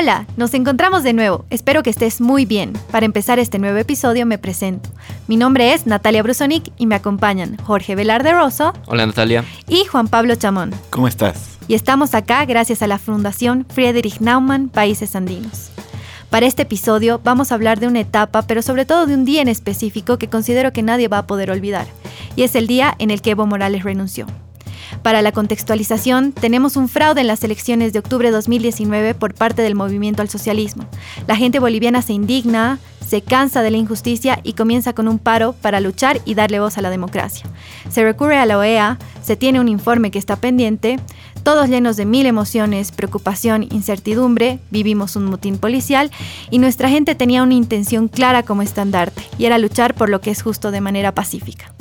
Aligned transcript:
Hola, 0.00 0.24
nos 0.38 0.54
encontramos 0.54 1.02
de 1.02 1.12
nuevo. 1.12 1.44
Espero 1.50 1.82
que 1.82 1.90
estés 1.90 2.22
muy 2.22 2.46
bien. 2.46 2.72
Para 2.90 3.04
empezar 3.04 3.38
este 3.38 3.58
nuevo 3.58 3.76
episodio 3.76 4.24
me 4.24 4.38
presento. 4.38 4.88
Mi 5.28 5.36
nombre 5.36 5.74
es 5.74 5.86
Natalia 5.86 6.22
Brusonic 6.22 6.72
y 6.78 6.86
me 6.86 6.94
acompañan 6.94 7.58
Jorge 7.58 7.94
Velarde 7.94 8.32
Rosso. 8.32 8.72
Hola 8.86 9.04
Natalia. 9.04 9.44
Y 9.68 9.84
Juan 9.84 10.08
Pablo 10.08 10.36
Chamón. 10.36 10.72
¿Cómo 10.88 11.06
estás? 11.06 11.58
Y 11.68 11.74
estamos 11.74 12.14
acá 12.14 12.46
gracias 12.46 12.80
a 12.80 12.86
la 12.86 12.96
Fundación 12.96 13.66
Friedrich 13.68 14.20
Naumann 14.20 14.70
Países 14.70 15.14
Andinos. 15.14 15.70
Para 16.30 16.46
este 16.46 16.62
episodio 16.62 17.20
vamos 17.22 17.52
a 17.52 17.56
hablar 17.56 17.78
de 17.78 17.86
una 17.86 18.00
etapa, 18.00 18.40
pero 18.40 18.62
sobre 18.62 18.86
todo 18.86 19.04
de 19.04 19.12
un 19.12 19.26
día 19.26 19.42
en 19.42 19.48
específico 19.48 20.16
que 20.16 20.30
considero 20.30 20.72
que 20.72 20.82
nadie 20.82 21.08
va 21.08 21.18
a 21.18 21.26
poder 21.26 21.50
olvidar, 21.50 21.86
y 22.36 22.44
es 22.44 22.54
el 22.54 22.66
día 22.68 22.94
en 22.98 23.10
el 23.10 23.20
que 23.20 23.32
Evo 23.32 23.44
Morales 23.44 23.84
renunció. 23.84 24.24
Para 25.02 25.22
la 25.22 25.32
contextualización, 25.32 26.32
tenemos 26.32 26.76
un 26.76 26.88
fraude 26.88 27.20
en 27.20 27.26
las 27.26 27.42
elecciones 27.44 27.92
de 27.92 27.98
octubre 27.98 28.28
de 28.28 28.34
2019 28.34 29.14
por 29.14 29.34
parte 29.34 29.62
del 29.62 29.74
movimiento 29.74 30.22
al 30.22 30.28
socialismo. 30.28 30.86
La 31.26 31.36
gente 31.36 31.58
boliviana 31.58 32.02
se 32.02 32.12
indigna, 32.12 32.78
se 33.06 33.22
cansa 33.22 33.62
de 33.62 33.72
la 33.72 33.76
injusticia 33.76 34.38
y 34.44 34.52
comienza 34.52 34.92
con 34.92 35.08
un 35.08 35.18
paro 35.18 35.52
para 35.52 35.80
luchar 35.80 36.20
y 36.24 36.34
darle 36.34 36.60
voz 36.60 36.78
a 36.78 36.82
la 36.82 36.90
democracia. 36.90 37.44
Se 37.90 38.04
recurre 38.04 38.38
a 38.38 38.46
la 38.46 38.56
OEA, 38.56 38.98
se 39.22 39.36
tiene 39.36 39.58
un 39.58 39.68
informe 39.68 40.10
que 40.10 40.18
está 40.18 40.36
pendiente, 40.36 41.00
todos 41.42 41.68
llenos 41.68 41.96
de 41.96 42.04
mil 42.04 42.26
emociones, 42.26 42.92
preocupación, 42.92 43.66
incertidumbre, 43.70 44.60
vivimos 44.70 45.16
un 45.16 45.24
mutín 45.24 45.58
policial 45.58 46.10
y 46.50 46.58
nuestra 46.58 46.88
gente 46.88 47.14
tenía 47.14 47.42
una 47.42 47.54
intención 47.54 48.08
clara 48.08 48.42
como 48.42 48.62
estandarte, 48.62 49.22
y 49.38 49.46
era 49.46 49.58
luchar 49.58 49.94
por 49.94 50.08
lo 50.08 50.20
que 50.20 50.30
es 50.30 50.42
justo 50.42 50.70
de 50.70 50.80
manera 50.80 51.12
pacífica. 51.12 51.72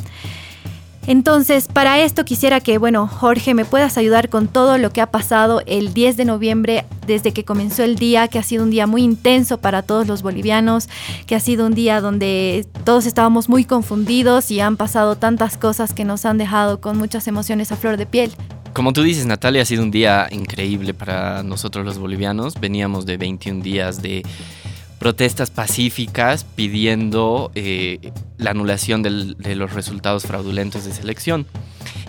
Entonces, 1.07 1.67
para 1.67 1.99
esto 1.99 2.23
quisiera 2.23 2.59
que, 2.59 2.77
bueno, 2.77 3.07
Jorge, 3.07 3.53
me 3.53 3.65
puedas 3.65 3.97
ayudar 3.97 4.29
con 4.29 4.47
todo 4.47 4.77
lo 4.77 4.91
que 4.91 5.01
ha 5.01 5.07
pasado 5.07 5.61
el 5.65 5.93
10 5.93 6.17
de 6.17 6.25
noviembre 6.25 6.85
desde 7.07 7.31
que 7.31 7.43
comenzó 7.43 7.83
el 7.83 7.95
día, 7.95 8.27
que 8.27 8.37
ha 8.37 8.43
sido 8.43 8.63
un 8.63 8.69
día 8.69 8.85
muy 8.85 9.03
intenso 9.03 9.57
para 9.57 9.81
todos 9.81 10.07
los 10.07 10.21
bolivianos, 10.21 10.87
que 11.25 11.35
ha 11.35 11.39
sido 11.39 11.65
un 11.65 11.73
día 11.73 12.01
donde 12.01 12.67
todos 12.83 13.05
estábamos 13.05 13.49
muy 13.49 13.65
confundidos 13.65 14.51
y 14.51 14.59
han 14.59 14.77
pasado 14.77 15.15
tantas 15.15 15.57
cosas 15.57 15.93
que 15.93 16.05
nos 16.05 16.25
han 16.25 16.37
dejado 16.37 16.79
con 16.79 16.97
muchas 16.97 17.27
emociones 17.27 17.71
a 17.71 17.75
flor 17.75 17.97
de 17.97 18.05
piel. 18.05 18.31
Como 18.73 18.93
tú 18.93 19.01
dices, 19.01 19.25
Natalia, 19.25 19.63
ha 19.63 19.65
sido 19.65 19.83
un 19.83 19.91
día 19.91 20.27
increíble 20.29 20.93
para 20.93 21.41
nosotros 21.43 21.85
los 21.85 21.97
bolivianos. 21.97 22.59
Veníamos 22.59 23.05
de 23.05 23.17
21 23.17 23.63
días 23.63 24.01
de 24.01 24.23
protestas 24.99 25.49
pacíficas 25.49 26.43
pidiendo 26.43 27.51
eh, 27.55 28.11
la 28.37 28.51
anulación 28.51 29.01
de 29.01 29.55
los 29.55 29.73
resultados 29.73 30.23
fraudulentos 30.23 30.85
de 30.85 30.91
selección. 30.91 31.47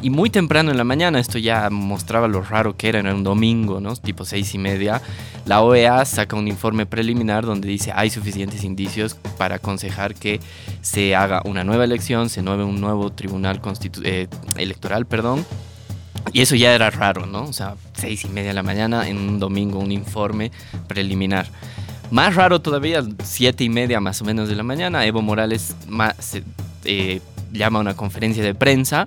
Y 0.03 0.11
muy 0.11 0.31
temprano 0.31 0.71
en 0.71 0.77
la 0.77 0.85
mañana, 0.85 1.21
esto 1.21 1.39
ya 1.39 1.71
mostraba 1.71 2.27
lo 2.27 2.43
raro 2.43 2.77
que 2.77 2.89
era, 2.89 2.99
era 2.99 3.15
un 3.15 3.23
domingo, 3.23 3.81
¿no? 3.81 3.95
Tipo 3.97 4.25
seis 4.25 4.55
y 4.55 4.59
media, 4.59 5.01
la 5.45 5.61
OEA 5.61 6.05
saca 6.05 6.37
un 6.37 6.49
informe 6.49 6.87
preliminar 6.87 7.47
donde 7.47 7.69
dice 7.69 7.93
hay 7.95 8.11
suficientes 8.11 8.65
indicios 8.65 9.15
para 9.39 9.57
aconsejar 9.57 10.15
que 10.15 10.41
se 10.81 11.15
haga 11.15 11.43
una 11.45 11.65
nueva 11.65 11.85
elección, 11.85 12.29
se 12.29 12.43
nueve 12.43 12.65
un 12.65 12.81
nuevo 12.81 13.13
tribunal 13.13 13.61
eh, 14.03 14.27
electoral, 14.57 15.07
perdón, 15.07 15.45
y 16.33 16.43
eso 16.43 16.57
ya 16.57 16.75
era 16.75 16.91
raro, 16.91 17.27
¿no? 17.27 17.45
O 17.45 17.53
sea, 17.53 17.77
seis 17.93 18.25
y 18.25 18.29
media 18.29 18.49
de 18.49 18.55
la 18.55 18.63
mañana 18.63 19.09
en 19.09 19.17
un 19.17 19.39
domingo 19.39 19.79
un 19.79 19.93
informe 19.93 20.51
preliminar. 20.89 21.47
Más 22.11 22.35
raro 22.35 22.61
todavía, 22.61 23.05
siete 23.23 23.63
y 23.63 23.69
media 23.69 24.01
más 24.01 24.21
o 24.21 24.25
menos 24.25 24.49
de 24.49 24.57
la 24.57 24.65
mañana, 24.65 25.07
Evo 25.07 25.23
Morales 25.23 25.77
eh, 26.85 27.21
llama 27.53 27.79
a 27.79 27.83
una 27.83 27.95
conferencia 27.95 28.43
de 28.43 28.55
prensa 28.55 29.07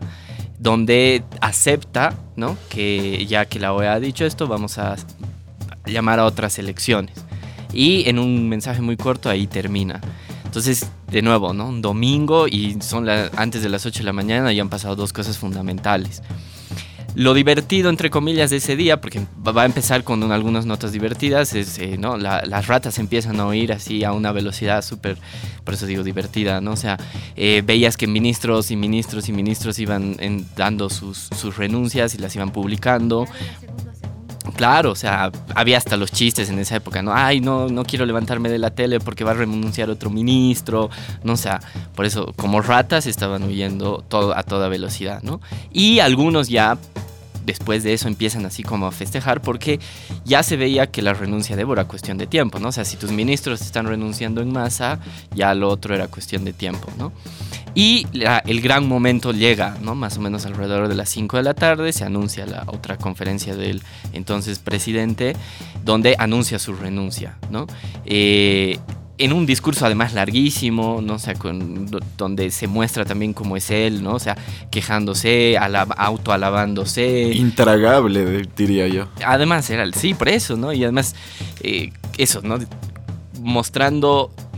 donde 0.58 1.24
acepta 1.42 2.14
¿no? 2.38 2.58
que 2.70 3.26
ya 3.26 3.46
que 3.46 3.60
la 3.60 3.74
OEA 3.74 3.94
ha 3.94 4.00
dicho 4.00 4.26
esto, 4.26 4.48
vamos 4.48 4.78
a 4.78 4.96
llamar 5.86 6.20
a 6.20 6.26
otras 6.26 6.58
elecciones. 6.60 7.26
Y 7.74 8.08
en 8.08 8.20
un 8.20 8.48
mensaje 8.48 8.82
muy 8.82 8.96
corto 8.96 9.30
ahí 9.30 9.48
termina. 9.48 10.00
Entonces, 10.46 10.90
de 11.10 11.22
nuevo, 11.22 11.52
¿no? 11.52 11.68
Un 11.68 11.82
domingo 11.82 12.48
y 12.48 12.78
son 12.82 13.10
antes 13.10 13.64
de 13.64 13.70
las 13.70 13.86
8 13.86 14.00
de 14.00 14.06
la 14.06 14.14
mañana 14.14 14.54
y 14.54 14.60
han 14.60 14.70
pasado 14.70 14.96
dos 14.96 15.12
cosas 15.12 15.38
fundamentales 15.38 16.22
lo 17.16 17.34
divertido, 17.34 17.90
entre 17.90 18.10
comillas, 18.10 18.50
de 18.50 18.58
ese 18.58 18.76
día, 18.76 19.00
porque 19.00 19.22
va 19.46 19.62
a 19.62 19.66
empezar 19.66 20.04
con 20.04 20.32
algunas 20.32 20.66
notas 20.66 20.92
divertidas, 20.92 21.54
es, 21.54 21.78
eh, 21.80 21.98
¿no? 21.98 22.18
las 22.18 22.68
ratas 22.68 22.98
empiezan 23.00 23.40
a 23.40 23.48
oír 23.48 23.72
así 23.72 24.04
a 24.04 24.14
una 24.14 24.32
velocidad 24.32 24.84
súper, 24.84 25.18
por 25.64 25.76
eso 25.76 25.86
digo 25.86 26.04
divertida, 26.04 26.62
¿no? 26.62 26.72
O 26.72 26.78
sea, 26.78 26.98
eh, 27.36 27.62
veías 27.66 27.98
que 27.98 28.08
ministros 28.08 28.72
y 28.72 28.76
ministros 28.76 29.30
y 29.30 29.34
ministros 29.34 29.80
iban 29.80 30.18
dando 30.56 30.90
sus, 30.90 31.30
sus 31.38 31.58
renuncias 31.58 32.16
y 32.16 32.18
las 32.18 32.36
iban 32.36 32.52
publicando. 32.52 33.28
Claro, 34.56 34.92
o 34.92 34.96
sea, 34.96 35.32
había 35.56 35.78
hasta 35.78 35.98
los 35.98 36.12
chistes 36.12 36.50
en 36.50 36.60
esa 36.60 36.76
época, 36.76 37.02
¿no? 37.02 37.14
Ay, 37.14 37.40
no, 37.40 37.70
no 37.70 37.84
quiero 37.84 38.06
levantarme 38.06 38.50
de 38.50 38.60
la 38.60 38.72
tele 38.72 39.00
porque 39.00 39.24
va 39.24 39.32
a 39.32 39.36
renunciar 39.36 39.90
otro 39.90 40.10
ministro, 40.10 40.90
no 41.24 41.34
o 41.34 41.38
sea, 41.38 41.62
por 41.96 42.06
eso, 42.06 42.34
como 42.36 42.62
ratas 42.62 43.08
estaban 43.08 43.44
huyendo 43.44 44.04
todo, 44.08 44.38
a 44.38 44.44
toda 44.44 44.68
velocidad, 44.68 45.24
¿no? 45.24 45.42
Y 45.72 46.00
algunos 46.00 46.50
ya 46.50 46.78
después 47.46 47.84
de 47.84 47.94
eso 47.94 48.08
empiezan 48.08 48.46
así 48.46 48.64
como 48.64 48.88
a 48.88 48.92
festejar 48.92 49.42
porque 49.42 49.80
ya 50.26 50.44
se 50.44 50.58
veía 50.58 50.88
que 50.88 51.02
la 51.02 51.14
renuncia 51.14 51.56
de 51.56 51.64
Evo 51.64 51.74
era 51.74 51.86
cuestión 51.86 52.18
de 52.18 52.28
tiempo, 52.28 52.60
¿no? 52.60 52.70
O 52.70 52.72
sea, 52.72 52.86
si 52.86 52.98
tus 52.98 53.12
ministros 53.12 53.62
están 53.62 53.86
renunciando 53.86 54.42
en 54.42 54.52
masa, 54.52 55.00
ya 55.36 55.54
lo 55.54 55.70
otro 55.70 55.96
era 55.96 56.08
cuestión 56.08 56.46
de 56.46 56.54
tiempo, 56.54 56.90
¿no? 56.98 57.12
Y 57.76 58.06
el 58.46 58.62
gran 58.62 58.88
momento 58.88 59.32
llega, 59.32 59.78
¿no? 59.82 59.96
Más 59.96 60.18
o 60.18 60.22
menos 60.22 60.46
alrededor 60.46 60.88
de 60.88 60.96
las 60.96 61.10
5 61.10 61.38
de 61.38 61.44
la 61.44 61.54
tarde 61.56 61.92
se 61.92 62.04
anuncia 62.04 62.46
la 62.46 62.64
otra 62.68 62.98
conferencia 62.98 63.56
del 63.56 63.82
entonces 64.14 64.60
presidente 64.60 65.36
donde 65.84 66.16
anuncia 66.20 66.60
su 66.60 66.74
renuncia, 66.74 67.38
¿no? 67.50 67.66
Eh, 68.06 68.80
en 69.24 69.32
un 69.32 69.46
discurso 69.46 69.86
además 69.86 70.14
larguísimo, 70.14 71.02
¿no? 71.02 71.16
O 71.16 71.40
con, 71.40 71.90
donde 72.18 72.52
se 72.52 72.68
muestra 72.68 73.06
también 73.06 73.34
cómo 73.34 73.56
es 73.56 73.70
él, 73.70 74.04
¿no? 74.04 74.16
O 74.16 74.20
sea, 74.20 74.38
quejándose, 74.70 75.58
autoalabándose. 75.58 77.32
Intragable, 77.34 78.48
diría 78.58 78.88
yo. 78.88 79.08
Además, 79.26 79.70
era, 79.70 79.90
sí, 79.94 80.14
por 80.14 80.28
eso, 80.28 80.58
¿no? 80.58 80.74
Y 80.74 80.84
además, 80.84 81.16
eh, 81.62 81.92
eso, 82.18 82.42
¿no? 82.44 82.60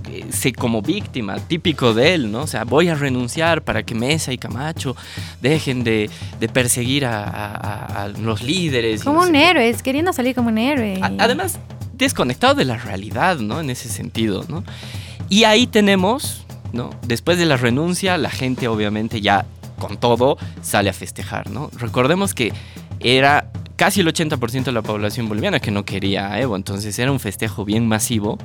Mostrándose 0.05 0.53
como 0.53 0.81
víctima, 0.81 1.39
típico 1.39 1.93
de 1.93 2.13
él, 2.13 2.31
¿no? 2.31 2.41
O 2.41 2.47
sea, 2.47 2.63
voy 2.63 2.89
a 2.89 2.95
renunciar 2.95 3.63
para 3.63 3.83
que 3.83 3.95
Mesa 3.95 4.31
y 4.33 4.37
Camacho 4.37 4.95
dejen 5.41 5.83
de, 5.83 6.09
perseguir 6.53 7.05
a, 7.05 8.09
los 8.19 8.41
líderes. 8.41 9.03
Como 9.03 9.21
un 9.21 9.35
héroe, 9.35 9.75
queriendo 9.83 10.13
salir 10.13 10.35
como 10.35 10.49
un 10.49 10.57
héroe. 10.57 10.99
además, 11.01 11.59
desconectado 11.93 12.55
de 12.55 12.65
la 12.65 12.77
realidad, 12.77 13.37
¿no? 13.39 13.59
En 13.59 13.69
ese 13.69 13.89
sentido, 13.89 14.45
¿no? 14.47 14.63
Y 15.29 15.43
ahí 15.45 15.67
tenemos, 15.67 16.45
¿no? 16.73 16.91
Después 17.07 17.37
de 17.37 17.45
la 17.45 17.57
renuncia, 17.57 18.17
la 18.17 18.29
gente 18.29 18.67
obviamente 18.67 19.21
ya 19.21 19.45
con 19.79 19.97
todo 19.97 20.37
sale 20.61 20.89
a 20.89 20.93
festejar, 20.93 21.49
¿no? 21.49 21.69
Recordemos 21.77 22.33
que 22.33 22.53
era 22.99 23.51
casi 23.75 24.01
el 24.01 24.07
80% 24.07 24.65
de 24.65 24.71
la 24.71 24.81
población 24.81 25.27
boliviana 25.27 25.59
que 25.59 25.71
no 25.71 25.83
quería 25.83 26.31
a 26.31 26.39
Evo, 26.39 26.55
entonces 26.55 26.97
era 26.97 27.11
un 27.11 27.19
festejo 27.19 27.65
bien 27.65 27.87
masivo, 27.87 28.37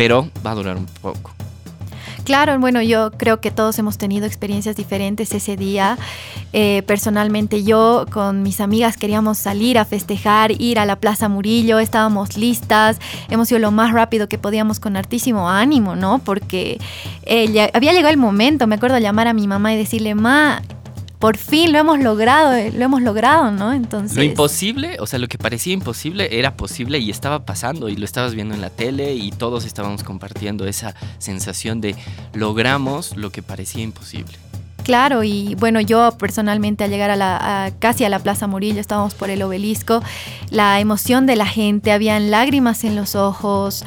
pero 0.00 0.30
va 0.46 0.52
a 0.52 0.54
durar 0.54 0.78
un 0.78 0.86
poco. 1.02 1.30
Claro, 2.24 2.58
bueno, 2.58 2.80
yo 2.80 3.10
creo 3.10 3.42
que 3.42 3.50
todos 3.50 3.78
hemos 3.78 3.98
tenido 3.98 4.24
experiencias 4.24 4.74
diferentes 4.74 5.34
ese 5.34 5.58
día. 5.58 5.98
Eh, 6.54 6.82
personalmente 6.86 7.64
yo 7.64 8.06
con 8.10 8.42
mis 8.42 8.62
amigas 8.62 8.96
queríamos 8.96 9.36
salir 9.36 9.76
a 9.76 9.84
festejar, 9.84 10.52
ir 10.52 10.78
a 10.78 10.86
la 10.86 10.96
Plaza 10.96 11.28
Murillo, 11.28 11.78
estábamos 11.80 12.38
listas, 12.38 12.98
hemos 13.28 13.50
ido 13.50 13.58
lo 13.58 13.72
más 13.72 13.92
rápido 13.92 14.26
que 14.26 14.38
podíamos 14.38 14.80
con 14.80 14.96
hartísimo 14.96 15.50
ánimo, 15.50 15.96
¿no? 15.96 16.18
Porque 16.18 16.78
eh, 17.24 17.70
había 17.74 17.92
llegado 17.92 18.08
el 18.08 18.16
momento, 18.16 18.66
me 18.66 18.76
acuerdo 18.76 18.96
llamar 18.98 19.28
a 19.28 19.34
mi 19.34 19.46
mamá 19.46 19.74
y 19.74 19.76
decirle, 19.76 20.14
ma, 20.14 20.62
por 21.20 21.36
fin 21.36 21.70
lo 21.70 21.78
hemos 21.78 22.00
logrado, 22.00 22.54
eh, 22.54 22.72
lo 22.72 22.82
hemos 22.82 23.02
logrado, 23.02 23.52
¿no? 23.52 23.74
Entonces... 23.74 24.16
Lo 24.16 24.22
imposible, 24.22 24.96
o 25.00 25.06
sea, 25.06 25.18
lo 25.18 25.28
que 25.28 25.36
parecía 25.36 25.74
imposible 25.74 26.38
era 26.38 26.56
posible 26.56 26.98
y 26.98 27.10
estaba 27.10 27.44
pasando 27.44 27.90
y 27.90 27.96
lo 27.96 28.06
estabas 28.06 28.34
viendo 28.34 28.54
en 28.54 28.62
la 28.62 28.70
tele 28.70 29.14
y 29.14 29.30
todos 29.30 29.66
estábamos 29.66 30.02
compartiendo 30.02 30.66
esa 30.66 30.94
sensación 31.18 31.82
de 31.82 31.94
logramos 32.32 33.18
lo 33.18 33.30
que 33.30 33.42
parecía 33.42 33.82
imposible. 33.82 34.32
Claro, 34.82 35.22
y 35.22 35.56
bueno, 35.56 35.82
yo 35.82 36.10
personalmente 36.12 36.84
al 36.84 36.90
llegar 36.90 37.10
a 37.10 37.16
la, 37.16 37.70
casi 37.80 38.04
a 38.04 38.08
la 38.08 38.18
Plaza 38.18 38.46
Murillo, 38.46 38.80
estábamos 38.80 39.12
por 39.12 39.28
el 39.28 39.42
obelisco, 39.42 40.02
la 40.48 40.80
emoción 40.80 41.26
de 41.26 41.36
la 41.36 41.46
gente, 41.46 41.92
habían 41.92 42.30
lágrimas 42.30 42.82
en 42.84 42.96
los 42.96 43.14
ojos, 43.14 43.84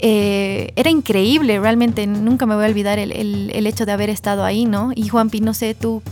eh, 0.00 0.72
era 0.74 0.90
increíble, 0.90 1.60
realmente 1.60 2.08
nunca 2.08 2.44
me 2.44 2.56
voy 2.56 2.64
a 2.64 2.68
olvidar 2.68 2.98
el, 2.98 3.12
el, 3.12 3.66
hecho 3.68 3.86
de 3.86 3.92
haber 3.92 4.10
estado 4.10 4.44
ahí, 4.44 4.64
¿no? 4.64 4.90
Y 4.96 5.08
Juanpi, 5.08 5.40
no 5.40 5.54
sé, 5.54 5.74
tú 5.74 6.02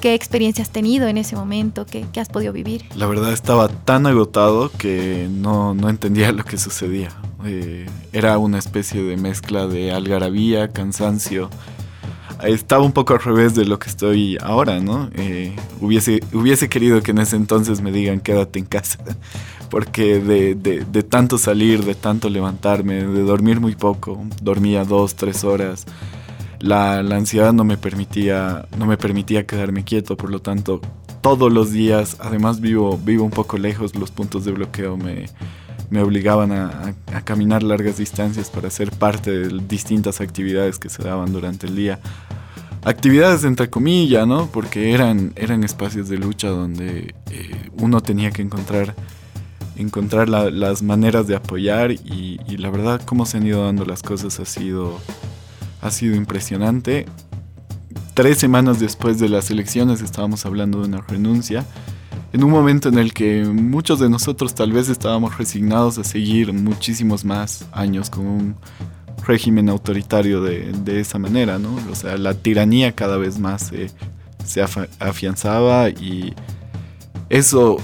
¿Qué 0.00 0.14
experiencia 0.14 0.62
has 0.62 0.70
tenido 0.70 1.08
en 1.08 1.18
ese 1.18 1.34
momento? 1.34 1.84
¿Qué, 1.84 2.06
has 2.20 2.28
podido 2.28 2.52
vivir? 2.52 2.84
La 2.94 3.06
verdad 3.06 3.32
estaba 3.32 3.68
tan 3.68 4.06
agotado 4.06 4.70
que 4.70 5.28
no, 5.30 5.74
entendía 5.88 6.30
lo 6.32 6.44
que 6.44 6.56
sucedía. 6.58 7.08
Eh, 7.44 7.86
era 8.12 8.38
una 8.38 8.58
especie 8.58 9.02
de 9.02 9.16
mezcla 9.16 9.66
de 9.66 9.92
algarabía, 9.92 10.68
cansancio, 10.68 11.50
estaba 12.44 12.84
un 12.84 12.92
poco 12.92 13.14
al 13.14 13.20
revés 13.20 13.54
de 13.54 13.64
lo 13.64 13.78
que 13.78 13.90
estoy 13.90 14.38
ahora, 14.40 14.80
¿no? 14.80 15.10
Eh, 15.14 15.56
hubiese, 15.80 16.20
hubiese 16.32 16.68
querido 16.68 17.02
que 17.02 17.10
en 17.10 17.18
ese 17.18 17.36
entonces 17.36 17.80
me 17.80 17.90
digan 17.90 18.20
quédate 18.20 18.58
en 18.58 18.66
casa, 18.66 18.98
porque 19.70 20.20
de, 20.20 20.54
de, 20.54 21.02
tanto 21.02 21.38
salir, 21.38 21.84
de 21.84 21.94
tanto 21.94 22.28
levantarme, 22.28 23.04
de 23.04 23.22
dormir 23.22 23.60
muy 23.60 23.74
poco, 23.74 24.24
dormía 24.40 24.84
dos, 24.84 25.16
tres 25.16 25.42
horas, 25.42 25.86
la, 26.60 27.02
la, 27.02 27.16
ansiedad 27.16 27.52
no 27.52 27.64
me, 27.64 27.76
permitía, 27.76 28.66
no 28.78 28.86
me 28.86 28.96
permitía 28.96 29.46
quedarme 29.46 29.84
quieto, 29.84 30.16
por 30.16 30.30
lo 30.30 30.40
tanto 30.40 30.80
todos 31.20 31.52
los 31.52 31.72
días, 31.72 32.16
además 32.20 32.60
vivo, 32.60 32.98
vivo 32.98 33.24
un 33.24 33.30
poco 33.30 33.58
lejos, 33.58 33.94
los 33.94 34.10
puntos 34.10 34.44
de 34.44 34.52
bloqueo 34.52 34.96
me, 34.96 35.26
me 35.90 36.02
obligaban 36.02 36.52
a, 36.52 36.94
caminar 37.24 37.62
largas 37.62 37.98
distancias 37.98 38.50
para 38.50 38.70
ser 38.70 38.90
parte 38.90 39.30
de 39.30 39.62
distintas 39.66 40.20
actividades 40.20 40.78
que 40.78 40.88
se 40.88 41.02
daban 41.02 41.32
durante 41.32 41.66
el 41.66 41.76
día. 41.76 41.98
Actividades 42.84 43.44
entre 43.44 43.68
comillas, 43.68 44.26
¿no? 44.26 44.46
Porque 44.46 44.92
eran, 44.92 45.32
eran 45.36 45.64
espacios 45.64 46.08
de 46.08 46.16
lucha 46.16 46.48
donde 46.48 47.14
eh, 47.30 47.70
uno 47.78 48.00
tenía 48.00 48.30
que 48.30 48.42
encontrar, 48.42 48.94
encontrar 49.76 50.28
las 50.28 50.82
maneras 50.82 51.26
de 51.26 51.36
apoyar 51.36 51.90
y, 51.90 52.38
la 52.56 52.70
verdad 52.70 53.00
cómo 53.04 53.26
se 53.26 53.38
han 53.38 53.46
ido 53.46 53.64
dando 53.64 53.84
las 53.84 54.02
cosas 54.02 54.38
ha 54.40 54.44
sido, 54.44 54.98
ha 55.80 55.90
sido 55.90 56.14
impresionante. 56.16 57.06
Tres 58.14 58.38
semanas 58.38 58.80
después 58.80 59.18
de 59.18 59.28
las 59.28 59.50
elecciones 59.50 60.00
estábamos 60.00 60.44
hablando 60.44 60.80
de 60.80 60.88
una 60.88 61.00
renuncia 61.02 61.64
en 62.32 62.44
un 62.44 62.50
momento 62.50 62.88
en 62.88 62.98
el 62.98 63.14
que 63.14 63.44
muchos 63.44 64.00
de 64.00 64.10
nosotros 64.10 64.54
tal 64.54 64.72
vez 64.72 64.88
estábamos 64.88 65.38
resignados 65.38 65.98
a 65.98 66.04
seguir 66.04 66.52
muchísimos 66.52 67.24
más 67.24 67.64
años 67.72 68.10
con 68.10 68.26
un 68.26 68.56
régimen 69.26 69.68
autoritario 69.68 70.42
de, 70.42 71.00
esa 71.00 71.18
manera, 71.18 71.58
¿no? 71.58 71.76
O 71.90 71.94
sea, 71.94 72.16
la 72.18 72.34
tiranía 72.34 72.92
cada 72.92 73.16
vez 73.16 73.38
más 73.38 73.72
se, 74.44 74.62
afianzaba 74.98 75.88
y 75.90 76.34
eso 77.28 77.78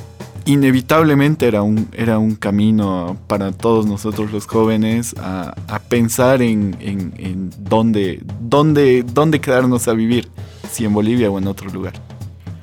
inevitablemente 0.44 1.46
era 1.46 1.62
un, 1.62 1.88
era 1.92 2.18
un 2.18 2.34
camino 2.34 3.16
para 3.26 3.52
todos 3.52 3.86
nosotros 3.86 4.32
los 4.32 4.46
jóvenes 4.46 5.14
a, 5.18 5.54
pensar 5.88 6.42
en, 6.42 6.76
en 6.80 7.50
dónde, 7.58 8.22
dónde, 8.40 9.02
dónde 9.02 9.40
quedarnos 9.40 9.86
a 9.88 9.92
vivir, 9.92 10.28
si 10.70 10.84
en 10.84 10.92
Bolivia 10.94 11.30
o 11.30 11.38
en 11.38 11.46
otro 11.46 11.68
lugar. 11.70 11.94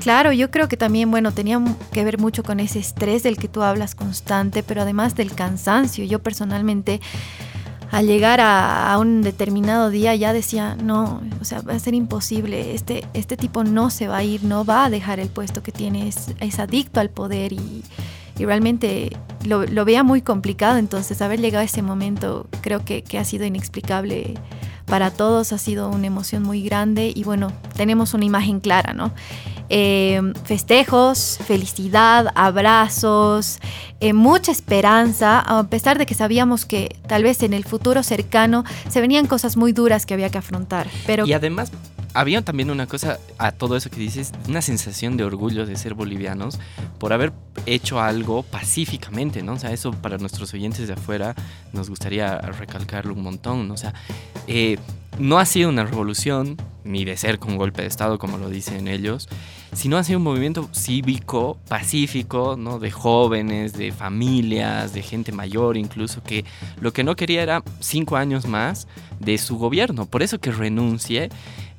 Claro, 0.01 0.31
yo 0.31 0.49
creo 0.49 0.67
que 0.67 0.77
también, 0.77 1.11
bueno, 1.11 1.31
tenía 1.31 1.61
que 1.91 2.03
ver 2.03 2.17
mucho 2.17 2.41
con 2.41 2.59
ese 2.59 2.79
estrés 2.79 3.21
del 3.21 3.37
que 3.37 3.47
tú 3.47 3.61
hablas 3.61 3.93
constante, 3.93 4.63
pero 4.63 4.81
además 4.81 5.15
del 5.15 5.33
cansancio. 5.33 6.03
Yo 6.05 6.17
personalmente, 6.19 6.99
al 7.91 8.07
llegar 8.07 8.39
a, 8.41 8.97
un 8.99 9.21
determinado 9.21 9.89
día, 9.89 10.15
ya 10.15 10.31
decía, 10.31 10.75
no, 10.81 11.21
o 11.41 11.45
sea, 11.45 11.61
va 11.61 11.73
a 11.73 11.79
ser 11.79 11.93
imposible, 11.93 12.73
este, 12.73 13.05
este 13.13 13.35
tipo 13.35 13.65
no 13.65 13.89
se 13.89 14.07
va 14.07 14.17
a 14.17 14.23
ir, 14.23 14.43
no 14.43 14.63
va 14.63 14.85
a 14.85 14.89
dejar 14.89 15.19
el 15.19 15.27
puesto 15.27 15.61
que 15.61 15.73
tiene, 15.73 16.07
es, 16.07 16.59
adicto 16.59 16.99
al 16.99 17.09
poder 17.09 17.53
y, 17.53 17.83
realmente 18.39 19.15
lo, 19.45 19.65
lo, 19.67 19.85
veía 19.85 20.01
muy 20.01 20.23
complicado. 20.23 20.79
Entonces, 20.79 21.21
haber 21.21 21.39
llegado 21.39 21.61
a 21.61 21.65
ese 21.65 21.83
momento 21.83 22.47
creo 22.61 22.83
que, 22.83 23.03
que 23.03 23.19
ha 23.19 23.23
sido 23.23 23.45
inexplicable 23.45 24.33
para 24.87 25.11
todos, 25.11 25.53
ha 25.53 25.59
sido 25.59 25.89
una 25.89 26.07
emoción 26.07 26.41
muy 26.41 26.63
grande 26.63 27.13
y 27.15 27.23
bueno, 27.23 27.51
tenemos 27.75 28.15
una 28.15 28.25
imagen 28.25 28.59
clara, 28.59 28.93
¿no? 28.93 29.13
Eh, 29.73 30.21
festejos, 30.43 31.39
felicidad, 31.47 32.27
abrazos, 32.35 33.59
eh, 34.01 34.11
mucha 34.11 34.51
esperanza, 34.51 35.39
a 35.39 35.63
pesar 35.69 35.97
de 35.97 36.05
que 36.05 36.13
sabíamos 36.13 36.65
que 36.65 36.97
tal 37.07 37.23
vez 37.23 37.41
en 37.41 37.53
el 37.53 37.63
futuro 37.63 38.03
cercano 38.03 38.65
se 38.89 38.99
venían 38.99 39.27
cosas 39.27 39.55
muy 39.55 39.71
duras 39.71 40.05
que 40.05 40.13
había 40.13 40.29
que 40.29 40.39
afrontar. 40.39 40.87
Pero... 41.07 41.25
Y 41.25 41.31
además 41.31 41.71
había 42.13 42.41
también 42.41 42.71
una 42.71 42.87
cosa 42.87 43.19
a 43.37 43.51
todo 43.51 43.75
eso 43.75 43.89
que 43.89 43.99
dices, 43.99 44.31
una 44.47 44.61
sensación 44.61 45.17
de 45.17 45.23
orgullo 45.23 45.65
de 45.65 45.75
ser 45.75 45.93
bolivianos 45.93 46.59
por 46.99 47.13
haber 47.13 47.31
hecho 47.65 48.01
algo 48.01 48.43
pacíficamente, 48.43 49.43
¿no? 49.43 49.53
O 49.53 49.59
sea, 49.59 49.71
eso 49.71 49.91
para 49.91 50.17
nuestros 50.17 50.53
oyentes 50.53 50.87
de 50.87 50.93
afuera 50.93 51.35
nos 51.73 51.89
gustaría 51.89 52.37
recalcarlo 52.39 53.13
un 53.13 53.23
montón, 53.23 53.67
¿no? 53.67 53.73
O 53.73 53.77
sea, 53.77 53.93
eh, 54.47 54.77
no 55.19 55.39
ha 55.39 55.45
sido 55.45 55.69
una 55.69 55.85
revolución, 55.85 56.57
ni 56.83 57.05
de 57.05 57.17
ser 57.17 57.37
con 57.37 57.57
golpe 57.57 57.81
de 57.81 57.87
Estado, 57.87 58.17
como 58.17 58.37
lo 58.37 58.49
dicen 58.49 58.87
ellos, 58.87 59.27
sino 59.73 59.97
ha 59.97 60.03
sido 60.03 60.17
un 60.17 60.23
movimiento 60.23 60.69
cívico, 60.73 61.57
pacífico, 61.67 62.55
¿no? 62.57 62.79
de 62.79 62.91
jóvenes, 62.91 63.73
de 63.73 63.91
familias, 63.91 64.93
de 64.93 65.01
gente 65.01 65.31
mayor 65.31 65.77
incluso, 65.77 66.23
que 66.23 66.45
lo 66.79 66.91
que 66.91 67.03
no 67.03 67.15
quería 67.15 67.43
era 67.43 67.63
cinco 67.79 68.17
años 68.17 68.47
más 68.47 68.87
de 69.19 69.37
su 69.37 69.57
gobierno. 69.57 70.05
Por 70.05 70.23
eso 70.23 70.39
que 70.39 70.51
renuncie, 70.51 71.29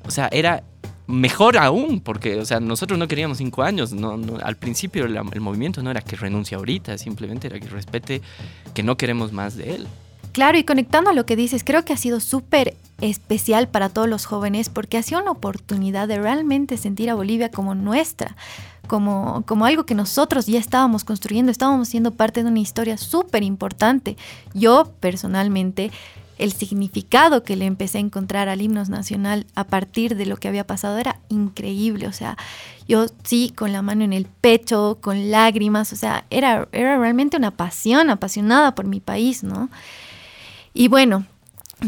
o 0.05 0.11
sea, 0.11 0.29
era 0.31 0.63
mejor 1.07 1.57
aún, 1.57 1.99
porque 1.99 2.39
o 2.39 2.45
sea, 2.45 2.59
nosotros 2.59 2.97
no 2.97 3.07
queríamos 3.07 3.37
cinco 3.37 3.63
años. 3.63 3.93
No, 3.93 4.19
al 4.41 4.55
principio 4.55 5.05
el, 5.05 5.41
movimiento 5.41 5.83
no 5.83 5.91
era 5.91 6.01
que 6.01 6.15
renuncie 6.15 6.55
ahorita, 6.55 6.97
simplemente 6.97 7.47
era 7.47 7.59
que 7.59 7.67
respete 7.67 8.21
que 8.73 8.83
no 8.83 8.97
queremos 8.97 9.31
más 9.31 9.55
de 9.55 9.75
él. 9.75 9.87
Claro, 10.31 10.57
y 10.57 10.63
conectando 10.63 11.11
a 11.11 11.13
lo 11.13 11.27
que 11.27 11.35
dices, 11.35 11.63
creo 11.63 11.85
que 11.85 11.93
ha 11.93 11.97
sido 11.97 12.19
súper 12.19 12.75
especial 13.01 13.67
para 13.67 13.89
todos 13.89 14.09
los 14.09 14.25
jóvenes 14.25 14.69
porque 14.69 14.97
ha 14.97 15.03
sido 15.03 15.21
una 15.21 15.31
oportunidad 15.31 16.07
de 16.07 16.17
realmente 16.17 16.77
sentir 16.77 17.09
a 17.11 17.15
Bolivia 17.15 17.51
como 17.51 17.75
nuestra, 17.75 18.35
como, 18.87 19.43
como 19.45 19.65
algo 19.65 19.85
que 19.85 19.93
nosotros 19.93 20.47
ya 20.47 20.57
estábamos 20.57 21.03
construyendo, 21.03 21.51
estábamos 21.51 21.87
siendo 21.87 22.11
parte 22.11 22.41
de 22.41 22.49
una 22.49 22.59
historia 22.59 22.97
súper 22.97 23.43
importante. 23.43 24.17
Yo 24.55 24.91
personalmente 24.99 25.91
el 26.37 26.51
significado 26.51 27.43
que 27.43 27.55
le 27.55 27.65
empecé 27.65 27.97
a 27.97 28.01
encontrar 28.01 28.49
al 28.49 28.61
himno 28.61 28.83
nacional 28.85 29.45
a 29.55 29.65
partir 29.65 30.15
de 30.15 30.25
lo 30.25 30.37
que 30.37 30.47
había 30.47 30.65
pasado 30.65 30.97
era 30.97 31.19
increíble. 31.29 32.07
O 32.07 32.13
sea, 32.13 32.37
yo 32.87 33.05
sí, 33.23 33.53
con 33.55 33.71
la 33.71 33.81
mano 33.81 34.03
en 34.03 34.13
el 34.13 34.25
pecho, 34.25 34.97
con 35.01 35.31
lágrimas, 35.31 35.93
o 35.93 35.95
sea, 35.95 36.25
era, 36.29 36.67
era 36.71 36.97
realmente 36.97 37.37
una 37.37 37.51
pasión, 37.51 38.09
apasionada 38.09 38.75
por 38.75 38.85
mi 38.85 38.99
país, 38.99 39.43
¿no? 39.43 39.69
Y 40.73 40.87
bueno, 40.87 41.25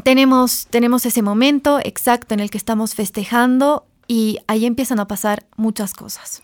tenemos, 0.03 0.67
tenemos 0.69 1.05
ese 1.05 1.21
momento 1.21 1.79
exacto 1.83 2.33
en 2.33 2.39
el 2.39 2.49
que 2.49 2.57
estamos 2.57 2.95
festejando 2.95 3.85
y 4.07 4.37
ahí 4.47 4.65
empiezan 4.65 4.99
a 4.99 5.07
pasar 5.07 5.45
muchas 5.57 5.93
cosas, 5.93 6.43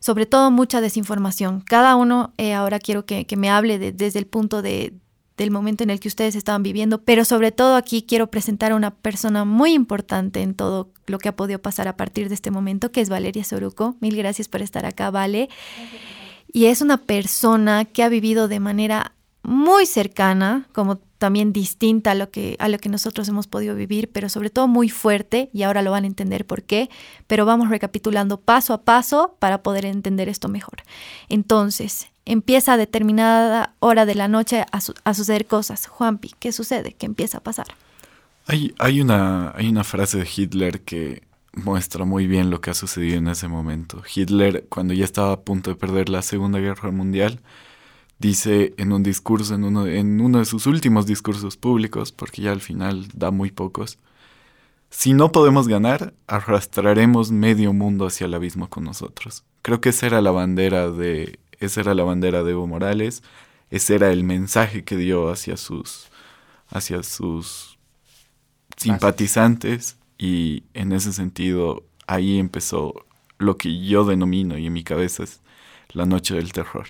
sobre 0.00 0.24
todo 0.24 0.50
mucha 0.50 0.80
desinformación. 0.80 1.60
Cada 1.60 1.96
uno, 1.96 2.32
eh, 2.38 2.54
ahora 2.54 2.78
quiero 2.78 3.04
que, 3.04 3.26
me 3.36 3.50
hable 3.50 3.78
desde 3.78 4.18
el 4.18 4.26
punto 4.26 4.62
de, 4.62 4.94
del 5.36 5.50
momento 5.50 5.82
en 5.82 5.90
el 5.90 6.00
que 6.00 6.08
ustedes 6.08 6.34
estaban 6.34 6.62
viviendo, 6.62 7.02
pero 7.02 7.24
sobre 7.24 7.52
todo 7.52 7.76
aquí 7.76 8.02
quiero 8.02 8.28
presentar 8.28 8.72
a 8.72 8.76
una 8.76 8.90
persona 8.90 9.44
muy 9.44 9.72
importante 9.72 10.42
en 10.42 10.54
todo 10.54 10.90
lo 11.06 11.18
que 11.18 11.28
ha 11.28 11.36
podido 11.36 11.58
pasar 11.60 11.88
a 11.88 11.96
partir 11.96 12.28
de 12.28 12.34
este 12.34 12.50
momento, 12.50 12.92
que 12.92 13.00
es 13.00 13.08
Valeria 13.08 13.44
Soruco. 13.44 13.96
Mil 14.00 14.16
gracias 14.16 14.48
por 14.48 14.62
estar 14.62 14.84
acá, 14.86 15.10
Vale. 15.10 15.48
Y 16.52 16.66
es 16.66 16.82
una 16.82 16.98
persona 16.98 17.86
que 17.86 18.02
ha 18.02 18.08
vivido 18.10 18.46
de 18.46 18.60
manera 18.60 19.12
muy 19.42 19.86
cercana, 19.86 20.68
como 20.72 20.96
también 21.18 21.52
distinta 21.52 22.12
a 22.12 22.14
lo 22.14 22.30
que 22.30 22.56
a 22.58 22.68
lo 22.68 22.78
que 22.78 22.88
nosotros 22.88 23.28
hemos 23.28 23.46
podido 23.46 23.74
vivir, 23.74 24.10
pero 24.10 24.28
sobre 24.28 24.50
todo 24.50 24.68
muy 24.68 24.88
fuerte 24.88 25.50
y 25.52 25.62
ahora 25.62 25.82
lo 25.82 25.90
van 25.90 26.04
a 26.04 26.08
entender 26.08 26.46
por 26.46 26.62
qué, 26.62 26.90
pero 27.26 27.46
vamos 27.46 27.70
recapitulando 27.70 28.40
paso 28.40 28.74
a 28.74 28.82
paso 28.82 29.36
para 29.38 29.62
poder 29.62 29.86
entender 29.86 30.28
esto 30.28 30.48
mejor. 30.48 30.82
Entonces, 31.28 32.11
empieza 32.24 32.74
a 32.74 32.76
determinada 32.76 33.74
hora 33.80 34.06
de 34.06 34.14
la 34.14 34.28
noche 34.28 34.64
a, 34.70 35.14
suceder 35.14 35.46
cosas. 35.46 35.86
Juanpi, 35.86 36.32
¿qué 36.38 36.52
sucede? 36.52 36.94
¿Qué 36.94 37.06
empieza 37.06 37.38
a 37.38 37.42
pasar? 37.42 37.66
Hay, 38.46 38.74
hay, 38.78 39.00
una, 39.00 39.52
hay 39.56 39.68
una 39.68 39.84
frase 39.84 40.18
de 40.18 40.28
Hitler 40.36 40.82
que 40.82 41.22
muestra 41.54 42.04
muy 42.04 42.26
bien 42.26 42.50
lo 42.50 42.60
que 42.60 42.70
ha 42.70 42.74
sucedido 42.74 43.18
en 43.18 43.28
ese 43.28 43.48
momento. 43.48 44.02
Hitler, 44.14 44.66
cuando 44.68 44.94
ya 44.94 45.04
estaba 45.04 45.32
a 45.32 45.40
punto 45.40 45.70
de 45.70 45.76
perder 45.76 46.08
la 46.08 46.22
Segunda 46.22 46.58
Guerra 46.58 46.90
Mundial, 46.90 47.40
dice 48.18 48.74
en 48.78 48.92
un 48.92 49.02
discurso, 49.02 49.54
en 49.54 49.64
uno, 49.64 49.86
en 49.86 50.20
uno 50.20 50.38
de 50.38 50.44
sus 50.44 50.66
últimos 50.66 51.06
discursos 51.06 51.56
públicos, 51.56 52.12
porque 52.12 52.42
ya 52.42 52.52
al 52.52 52.60
final 52.60 53.08
da 53.14 53.30
muy 53.30 53.50
pocos, 53.50 53.98
si 54.90 55.14
no 55.14 55.32
podemos 55.32 55.68
ganar, 55.68 56.14
arrastraremos 56.26 57.32
medio 57.32 57.72
mundo 57.72 58.06
hacia 58.06 58.26
el 58.26 58.34
abismo 58.34 58.68
con 58.68 58.84
nosotros. 58.84 59.44
Creo 59.62 59.80
que 59.80 59.88
esa 59.88 60.06
era 60.06 60.20
la 60.20 60.32
bandera 60.32 60.90
de, 60.90 61.38
esa 61.66 61.80
era 61.80 61.94
la 61.94 62.04
bandera 62.04 62.42
de 62.42 62.52
Evo 62.52 62.66
Morales, 62.66 63.22
ese 63.70 63.94
era 63.94 64.10
el 64.10 64.24
mensaje 64.24 64.84
que 64.84 64.96
dio 64.96 65.30
hacia 65.30 65.56
sus, 65.56 66.08
hacia 66.68 67.02
sus 67.02 67.78
simpatizantes 68.76 69.96
y 70.18 70.64
en 70.74 70.92
ese 70.92 71.12
sentido 71.12 71.84
ahí 72.06 72.38
empezó 72.38 73.06
lo 73.38 73.56
que 73.56 73.84
yo 73.84 74.04
denomino 74.04 74.58
y 74.58 74.66
en 74.66 74.72
mi 74.72 74.84
cabeza 74.84 75.24
es 75.24 75.40
la 75.92 76.06
noche 76.06 76.34
del 76.34 76.52
terror. 76.52 76.88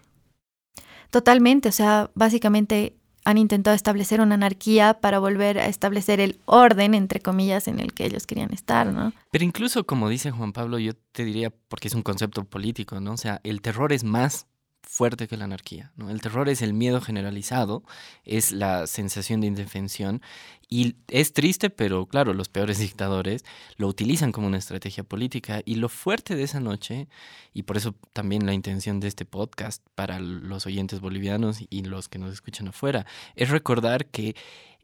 Totalmente, 1.10 1.68
o 1.68 1.72
sea, 1.72 2.10
básicamente 2.14 2.96
han 3.24 3.38
intentado 3.38 3.76
establecer 3.76 4.20
una 4.20 4.34
anarquía 4.34 4.94
para 5.00 5.18
volver 5.18 5.58
a 5.58 5.66
establecer 5.66 6.20
el 6.20 6.40
orden, 6.44 6.94
entre 6.94 7.20
comillas, 7.20 7.68
en 7.68 7.78
el 7.78 7.92
que 7.92 8.06
ellos 8.06 8.26
querían 8.26 8.52
estar, 8.52 8.92
¿no? 8.92 9.12
Pero 9.30 9.44
incluso, 9.44 9.84
como 9.84 10.08
dice 10.08 10.30
Juan 10.30 10.52
Pablo, 10.52 10.78
yo 10.78 10.92
te 11.12 11.24
diría, 11.24 11.50
porque 11.68 11.88
es 11.88 11.94
un 11.94 12.02
concepto 12.02 12.44
político, 12.44 13.00
¿no? 13.00 13.12
O 13.12 13.16
sea, 13.16 13.40
el 13.44 13.60
terror 13.60 13.92
es 13.92 14.02
más 14.02 14.46
fuerte 14.82 15.28
que 15.28 15.36
la 15.36 15.44
anarquía. 15.44 15.92
¿no? 15.96 16.10
El 16.10 16.20
terror 16.20 16.48
es 16.48 16.62
el 16.62 16.74
miedo 16.74 17.00
generalizado, 17.00 17.82
es 18.24 18.52
la 18.52 18.86
sensación 18.86 19.40
de 19.40 19.46
indefensión 19.46 20.22
y 20.68 20.96
es 21.08 21.32
triste, 21.32 21.70
pero 21.70 22.06
claro, 22.06 22.34
los 22.34 22.48
peores 22.48 22.78
dictadores 22.80 23.44
lo 23.76 23.88
utilizan 23.88 24.32
como 24.32 24.46
una 24.46 24.58
estrategia 24.58 25.04
política 25.04 25.62
y 25.64 25.76
lo 25.76 25.88
fuerte 25.88 26.34
de 26.34 26.42
esa 26.42 26.60
noche, 26.60 27.08
y 27.52 27.62
por 27.62 27.76
eso 27.76 27.94
también 28.12 28.46
la 28.46 28.54
intención 28.54 29.00
de 29.00 29.08
este 29.08 29.24
podcast 29.24 29.84
para 29.94 30.18
los 30.18 30.66
oyentes 30.66 31.00
bolivianos 31.00 31.58
y 31.68 31.82
los 31.84 32.08
que 32.08 32.18
nos 32.18 32.32
escuchan 32.32 32.68
afuera, 32.68 33.06
es 33.36 33.50
recordar 33.50 34.06
que 34.06 34.34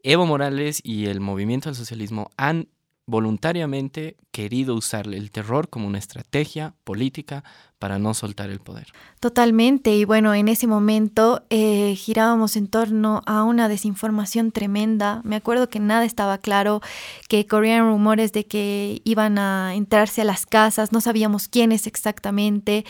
Evo 0.01 0.25
Morales 0.25 0.79
y 0.83 1.07
el 1.07 1.19
movimiento 1.19 1.69
al 1.69 1.75
socialismo 1.75 2.31
han 2.37 2.69
voluntariamente 3.09 4.15
querido 4.31 4.75
usar 4.75 5.07
el 5.07 5.31
terror 5.31 5.69
como 5.69 5.87
una 5.87 5.97
estrategia 5.97 6.75
política 6.83 7.43
para 7.79 7.97
no 7.97 8.13
soltar 8.13 8.49
el 8.49 8.59
poder. 8.59 8.87
Totalmente, 9.19 9.95
y 9.95 10.05
bueno, 10.05 10.33
en 10.33 10.47
ese 10.47 10.67
momento 10.67 11.43
eh, 11.49 11.95
girábamos 11.95 12.55
en 12.55 12.67
torno 12.67 13.21
a 13.25 13.43
una 13.43 13.67
desinformación 13.67 14.51
tremenda. 14.51 15.21
Me 15.23 15.35
acuerdo 15.35 15.69
que 15.69 15.79
nada 15.79 16.05
estaba 16.05 16.37
claro, 16.37 16.81
que 17.27 17.47
corrían 17.47 17.87
rumores 17.87 18.31
de 18.31 18.45
que 18.45 19.01
iban 19.05 19.39
a 19.39 19.73
entrarse 19.75 20.21
a 20.21 20.25
las 20.25 20.45
casas, 20.45 20.91
no 20.91 21.01
sabíamos 21.01 21.47
quiénes 21.47 21.87
exactamente. 21.87 22.85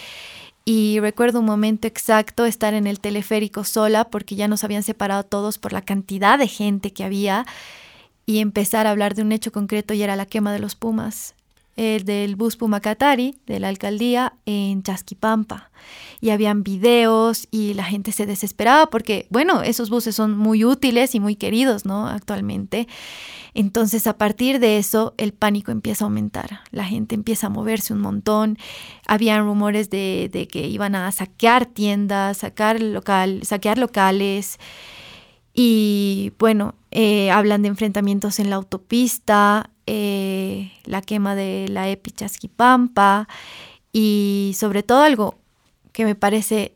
Y 0.66 1.00
recuerdo 1.00 1.40
un 1.40 1.46
momento 1.46 1.88
exacto 1.88 2.46
estar 2.46 2.74
en 2.74 2.86
el 2.86 3.00
teleférico 3.00 3.64
sola 3.64 4.10
porque 4.10 4.36
ya 4.36 4.48
nos 4.48 4.64
habían 4.64 4.84
separado 4.84 5.24
todos 5.24 5.58
por 5.58 5.72
la 5.74 5.82
cantidad 5.82 6.38
de 6.38 6.48
gente 6.48 6.92
que 6.94 7.04
había 7.04 7.46
y 8.30 8.42
empezar 8.42 8.86
a 8.86 8.92
hablar 8.92 9.16
de 9.16 9.24
un 9.24 9.32
hecho 9.32 9.52
concreto 9.52 9.96
y 9.96 10.04
era 10.04 10.16
la 10.16 10.28
quema 10.28 10.54
de 10.54 10.60
los 10.60 10.76
Pumas, 10.76 11.34
el 11.78 12.06
del 12.06 12.36
bus 12.36 12.58
Pumacatari 12.58 13.36
de 13.48 13.60
la 13.60 13.70
alcaldía 13.70 14.34
en 14.46 14.84
Chasquipampa. 14.84 15.72
Y 16.22 16.30
habían 16.30 16.62
videos 16.62 17.48
y 17.50 17.74
la 17.74 17.86
gente 17.86 18.12
se 18.12 18.28
desesperaba 18.28 18.92
porque, 18.92 19.26
bueno, 19.32 19.64
esos 19.64 19.90
buses 19.90 20.16
son 20.16 20.38
muy 20.38 20.64
útiles 20.64 21.16
y 21.16 21.20
muy 21.20 21.38
queridos, 21.38 21.86
¿no? 21.86 22.06
Actualmente. 22.06 22.88
Entonces, 23.56 24.06
a 24.06 24.16
partir 24.16 24.60
de 24.60 24.78
eso, 24.78 25.16
el 25.18 25.34
pánico 25.34 25.72
empieza 25.72 26.06
a 26.06 26.08
aumentar. 26.08 26.60
La 26.70 26.86
gente 26.86 27.16
empieza 27.16 27.48
a 27.48 27.50
moverse 27.50 27.94
un 27.94 28.02
montón. 28.02 28.60
Habían 29.08 29.44
rumores 29.44 29.90
de, 29.90 30.30
de 30.32 30.48
que 30.48 30.68
iban 30.68 30.94
a 30.94 31.12
saquear 31.12 31.66
tiendas, 31.66 32.38
sacar 32.38 32.80
local, 32.80 33.40
saquear 33.42 33.80
locales. 33.80 34.60
Y 35.54 36.34
bueno, 36.40 36.76
eh, 36.92 37.32
hablan 37.32 37.62
de 37.62 37.70
enfrentamientos 37.70 38.40
en 38.40 38.50
la 38.50 38.56
autopista, 38.56 39.70
eh, 39.86 40.72
la 40.86 41.02
quema 41.02 41.36
de 41.36 41.68
la 41.70 41.90
EPI 41.90 42.12
Chasquipampa 42.12 43.28
y 43.92 44.56
sobre 44.56 44.84
todo 44.84 45.02
algo 45.02 45.36
que 45.92 46.06
me 46.06 46.16
parece 46.16 46.74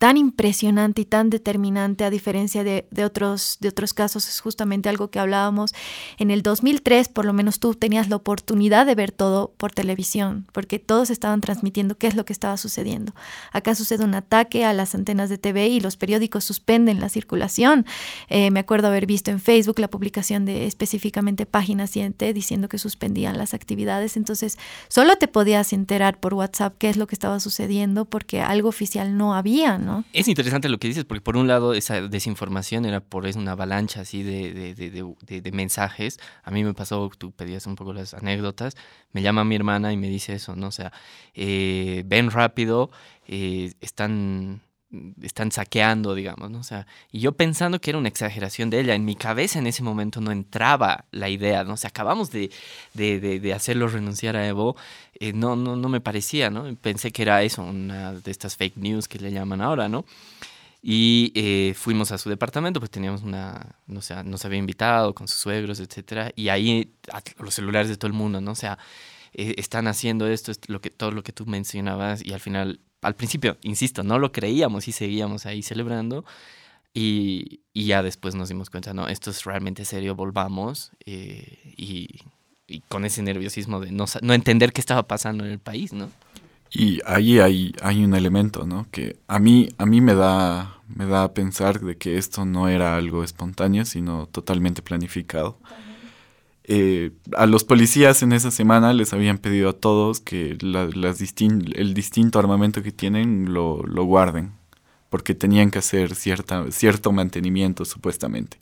tan 0.00 0.16
impresionante 0.16 1.02
y 1.02 1.04
tan 1.04 1.28
determinante 1.28 2.04
a 2.04 2.10
diferencia 2.10 2.64
de, 2.64 2.86
otros, 3.04 3.58
de 3.60 3.68
otros 3.68 3.92
casos. 3.92 4.26
Es 4.30 4.40
justamente 4.40 4.88
algo 4.88 5.10
que 5.10 5.18
hablábamos. 5.18 5.74
En 6.16 6.30
el 6.30 6.40
2003, 6.40 7.10
por 7.10 7.26
lo 7.26 7.34
menos 7.34 7.60
tú 7.60 7.74
tenías 7.74 8.08
la 8.08 8.16
oportunidad 8.16 8.86
de 8.86 8.94
ver 8.94 9.12
todo 9.12 9.52
por 9.58 9.72
televisión, 9.72 10.46
porque 10.52 10.78
todos 10.78 11.10
estaban 11.10 11.42
transmitiendo 11.42 11.98
qué 11.98 12.06
es 12.06 12.14
lo 12.14 12.24
que 12.24 12.32
estaba 12.32 12.56
sucediendo. 12.56 13.12
Acá 13.52 13.74
sucede 13.74 14.02
un 14.02 14.14
ataque 14.14 14.64
a 14.64 14.72
las 14.72 14.94
antenas 14.94 15.28
de 15.28 15.36
TV 15.36 15.68
y 15.68 15.80
los 15.80 15.98
periódicos 15.98 16.44
suspenden 16.44 16.98
la 16.98 17.10
circulación. 17.10 17.84
Eh, 18.30 18.50
me 18.50 18.60
acuerdo 18.60 18.88
haber 18.88 19.04
visto 19.04 19.30
en 19.30 19.38
Facebook 19.38 19.80
la 19.80 19.88
publicación 19.88 20.46
de 20.46 20.64
específicamente 20.66 21.44
Página 21.44 21.86
7 21.86 22.32
diciendo 22.32 22.70
que 22.70 22.78
suspendían 22.78 23.36
las 23.36 23.52
actividades. 23.52 24.16
Entonces, 24.16 24.56
solo 24.88 25.16
te 25.16 25.28
podías 25.28 25.74
enterar 25.74 26.18
por 26.20 26.32
WhatsApp 26.32 26.74
qué 26.78 26.88
es 26.88 26.96
lo 26.96 27.06
que 27.06 27.16
estaba 27.16 27.38
sucediendo 27.38 28.06
porque 28.06 28.40
algo 28.40 28.70
oficial 28.70 29.18
no 29.18 29.34
había, 29.34 29.76
¿no? 29.76 29.89
Es 30.12 30.28
interesante 30.28 30.68
lo 30.68 30.78
que 30.78 30.88
dices, 30.88 31.04
porque 31.04 31.20
por 31.20 31.36
un 31.36 31.48
lado 31.48 31.74
esa 31.74 32.00
desinformación 32.00 32.84
era 32.84 33.00
por 33.00 33.26
es 33.26 33.36
una 33.36 33.52
avalancha 33.52 34.02
así 34.02 34.22
de, 34.22 34.74
de, 34.74 35.52
mensajes. 35.52 36.18
A 36.42 36.50
mí 36.50 36.64
me 36.64 36.74
pasó, 36.74 37.10
tú 37.16 37.32
pedías 37.32 37.66
un 37.66 37.76
poco 37.76 37.92
las 37.92 38.14
anécdotas, 38.14 38.76
me 39.12 39.22
llama 39.22 39.44
mi 39.44 39.56
hermana 39.56 39.92
y 39.92 39.96
me 39.96 40.08
dice 40.08 40.34
eso, 40.34 40.56
¿no? 40.56 40.68
O 40.68 40.72
sea, 40.72 40.92
eh, 41.34 42.02
ven 42.06 42.30
rápido, 42.30 42.90
eh, 43.26 43.72
están 43.80 44.60
están 45.22 45.52
saqueando, 45.52 46.14
digamos, 46.14 46.50
¿no? 46.50 46.58
O 46.58 46.62
sea, 46.64 46.86
y 47.12 47.20
yo 47.20 47.32
pensando 47.32 47.80
que 47.80 47.90
era 47.90 47.98
una 47.98 48.08
exageración 48.08 48.70
de 48.70 48.80
ella, 48.80 48.94
en 48.94 49.04
mi 49.04 49.14
cabeza 49.14 49.58
en 49.58 49.66
ese 49.66 49.82
momento 49.82 50.20
no 50.20 50.32
entraba 50.32 51.04
la 51.12 51.28
idea, 51.28 51.62
¿no? 51.64 51.74
O 51.74 51.76
sea, 51.76 51.88
acabamos 51.88 52.30
de, 52.30 52.50
de, 52.94 53.20
de, 53.20 53.54
hacerlo 53.54 53.86
renunciar 53.88 54.36
a 54.36 54.46
Evo, 54.46 54.76
eh, 55.14 55.32
no, 55.32 55.54
no, 55.54 55.76
no 55.76 55.88
me 55.88 56.00
parecía, 56.00 56.50
¿no? 56.50 56.74
Pensé 56.76 57.12
que 57.12 57.22
era 57.22 57.42
eso, 57.42 57.62
una 57.62 58.12
de 58.12 58.30
estas 58.30 58.56
fake 58.56 58.76
news 58.78 59.06
que 59.06 59.18
le 59.20 59.30
llaman 59.30 59.60
ahora, 59.60 59.88
¿no? 59.88 60.04
Y 60.82 61.32
eh, 61.34 61.74
fuimos 61.76 62.10
a 62.10 62.18
su 62.18 62.30
departamento, 62.30 62.80
pues 62.80 62.90
teníamos 62.90 63.22
una, 63.22 63.76
no 63.86 64.00
sé, 64.00 64.24
nos 64.24 64.44
había 64.44 64.58
invitado 64.58 65.14
con 65.14 65.28
sus 65.28 65.38
suegros, 65.38 65.78
etcétera, 65.78 66.32
y 66.34 66.48
ahí 66.48 66.94
los 67.38 67.54
celulares 67.54 67.88
de 67.90 67.96
todo 67.96 68.08
el 68.08 68.14
mundo, 68.14 68.40
¿no? 68.40 68.52
O 68.52 68.56
sea, 68.56 68.78
eh, 69.34 69.54
están 69.58 69.86
haciendo 69.86 70.26
esto, 70.26 70.52
lo 70.68 70.80
que, 70.80 70.90
todo 70.90 71.12
lo 71.12 71.22
que 71.22 71.32
tú 71.32 71.46
mencionabas, 71.46 72.24
y 72.24 72.32
al 72.32 72.40
final 72.40 72.80
al 73.02 73.14
principio, 73.14 73.56
insisto, 73.62 74.02
no 74.02 74.18
lo 74.18 74.32
creíamos 74.32 74.88
y 74.88 74.92
seguíamos 74.92 75.46
ahí 75.46 75.62
celebrando. 75.62 76.24
Y, 76.92 77.60
ya 77.74 78.02
después 78.02 78.34
nos 78.34 78.48
dimos 78.48 78.68
cuenta, 78.68 78.92
no, 78.92 79.08
esto 79.08 79.30
es 79.30 79.44
realmente 79.44 79.84
serio, 79.84 80.14
volvamos. 80.14 80.92
Eh, 81.06 81.74
y, 81.76 82.08
con 82.88 83.04
ese 83.04 83.22
nerviosismo 83.22 83.80
de 83.80 83.90
no, 83.90 84.04
no, 84.22 84.32
entender 84.32 84.72
qué 84.72 84.80
estaba 84.80 85.02
pasando 85.08 85.44
en 85.44 85.50
el 85.50 85.58
país, 85.58 85.92
¿no? 85.92 86.08
Y 86.70 87.00
ahí 87.04 87.40
hay, 87.40 87.74
hay 87.82 88.04
un 88.04 88.14
elemento, 88.14 88.64
¿no? 88.64 88.86
Que 88.92 89.16
a 89.26 89.40
mí, 89.40 89.70
a 89.76 89.86
mí 89.86 90.00
me, 90.00 90.14
da, 90.14 90.80
me 90.86 91.04
da 91.06 91.24
a 91.24 91.34
pensar 91.34 91.80
de 91.80 91.96
que 91.96 92.16
esto 92.16 92.44
no 92.44 92.68
era 92.68 92.96
algo 92.96 93.24
espontáneo, 93.24 93.84
sino 93.84 94.26
totalmente 94.26 94.82
planificado. 94.82 95.58
Eh, 96.72 97.10
a 97.36 97.46
los 97.46 97.64
policías 97.64 98.22
en 98.22 98.32
esa 98.32 98.52
semana 98.52 98.92
les 98.92 99.12
habían 99.12 99.38
pedido 99.38 99.70
a 99.70 99.72
todos 99.72 100.20
que 100.20 100.56
las 100.60 100.94
el 100.94 101.94
distinto 101.94 102.38
armamento 102.38 102.80
que 102.84 102.92
tienen 102.92 103.52
lo, 103.52 103.82
guarden, 104.04 104.52
porque 105.08 105.34
tenían 105.34 105.72
que 105.72 105.80
hacer 105.80 106.14
cierta, 106.14 106.70
cierto 106.70 107.10
mantenimiento 107.10 107.84
supuestamente. 107.84 108.60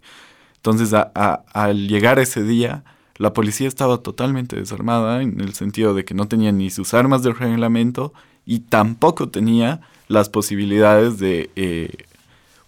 Entonces, 0.56 0.94
al 0.94 1.86
llegar 1.86 2.18
ese 2.18 2.42
día, 2.42 2.82
la 3.18 3.34
policía 3.34 3.68
estaba 3.68 3.98
totalmente 3.98 4.56
desarmada 4.56 5.20
en 5.20 5.42
el 5.42 5.52
sentido 5.52 5.92
de 5.92 6.06
que 6.06 6.14
no 6.14 6.28
tenía 6.28 6.50
ni 6.50 6.70
sus 6.70 6.94
armas 6.94 7.22
de 7.22 7.34
reglamento 7.34 8.14
y 8.46 8.60
tampoco 8.60 9.28
tenía 9.28 9.82
las 10.08 10.30
posibilidades 10.30 11.18
de 11.18 11.50
eh, 11.56 11.90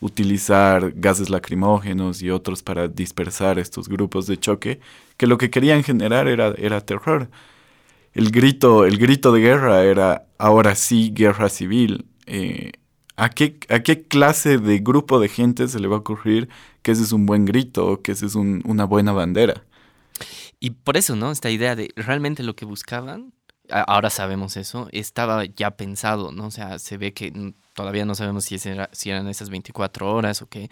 utilizar 0.00 0.92
gases 0.96 1.30
lacrimógenos 1.30 2.22
y 2.22 2.30
otros 2.30 2.62
para 2.62 2.88
dispersar 2.88 3.58
estos 3.58 3.88
grupos 3.88 4.26
de 4.26 4.38
choque, 4.38 4.80
que 5.16 5.26
lo 5.26 5.38
que 5.38 5.50
querían 5.50 5.84
generar 5.84 6.26
era, 6.26 6.54
era 6.58 6.80
terror. 6.80 7.30
El 8.12 8.30
grito, 8.30 8.86
el 8.86 8.98
grito 8.98 9.30
de 9.32 9.40
guerra 9.40 9.84
era 9.84 10.26
ahora 10.38 10.74
sí 10.74 11.12
guerra 11.14 11.48
civil. 11.48 12.06
Eh, 12.26 12.72
¿a, 13.16 13.28
qué, 13.28 13.58
¿A 13.68 13.80
qué 13.80 14.02
clase 14.02 14.58
de 14.58 14.78
grupo 14.78 15.20
de 15.20 15.28
gente 15.28 15.68
se 15.68 15.78
le 15.78 15.86
va 15.86 15.96
a 15.96 16.00
ocurrir 16.00 16.48
que 16.82 16.92
ese 16.92 17.02
es 17.02 17.12
un 17.12 17.26
buen 17.26 17.44
grito 17.44 17.86
o 17.86 18.02
que 18.02 18.12
ese 18.12 18.26
es 18.26 18.34
una 18.34 18.84
buena 18.84 19.12
bandera? 19.12 19.64
Y 20.58 20.70
por 20.70 20.96
eso, 20.96 21.16
¿no? 21.16 21.30
Esta 21.30 21.50
idea 21.50 21.76
de 21.76 21.90
realmente 21.96 22.42
lo 22.42 22.54
que 22.54 22.64
buscaban, 22.64 23.32
ahora 23.72 24.10
sabemos 24.10 24.56
eso, 24.56 24.88
estaba 24.92 25.44
ya 25.44 25.72
pensado, 25.72 26.32
¿no? 26.32 26.46
O 26.46 26.50
sea, 26.50 26.78
se 26.78 26.96
ve 26.96 27.12
que 27.12 27.54
todavía 27.74 28.04
no 28.04 28.14
sabemos 28.14 28.44
si, 28.44 28.56
eran 29.10 29.28
esas 29.28 29.50
24 29.50 30.12
horas 30.12 30.42
o 30.42 30.46
qué, 30.48 30.70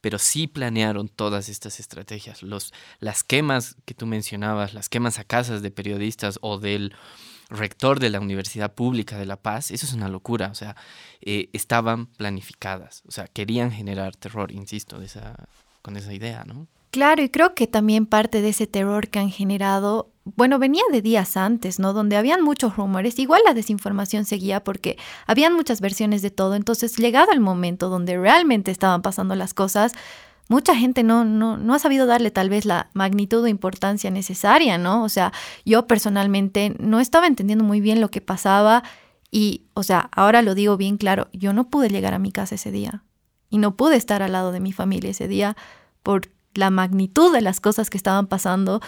pero 0.00 0.18
sí 0.18 0.46
planearon 0.46 1.08
todas 1.08 1.48
estas 1.48 1.80
estrategias. 1.80 2.42
Los, 2.42 2.72
las 3.00 3.24
quemas 3.24 3.76
que 3.84 3.94
tú 3.94 4.06
mencionabas, 4.06 4.74
las 4.74 4.88
quemas 4.88 5.18
a 5.18 5.24
casas 5.24 5.62
de 5.62 5.70
periodistas 5.70 6.38
o 6.42 6.58
del 6.58 6.94
rector 7.48 8.00
de 8.00 8.10
la 8.10 8.20
Universidad 8.20 8.74
Pública 8.74 9.18
de 9.18 9.26
La 9.26 9.36
Paz, 9.36 9.70
eso 9.70 9.86
es 9.86 9.92
una 9.92 10.08
locura, 10.08 10.48
o 10.50 10.54
sea, 10.54 10.76
eh, 11.20 11.48
estaban 11.52 12.06
planificadas, 12.06 13.02
o 13.06 13.12
sea, 13.12 13.26
querían 13.26 13.70
generar 13.70 14.16
terror, 14.16 14.50
insisto, 14.50 14.98
de 14.98 15.06
esa, 15.06 15.48
con 15.82 15.96
esa 15.96 16.12
idea, 16.12 16.44
¿no? 16.44 16.66
Claro, 16.90 17.22
y 17.22 17.28
creo 17.28 17.54
que 17.54 17.66
también 17.66 18.06
parte 18.06 18.40
de 18.40 18.48
ese 18.48 18.66
terror 18.66 19.08
que 19.08 19.18
han 19.18 19.30
generado, 19.30 20.10
bueno, 20.34 20.58
venía 20.58 20.82
de 20.90 21.02
días 21.02 21.36
antes, 21.36 21.78
¿no? 21.78 21.92
Donde 21.92 22.16
habían 22.16 22.42
muchos 22.42 22.76
rumores, 22.76 23.18
igual 23.20 23.42
la 23.46 23.54
desinformación 23.54 24.24
seguía 24.24 24.64
porque 24.64 24.98
habían 25.26 25.54
muchas 25.54 25.80
versiones 25.80 26.20
de 26.20 26.30
todo, 26.30 26.56
entonces 26.56 26.96
llegado 26.96 27.30
el 27.30 27.38
momento 27.38 27.88
donde 27.88 28.18
realmente 28.18 28.72
estaban 28.72 29.02
pasando 29.02 29.36
las 29.36 29.54
cosas, 29.54 29.92
mucha 30.48 30.74
gente 30.74 31.04
no, 31.04 31.24
no, 31.24 31.56
no 31.56 31.74
ha 31.74 31.78
sabido 31.78 32.06
darle 32.06 32.32
tal 32.32 32.50
vez 32.50 32.64
la 32.64 32.90
magnitud 32.92 33.44
o 33.44 33.46
importancia 33.46 34.10
necesaria, 34.10 34.78
¿no? 34.78 35.04
O 35.04 35.08
sea, 35.08 35.32
yo 35.64 35.86
personalmente 35.86 36.74
no 36.80 36.98
estaba 36.98 37.28
entendiendo 37.28 37.64
muy 37.64 37.80
bien 37.80 38.00
lo 38.00 38.10
que 38.10 38.20
pasaba 38.20 38.82
y, 39.30 39.66
o 39.74 39.84
sea, 39.84 40.08
ahora 40.10 40.42
lo 40.42 40.56
digo 40.56 40.76
bien 40.76 40.96
claro, 40.96 41.28
yo 41.32 41.52
no 41.52 41.70
pude 41.70 41.88
llegar 41.88 42.14
a 42.14 42.18
mi 42.18 42.32
casa 42.32 42.56
ese 42.56 42.72
día 42.72 43.04
y 43.48 43.58
no 43.58 43.76
pude 43.76 43.94
estar 43.94 44.22
al 44.22 44.32
lado 44.32 44.50
de 44.50 44.58
mi 44.58 44.72
familia 44.72 45.10
ese 45.10 45.28
día 45.28 45.56
por 46.02 46.32
la 46.54 46.70
magnitud 46.70 47.32
de 47.32 47.42
las 47.42 47.60
cosas 47.60 47.90
que 47.90 47.96
estaban 47.96 48.26
pasando 48.26 48.80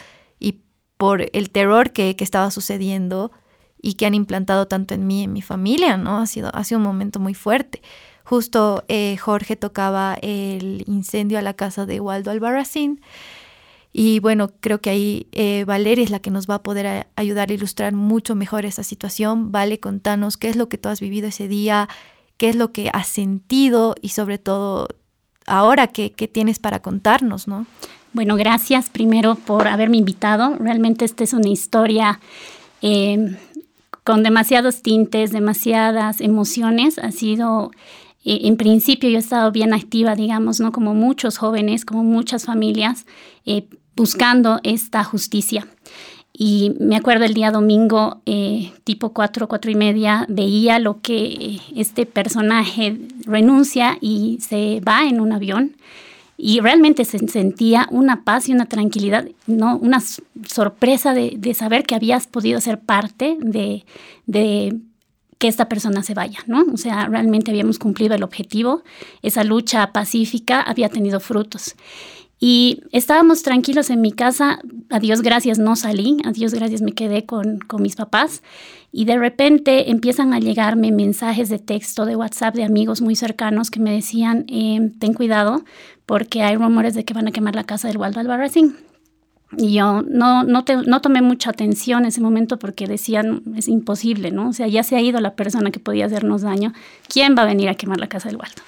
por 0.99 1.31
el 1.33 1.51
terror 1.51 1.93
que, 1.93 2.15
estaba 2.19 2.51
sucediendo. 2.51 3.33
y 3.81 3.95
que 3.95 4.07
han 4.07 4.15
implantado 4.15 4.67
tanto 4.67 4.95
en 4.95 5.07
mí 5.07 5.23
en 5.23 5.33
mi 5.33 5.41
familia, 5.41 5.97
¿no? 5.97 6.19
Ha 6.19 6.27
sido, 6.27 6.51
ha 6.53 6.65
sido 6.65 6.79
un 6.79 6.85
momento 6.85 7.21
muy 7.21 7.33
fuerte. 7.35 7.81
Justo 8.25 8.85
eh, 8.89 9.17
Jorge 9.17 9.55
tocaba 9.55 10.19
el 10.21 10.83
incendio 10.87 11.39
a 11.39 11.43
la 11.43 11.55
casa 11.55 11.87
de 11.87 12.01
Waldo 12.01 12.33
Albarracín. 12.33 13.01
Y 13.93 14.21
bueno, 14.21 14.51
creo 14.61 14.81
que 14.81 14.91
ahí 14.91 15.29
eh, 15.33 15.65
Valeria 15.65 16.05
es 16.05 16.11
la 16.11 16.19
que 16.19 16.31
nos 16.31 16.49
va 16.49 16.57
a 16.57 16.63
poder 16.63 17.07
ayudar 17.17 17.51
a 17.51 17.55
ilustrar 17.55 17.95
mucho 17.95 18.35
mejor 18.35 18.67
esa 18.67 18.83
situación. 18.83 19.51
Vale, 19.51 19.81
contanos 19.81 20.37
qué 20.37 20.49
es 20.51 20.57
lo 20.57 20.69
que 20.69 20.77
tú 20.77 20.89
has 20.89 21.01
vivido 21.01 21.29
ese 21.29 21.49
día, 21.49 21.89
qué 22.37 22.49
es 22.49 22.57
lo 22.57 22.73
que 22.73 22.91
has 22.93 23.09
sentido 23.09 23.95
y 24.03 24.11
sobre 24.11 24.39
todo 24.39 24.89
ahora 25.47 25.87
qué, 25.87 26.11
tienes 26.11 26.59
para 26.59 26.81
contarnos, 26.81 27.49
¿no? 27.49 27.67
Bueno, 28.19 28.35
gracias 28.35 28.91
primero 28.91 29.37
por 29.37 29.69
haberme 29.69 29.97
invitado. 29.97 30.57
Realmente 30.59 31.05
esta 31.05 31.23
es 31.23 31.35
una 31.35 31.51
historia 31.51 32.19
eh, 32.83 33.37
con 34.03 34.25
demasiados 34.25 34.83
tintes, 34.83 35.31
demasiadas 35.31 36.21
emociones. 36.21 36.99
Ha 36.99 37.13
sido 37.13 37.71
eh, 38.25 38.41
en 38.49 38.57
principio 38.57 39.09
yo 39.09 39.19
he 39.19 39.21
estado 39.21 39.53
bien 39.53 39.73
activa, 39.73 40.17
digamos, 40.17 40.59
¿no? 40.59 40.73
Como 40.73 40.95
muchos 40.95 41.39
jóvenes, 41.39 41.85
como 41.85 42.03
muchas 42.03 42.45
familias, 42.45 43.07
eh, 43.47 43.69
buscando 43.95 44.59
esta 44.65 45.05
justicia. 45.05 45.69
Y 46.33 46.73
me 46.81 46.97
acuerdo 46.97 47.25
el 47.25 47.35
día 47.35 47.53
domingo, 47.53 48.21
eh, 48.27 48.73
tipo 48.83 49.13
cuatro, 49.13 49.47
cuatro 49.47 49.71
y 49.71 49.77
media, 49.77 50.27
veía 50.29 50.81
lo 50.81 51.01
que 51.03 51.61
este 51.77 52.05
personaje 52.05 52.99
renuncia 53.27 53.97
y 54.01 54.41
se 54.41 54.81
va 54.81 55.07
en 55.07 55.21
un 55.21 55.31
avión. 55.31 55.77
Y 56.41 56.61
realmente 56.61 57.05
se 57.05 57.19
sentía 57.27 57.89
una 57.91 58.23
paz 58.23 58.49
y 58.49 58.53
una 58.53 58.67
tranquilidad, 58.67 59.29
¿no? 59.49 59.77
una 59.77 60.01
sorpresa 60.47 61.13
de, 61.13 61.35
de 61.37 61.53
saber 61.53 61.83
que 61.83 61.97
habías 61.97 62.29
podido 62.29 62.61
ser 62.61 62.79
parte 62.79 63.37
de, 63.41 63.85
de 64.27 64.79
que 65.39 65.49
esta 65.49 65.69
persona 65.69 66.03
se 66.03 66.15
vaya, 66.15 66.39
¿no? 66.47 66.65
O 66.73 66.77
sea, 66.77 67.07
realmente 67.07 67.51
habíamos 67.51 67.79
cumplido 67.79 68.15
el 68.15 68.23
objetivo, 68.23 68.83
esa 69.23 69.45
lucha 69.45 69.93
pacífica 69.93 70.61
había 70.61 70.89
tenido 70.89 71.21
frutos. 71.21 71.75
Y 72.41 72.83
estábamos 72.93 73.43
tranquilos 73.43 73.91
en 73.91 74.01
mi 74.01 74.13
casa, 74.13 74.61
a 74.91 75.01
Dios 75.01 75.23
gracias 75.23 75.59
no 75.59 75.75
salí, 75.75 76.19
a 76.25 76.31
Dios 76.31 76.55
gracias 76.55 76.83
me 76.83 76.93
quedé 76.93 77.25
con, 77.25 77.59
con 77.59 77.83
mis 77.83 77.97
papás 77.97 78.43
y 78.91 79.05
de 79.05 79.19
repente 79.19 79.91
empiezan 79.91 80.33
a 80.33 80.41
llegarme 80.41 80.93
mensajes 80.93 81.49
de 81.49 81.59
texto, 81.59 82.07
de 82.07 82.17
WhatsApp 82.17 82.55
de 82.55 82.65
amigos 82.65 83.03
muy 83.03 83.17
cercanos 83.17 83.71
que 83.71 83.81
me 83.81 83.93
decían, 83.93 84.45
eh, 84.49 84.93
ten 84.99 85.13
cuidado 85.13 85.65
porque 86.07 86.43
hay 86.43 86.57
rumores 86.57 86.95
de 86.95 87.05
que 87.05 87.15
van 87.15 87.29
a 87.29 87.33
quemar 87.33 87.55
la 87.55 87.65
casa 87.65 87.89
del 87.89 87.99
Waldo 87.99 88.21
Albarracín. 88.21 88.77
Y 89.57 89.73
yo 89.73 90.03
no, 90.03 90.43
no, 90.45 90.65
no 90.87 91.01
tomé 91.01 91.23
mucha 91.23 91.51
atención 91.51 92.01
en 92.01 92.07
ese 92.07 92.21
momento 92.21 92.59
porque 92.59 92.87
decían, 92.87 93.43
es 93.57 93.69
imposible, 93.69 94.31
¿no? 94.31 94.51
O 94.51 94.53
sea, 94.53 94.69
ya 94.69 94.83
se 94.83 94.97
ha 94.97 95.01
ido 95.01 95.21
la 95.21 95.37
persona 95.37 95.71
que 95.71 95.81
podía 95.81 96.07
hacernos 96.07 96.43
daño. 96.43 96.73
¿Quién 97.09 97.35
va 97.37 97.43
a 97.43 97.47
venir 97.47 97.69
a 97.71 97.75
quemar 97.75 97.99
la 97.99 98.09
casa 98.09 98.29
del 98.29 98.37
Waldo? 98.37 98.63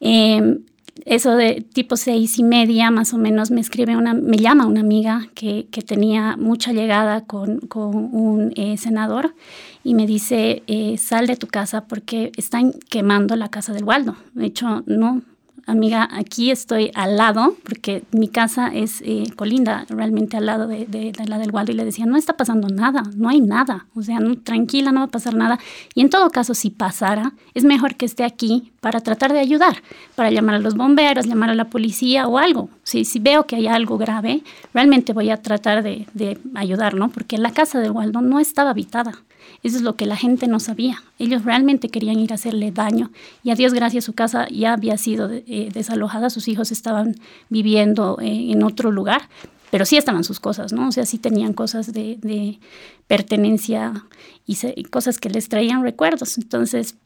Em, 0.00 0.60
eso 1.04 1.36
de 1.36 1.60
tipo 1.60 1.96
seis 1.96 2.38
y 2.38 2.42
media 2.42 2.90
más 2.90 3.12
o 3.14 3.18
menos 3.18 3.50
me 3.50 3.60
escribe 3.60 3.96
una, 3.96 4.14
me 4.14 4.36
llama 4.36 4.66
una 4.66 4.80
amiga 4.80 5.28
que, 5.34 5.66
que 5.70 5.82
tenía 5.82 6.36
mucha 6.36 6.72
llegada 6.72 7.22
con, 7.24 7.60
con 7.60 7.94
un 7.94 8.52
eh, 8.56 8.76
senador 8.76 9.34
y 9.82 9.94
me 9.94 10.06
dice, 10.06 10.62
eh, 10.66 10.98
sal 10.98 11.26
de 11.26 11.36
tu 11.36 11.46
casa 11.46 11.86
porque 11.86 12.32
están 12.36 12.72
quemando 12.90 13.34
la 13.36 13.48
casa 13.48 13.72
del 13.72 13.84
Waldo. 13.84 14.16
De 14.34 14.46
hecho, 14.46 14.82
no, 14.86 15.22
amiga, 15.70 16.08
aquí 16.12 16.50
estoy 16.50 16.90
al 16.94 17.16
lado, 17.16 17.56
porque 17.64 18.02
mi 18.12 18.28
casa 18.28 18.68
es 18.68 19.02
eh, 19.02 19.24
colinda 19.36 19.86
realmente 19.88 20.36
al 20.36 20.46
lado 20.46 20.66
de, 20.66 21.12
la 21.26 21.38
del 21.38 21.50
Waldo, 21.50 21.72
y 21.72 21.74
le 21.74 21.84
decía, 21.84 22.06
no 22.06 22.16
está 22.16 22.36
pasando 22.36 22.68
nada, 22.68 23.02
no 23.16 23.28
hay 23.28 23.40
nada, 23.40 23.86
o 23.94 24.02
sea, 24.02 24.18
tranquila, 24.44 24.92
no 24.92 25.00
va 25.00 25.06
a 25.06 25.10
pasar 25.10 25.34
nada. 25.34 25.58
Y 25.94 26.00
en 26.00 26.10
todo 26.10 26.30
caso, 26.30 26.54
si 26.54 26.70
pasara, 26.70 27.32
es 27.54 27.64
mejor 27.64 27.96
que 27.96 28.06
esté 28.06 28.24
aquí 28.24 28.72
para 28.80 29.00
tratar 29.00 29.32
de 29.32 29.40
ayudar, 29.40 29.82
para 30.14 30.30
llamar 30.30 30.56
a 30.56 30.58
los 30.58 30.74
bomberos, 30.74 31.26
llamar 31.26 31.50
a 31.50 31.54
la 31.54 31.66
policía 31.66 32.26
o 32.26 32.38
algo. 32.38 32.68
Si, 32.82 33.04
si 33.04 33.18
veo 33.18 33.46
que 33.46 33.56
hay 33.56 33.66
algo 33.66 33.98
grave, 33.98 34.42
realmente 34.74 35.12
voy 35.12 35.30
a 35.30 35.36
tratar 35.36 35.82
de, 35.82 36.06
de 36.14 36.38
ayudar, 36.54 36.94
¿no? 36.94 37.08
Porque 37.10 37.38
la 37.38 37.52
casa 37.52 37.80
del 37.80 37.92
Waldo 37.92 38.20
no 38.20 38.40
estaba 38.40 38.70
habitada. 38.70 39.12
Eso 39.62 39.76
es 39.76 39.82
lo 39.82 39.94
que 39.96 40.06
la 40.06 40.16
gente 40.16 40.46
no 40.46 40.58
sabía. 40.58 41.02
Ellos 41.18 41.44
realmente 41.44 41.88
querían 41.88 42.18
ir 42.18 42.32
a 42.32 42.36
hacerle 42.36 42.72
daño. 42.72 43.10
Y 43.42 43.50
a 43.50 43.54
Dios 43.54 43.74
gracias, 43.74 44.04
su 44.04 44.14
casa 44.14 44.48
ya 44.48 44.72
había 44.72 44.96
sido 44.96 45.30
eh, 45.30 45.70
desalojada, 45.72 46.30
sus 46.30 46.48
hijos 46.48 46.72
estaban 46.72 47.16
viviendo 47.50 48.18
eh, 48.20 48.52
en 48.52 48.62
otro 48.62 48.90
lugar, 48.90 49.28
pero 49.70 49.84
sí 49.84 49.96
estaban 49.96 50.24
sus 50.24 50.40
cosas, 50.40 50.72
¿no? 50.72 50.88
O 50.88 50.92
sea, 50.92 51.04
sí 51.04 51.18
tenían 51.18 51.52
cosas 51.52 51.92
de, 51.92 52.58
pertenencia 53.06 54.04
y, 54.46 54.84
cosas 54.84 55.18
que 55.18 55.28
les 55.28 55.48
traían 55.48 55.82
recuerdos. 55.82 56.38
Entonces, 56.38 56.96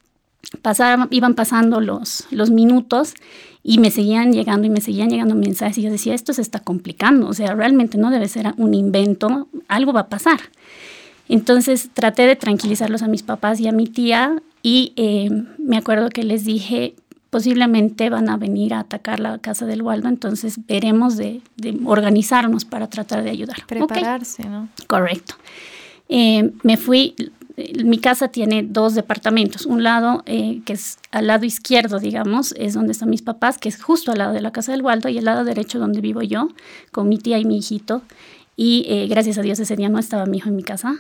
iban 1.11 1.35
pasando 1.35 1.81
los, 1.81 2.27
los 2.31 2.51
minutos 2.51 3.15
y 3.63 3.79
me 3.79 3.91
seguían 3.91 4.33
llegando 4.33 4.67
y 4.67 4.71
me 4.71 4.81
seguían 4.81 5.09
llegando 5.09 5.35
mensajes 5.35 5.79
y 5.79 5.83
yo 5.83 5.91
decía, 5.91 6.15
esto 6.15 6.33
se 6.33 6.43
está 6.43 6.61
complicando, 6.61 7.29
o 7.29 7.35
sea, 7.35 7.55
realmente 7.55 7.97
no 7.97 8.11
debe 8.11 8.29
ser 8.29 8.53
un 8.59 8.75
invento, 8.75 9.49
algo 9.69 9.93
va 9.93 10.01
a 10.01 10.09
pasar. 10.09 10.39
Entonces 11.29 11.91
traté 11.93 12.27
de 12.27 12.37
tranquilizarlos 12.37 13.03
a 13.03 13.09
mis 13.09 13.23
papás 13.23 13.61
y 13.61 13.69
a 13.69 13.73
mi 13.73 13.87
tía 13.87 14.43
y 14.63 14.93
eh, 14.97 15.31
me 15.59 15.77
acuerdo 15.77 16.09
que 16.11 16.23
les 16.23 16.45
dije, 16.45 16.95
posiblemente 17.31 18.11
van 18.11 18.29
a 18.29 18.37
venir 18.37 18.75
a 18.75 18.81
atacar 18.81 19.21
la 19.21 19.39
casa 19.39 19.67
del 19.67 19.83
Waldo, 19.83 20.09
entonces 20.09 20.67
veremos 20.67 21.17
de, 21.17 21.43
organizarnos 21.85 22.65
para 22.65 22.89
tratar 22.89 23.25
de 23.25 23.31
ayudar. 23.31 23.57
Prepararse, 23.67 24.45
¿no? 24.45 24.69
Correcto. 24.87 25.35
Eh, 26.09 26.53
me 26.63 26.77
fui, 26.77 27.17
mi 27.85 27.99
casa 27.99 28.29
tiene 28.29 28.63
dos 28.63 28.95
departamentos. 28.95 29.67
Un 29.67 29.83
lado, 29.83 30.23
eh, 30.27 30.61
que 30.65 30.75
es 30.75 30.99
al 31.11 31.27
lado 31.27 31.45
izquierdo, 31.45 31.99
digamos, 32.01 32.53
es 32.59 32.75
donde 32.75 32.93
están 32.93 33.11
mis 33.11 33.23
papás, 33.23 33.59
que 33.59 33.69
es 33.69 33.83
justo 33.83 34.13
al 34.13 34.19
lado 34.19 34.33
de 34.33 34.41
la 34.41 34.53
casa 34.53 34.73
del 34.73 34.83
Waldo, 34.83 35.09
y 35.09 35.19
el 35.19 35.25
lado 35.25 35.45
derecho 35.45 35.79
donde 35.79 36.01
vivo 36.01 36.23
yo, 36.23 36.49
con 36.91 37.09
mi 37.09 37.19
tía 37.19 37.39
y 37.39 37.45
mi 37.45 37.59
hijito. 37.59 38.03
Y 38.57 38.87
eh, 38.89 39.07
gracias 39.09 39.39
a 39.39 39.43
Dios 39.43 39.59
ese 39.59 39.77
día 39.77 39.89
no 39.89 39.99
estaba 39.99 40.27
mi 40.27 40.39
hijo 40.39 40.49
en 40.49 40.57
mi 40.57 40.63
casa. 40.63 40.97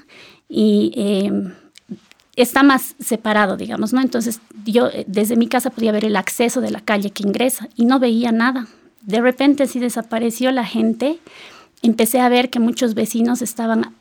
Y 0.48 0.92
eh, 0.96 1.30
está 2.36 2.62
más 2.62 2.94
separado, 2.98 3.56
digamos, 3.56 3.92
¿no? 3.92 4.00
Entonces 4.00 4.40
yo 4.64 4.88
eh, 4.88 5.04
desde 5.06 5.36
mi 5.36 5.46
casa 5.48 5.70
podía 5.70 5.92
ver 5.92 6.04
el 6.04 6.16
acceso 6.16 6.60
de 6.60 6.70
la 6.70 6.80
calle 6.80 7.10
que 7.10 7.22
ingresa 7.22 7.68
y 7.76 7.84
no 7.84 7.98
veía 7.98 8.32
nada. 8.32 8.66
De 9.02 9.20
repente 9.20 9.66
sí 9.66 9.78
desapareció 9.78 10.50
la 10.50 10.64
gente 10.64 11.18
empecé 11.84 12.20
a 12.20 12.28
ver 12.28 12.50
que 12.50 12.60
muchos 12.60 12.94
vecinos 12.94 13.42
estaban 13.42 13.94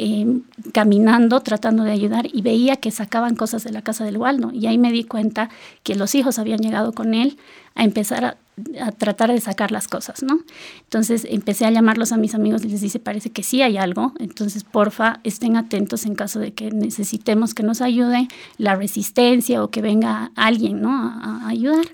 caminando 0.73 1.41
tratando 1.41 1.83
de 1.83 1.91
ayudar 1.91 2.27
y 2.31 2.41
veía 2.41 2.77
que 2.77 2.91
sacaban 2.91 3.35
cosas 3.35 3.63
de 3.63 3.71
la 3.71 3.81
casa 3.81 4.05
del 4.05 4.17
Waldo. 4.17 4.51
Y 4.51 4.67
ahí 4.67 4.77
me 4.77 4.91
di 4.91 5.03
cuenta 5.03 5.49
que 5.83 5.95
los 5.95 6.15
hijos 6.15 6.39
habían 6.39 6.59
llegado 6.59 6.93
con 6.93 7.13
él 7.13 7.37
a 7.75 7.83
empezar 7.83 8.25
a 8.25 8.37
a 8.79 8.91
tratar 8.91 9.31
de 9.31 9.41
sacar 9.41 9.71
las 9.71 9.87
cosas, 9.87 10.21
¿no? 10.21 10.39
Entonces 10.83 11.25
empecé 11.29 11.65
a 11.65 11.71
llamarlos 11.71 12.11
a 12.11 12.17
mis 12.17 12.35
amigos 12.35 12.63
y 12.63 12.69
les 12.69 12.81
dice, 12.81 12.99
parece 12.99 13.31
que 13.31 13.41
sí 13.41 13.61
hay 13.61 13.77
algo, 13.77 14.13
entonces 14.19 14.63
porfa, 14.63 15.19
estén 15.23 15.57
atentos 15.57 16.05
en 16.05 16.13
caso 16.13 16.39
de 16.39 16.53
que 16.53 16.69
necesitemos 16.69 17.53
que 17.53 17.63
nos 17.63 17.81
ayude 17.81 18.27
la 18.57 18.75
resistencia 18.75 19.63
o 19.63 19.69
que 19.69 19.81
venga 19.81 20.31
alguien, 20.35 20.81
¿no? 20.81 20.91
A, 20.91 21.47
ayudar. 21.47 21.85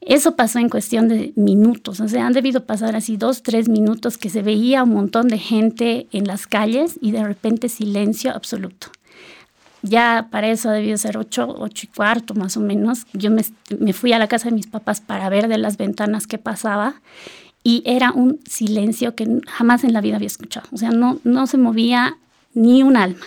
Eso 0.00 0.36
pasó 0.36 0.58
en 0.58 0.68
cuestión 0.68 1.08
de 1.08 1.32
minutos, 1.36 2.00
o 2.00 2.08
sea, 2.08 2.26
han 2.26 2.32
debido 2.32 2.64
pasar 2.64 2.96
así 2.96 3.16
dos, 3.16 3.42
tres 3.42 3.68
minutos 3.68 4.16
que 4.16 4.30
se 4.30 4.42
veía 4.42 4.84
un 4.84 4.90
montón 4.90 5.28
de 5.28 5.38
gente 5.38 6.06
en 6.12 6.26
las 6.26 6.46
calles 6.46 6.98
y 7.00 7.10
de 7.10 7.24
repente 7.24 7.68
silencio 7.68 8.30
absoluto 8.30 8.88
ya 9.82 10.28
para 10.30 10.48
eso 10.48 10.70
debió 10.70 10.96
ser 10.98 11.16
ocho, 11.16 11.54
ocho 11.58 11.86
y 11.86 11.94
cuarto 11.94 12.34
más 12.34 12.56
o 12.56 12.60
menos. 12.60 13.06
Yo 13.12 13.30
me, 13.30 13.44
me, 13.78 13.92
fui 13.92 14.12
a 14.12 14.18
la 14.18 14.28
casa 14.28 14.48
de 14.48 14.54
mis 14.54 14.66
papás 14.66 15.00
para 15.00 15.28
ver 15.28 15.48
de 15.48 15.58
las 15.58 15.76
ventanas 15.76 16.26
qué 16.26 16.38
pasaba 16.38 17.00
y 17.62 17.82
era 17.86 18.12
un 18.12 18.40
silencio 18.48 19.14
que 19.14 19.40
jamás 19.46 19.84
en 19.84 19.92
la 19.92 20.00
vida 20.00 20.16
había 20.16 20.26
escuchado. 20.26 20.68
O 20.72 20.76
sea, 20.76 20.90
no, 20.90 21.18
no 21.24 21.46
se 21.46 21.58
movía 21.58 22.16
ni 22.54 22.82
un 22.82 22.96
alma. 22.96 23.24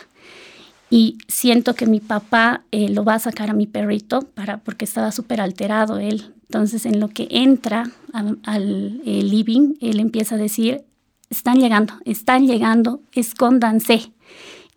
Y 0.92 1.18
siento 1.28 1.74
que 1.74 1.88
mi 1.88 2.02
papá 2.02 2.64
eh, 2.72 2.90
lo 2.90 3.04
va 3.04 3.16
a 3.16 3.20
sacar 3.20 3.50
a 3.50 3.54
mi 3.54 3.66
perrito 3.66 4.22
para, 4.22 4.58
porque 4.58 4.86
estaba 4.86 5.12
súper 5.12 5.42
alterado 5.42 5.98
él. 5.98 6.34
Entonces, 6.42 6.86
en 6.86 7.00
lo 7.00 7.08
que 7.08 7.28
entra 7.32 7.90
al 8.12 9.02
eh, 9.06 9.24
living, 9.24 9.76
él 9.80 10.00
empieza 10.02 10.36
a 10.36 10.38
decir, 10.38 10.84
están 11.30 11.60
llegando, 11.60 11.94
están 12.04 12.46
llegando, 12.46 13.02
escóndanse. 13.14 14.12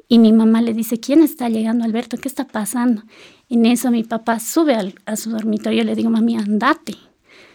Y 0.08 0.20
mi 0.20 0.32
mamá 0.32 0.62
le 0.62 0.72
dice, 0.72 1.00
¿quién 1.00 1.22
está 1.22 1.48
llegando, 1.48 1.84
Alberto? 1.84 2.16
¿Qué 2.16 2.28
está 2.28 2.46
pasando? 2.46 3.02
En 3.48 3.66
eso 3.66 3.90
mi 3.90 4.04
papá 4.04 4.38
sube 4.38 4.74
al, 4.74 4.94
a 5.06 5.16
su 5.16 5.30
dormitorio 5.30 5.82
y 5.82 5.84
le 5.84 5.96
digo, 5.96 6.10
mami, 6.10 6.36
andate, 6.36 6.94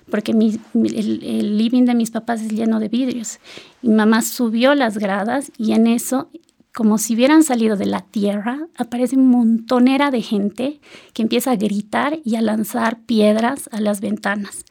porque 0.10 0.34
mi, 0.34 0.60
el, 0.74 1.58
living 1.58 1.86
de 1.86 1.95
mis 1.95 2.12
papás 2.12 2.41
es 2.41 2.52
lleno 2.52 2.80
de 2.80 2.89
vidrios. 2.89 3.39
Mi 3.82 3.93
mamá 3.93 4.22
subió 4.22 4.76
las 4.76 4.98
gradas 4.98 5.52
y 5.58 5.72
en 5.72 5.88
eso, 5.88 6.30
como 6.79 6.97
si 6.97 7.13
hubieran 7.13 7.43
salido 7.43 7.75
de 7.75 7.87
la 7.87 7.99
tierra, 7.99 8.69
aparece 8.77 9.17
un 9.17 9.27
montonera 9.27 10.11
de 10.11 10.21
gente 10.21 10.79
que 11.11 11.23
empieza 11.23 11.51
a 11.51 11.57
gritar 11.57 12.19
y 12.23 12.37
a 12.37 12.41
lanzar 12.41 13.01
piedras 13.01 13.67
a 13.73 13.81
las 13.81 13.99
ventanas. 13.99 14.63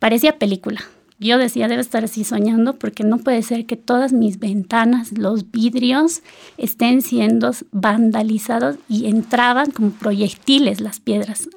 Parecía 0.00 0.40
película. 0.40 0.80
yo 1.20 1.38
decía, 1.38 1.68
debe 1.68 1.80
estar 1.80 2.02
así 2.02 2.24
soñando 2.24 2.74
porque 2.74 3.04
no 3.04 3.18
puede 3.18 3.42
ser 3.42 3.66
que 3.66 3.76
todas 3.76 4.12
mis 4.12 4.40
ventanas, 4.40 5.16
los 5.16 5.52
vidrios 5.52 6.22
estén 6.56 7.02
siendo 7.02 7.52
vandalizados 7.70 8.74
y 8.88 9.06
entraban 9.06 9.70
como 9.70 9.90
proyectiles 9.90 10.80
las 10.80 10.98
piedras. 10.98 11.48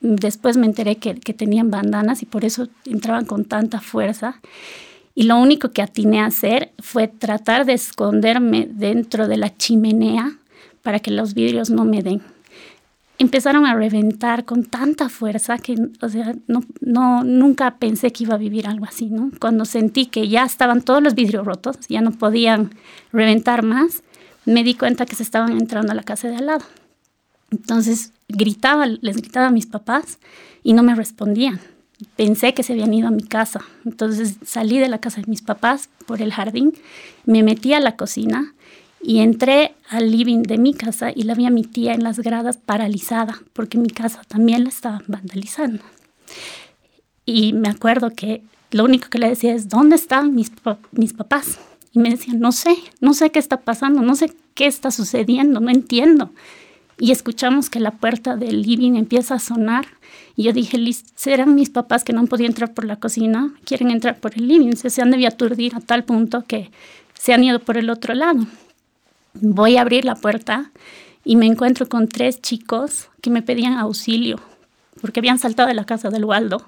Después 0.00 0.56
me 0.56 0.66
enteré 0.66 0.96
que, 0.96 1.14
que 1.14 1.32
tenían 1.32 1.70
bandanas 1.70 2.24
y 2.24 2.26
por 2.26 2.44
eso 2.44 2.66
entraban 2.86 3.24
con 3.24 3.44
tanta 3.44 3.80
fuerza. 3.80 4.40
Y 5.18 5.24
lo 5.24 5.36
único 5.36 5.72
que 5.72 5.82
atiné 5.82 6.20
a 6.20 6.26
hacer 6.26 6.70
fue 6.78 7.08
tratar 7.08 7.66
de 7.66 7.72
esconderme 7.72 8.68
dentro 8.70 9.26
de 9.26 9.36
la 9.36 9.56
chimenea 9.56 10.38
para 10.82 11.00
que 11.00 11.10
los 11.10 11.34
vidrios 11.34 11.70
no 11.70 11.84
me 11.84 12.04
den 12.04 12.22
empezaron 13.18 13.66
a 13.66 13.74
reventar 13.74 14.44
con 14.44 14.64
tanta 14.64 15.08
fuerza 15.08 15.58
que, 15.58 15.74
o 16.00 16.08
sea, 16.08 16.36
no, 16.46 16.62
no, 16.80 17.24
nunca 17.24 17.78
pensé 17.78 18.12
que 18.12 18.22
iba 18.22 18.36
a 18.36 18.38
vivir 18.38 18.68
algo 18.68 18.84
así, 18.84 19.06
¿no? 19.06 19.32
Cuando 19.40 19.64
sentí 19.64 20.06
que 20.06 20.28
ya 20.28 20.44
estaban 20.44 20.82
todos 20.82 21.02
los 21.02 21.16
vidrios 21.16 21.44
rotos, 21.44 21.76
ya 21.88 22.00
no 22.00 22.12
podían 22.12 22.70
reventar 23.12 23.64
más, 23.64 24.04
me 24.44 24.62
di 24.62 24.74
cuenta 24.74 25.04
que 25.04 25.16
se 25.16 25.24
estaban 25.24 25.58
entrando 25.58 25.90
a 25.90 25.96
la 25.96 26.04
casa 26.04 26.28
de 26.28 26.36
al 26.36 26.46
lado. 26.46 26.64
Entonces 27.50 28.12
gritaba, 28.28 28.86
les 28.86 29.16
gritaba 29.16 29.48
a 29.48 29.50
mis 29.50 29.66
papás 29.66 30.20
y 30.62 30.74
no 30.74 30.84
me 30.84 30.94
respondían. 30.94 31.58
Pensé 32.16 32.54
que 32.54 32.62
se 32.62 32.72
habían 32.72 32.94
ido 32.94 33.08
a 33.08 33.12
mi 33.12 33.22
casa. 33.22 33.60
Entonces 33.84 34.36
salí 34.44 34.78
de 34.78 34.88
la 34.88 34.98
casa 34.98 35.20
de 35.20 35.26
mis 35.26 35.42
papás 35.42 35.88
por 36.06 36.22
el 36.22 36.32
jardín, 36.32 36.74
me 37.24 37.42
metí 37.42 37.72
a 37.72 37.80
la 37.80 37.96
cocina 37.96 38.54
y 39.00 39.18
entré 39.20 39.74
al 39.88 40.10
living 40.10 40.42
de 40.42 40.58
mi 40.58 40.74
casa 40.74 41.10
y 41.14 41.22
la 41.22 41.34
vi 41.34 41.46
a 41.46 41.50
mi 41.50 41.62
tía 41.62 41.94
en 41.94 42.02
las 42.02 42.18
gradas 42.18 42.56
paralizada, 42.56 43.40
porque 43.52 43.78
mi 43.78 43.88
casa 43.88 44.22
también 44.26 44.64
la 44.64 44.70
estaban 44.70 45.04
vandalizando. 45.06 45.82
Y 47.24 47.52
me 47.52 47.68
acuerdo 47.68 48.10
que 48.10 48.42
lo 48.70 48.84
único 48.84 49.08
que 49.08 49.18
le 49.18 49.28
decía 49.28 49.54
es, 49.54 49.68
¿dónde 49.68 49.96
están 49.96 50.34
mis, 50.34 50.52
mis 50.92 51.12
papás? 51.12 51.58
Y 51.92 51.98
me 51.98 52.10
decían, 52.10 52.40
no 52.40 52.52
sé, 52.52 52.76
no 53.00 53.14
sé 53.14 53.30
qué 53.30 53.38
está 53.38 53.58
pasando, 53.58 54.02
no 54.02 54.14
sé 54.14 54.32
qué 54.54 54.66
está 54.66 54.90
sucediendo, 54.90 55.60
no 55.60 55.70
entiendo. 55.70 56.30
Y 56.98 57.12
escuchamos 57.12 57.70
que 57.70 57.80
la 57.80 57.92
puerta 57.92 58.36
del 58.36 58.62
living 58.62 58.94
empieza 58.94 59.34
a 59.34 59.38
sonar. 59.38 59.86
Y 60.38 60.44
yo 60.44 60.52
dije, 60.52 60.78
¿serán 61.16 61.56
mis 61.56 61.68
papás 61.68 62.04
que 62.04 62.12
no 62.12 62.24
podido 62.26 62.46
entrar 62.46 62.72
por 62.72 62.84
la 62.84 62.94
cocina? 62.94 63.52
Quieren 63.64 63.90
entrar 63.90 64.20
por 64.20 64.36
el 64.36 64.46
living. 64.46 64.76
Se, 64.76 65.02
han 65.02 65.10
debido 65.10 65.26
aturdir 65.26 65.74
a 65.74 65.80
tal 65.80 66.04
punto 66.04 66.44
que 66.46 66.70
se 67.12 67.32
han 67.32 67.42
ido 67.42 67.58
por 67.58 67.76
el 67.76 67.90
otro 67.90 68.14
lado. 68.14 68.46
Voy 69.34 69.76
a 69.76 69.80
abrir 69.80 70.04
la 70.04 70.14
puerta 70.14 70.70
y 71.24 71.34
me 71.34 71.46
encuentro 71.46 71.88
con 71.88 72.06
tres 72.06 72.40
chicos 72.40 73.08
que 73.20 73.30
me 73.30 73.42
pedían 73.42 73.72
auxilio 73.72 74.38
porque 75.00 75.18
habían 75.18 75.40
saltado 75.40 75.66
de 75.66 75.74
la 75.74 75.84
casa 75.84 76.08
del 76.08 76.24
Waldo 76.24 76.64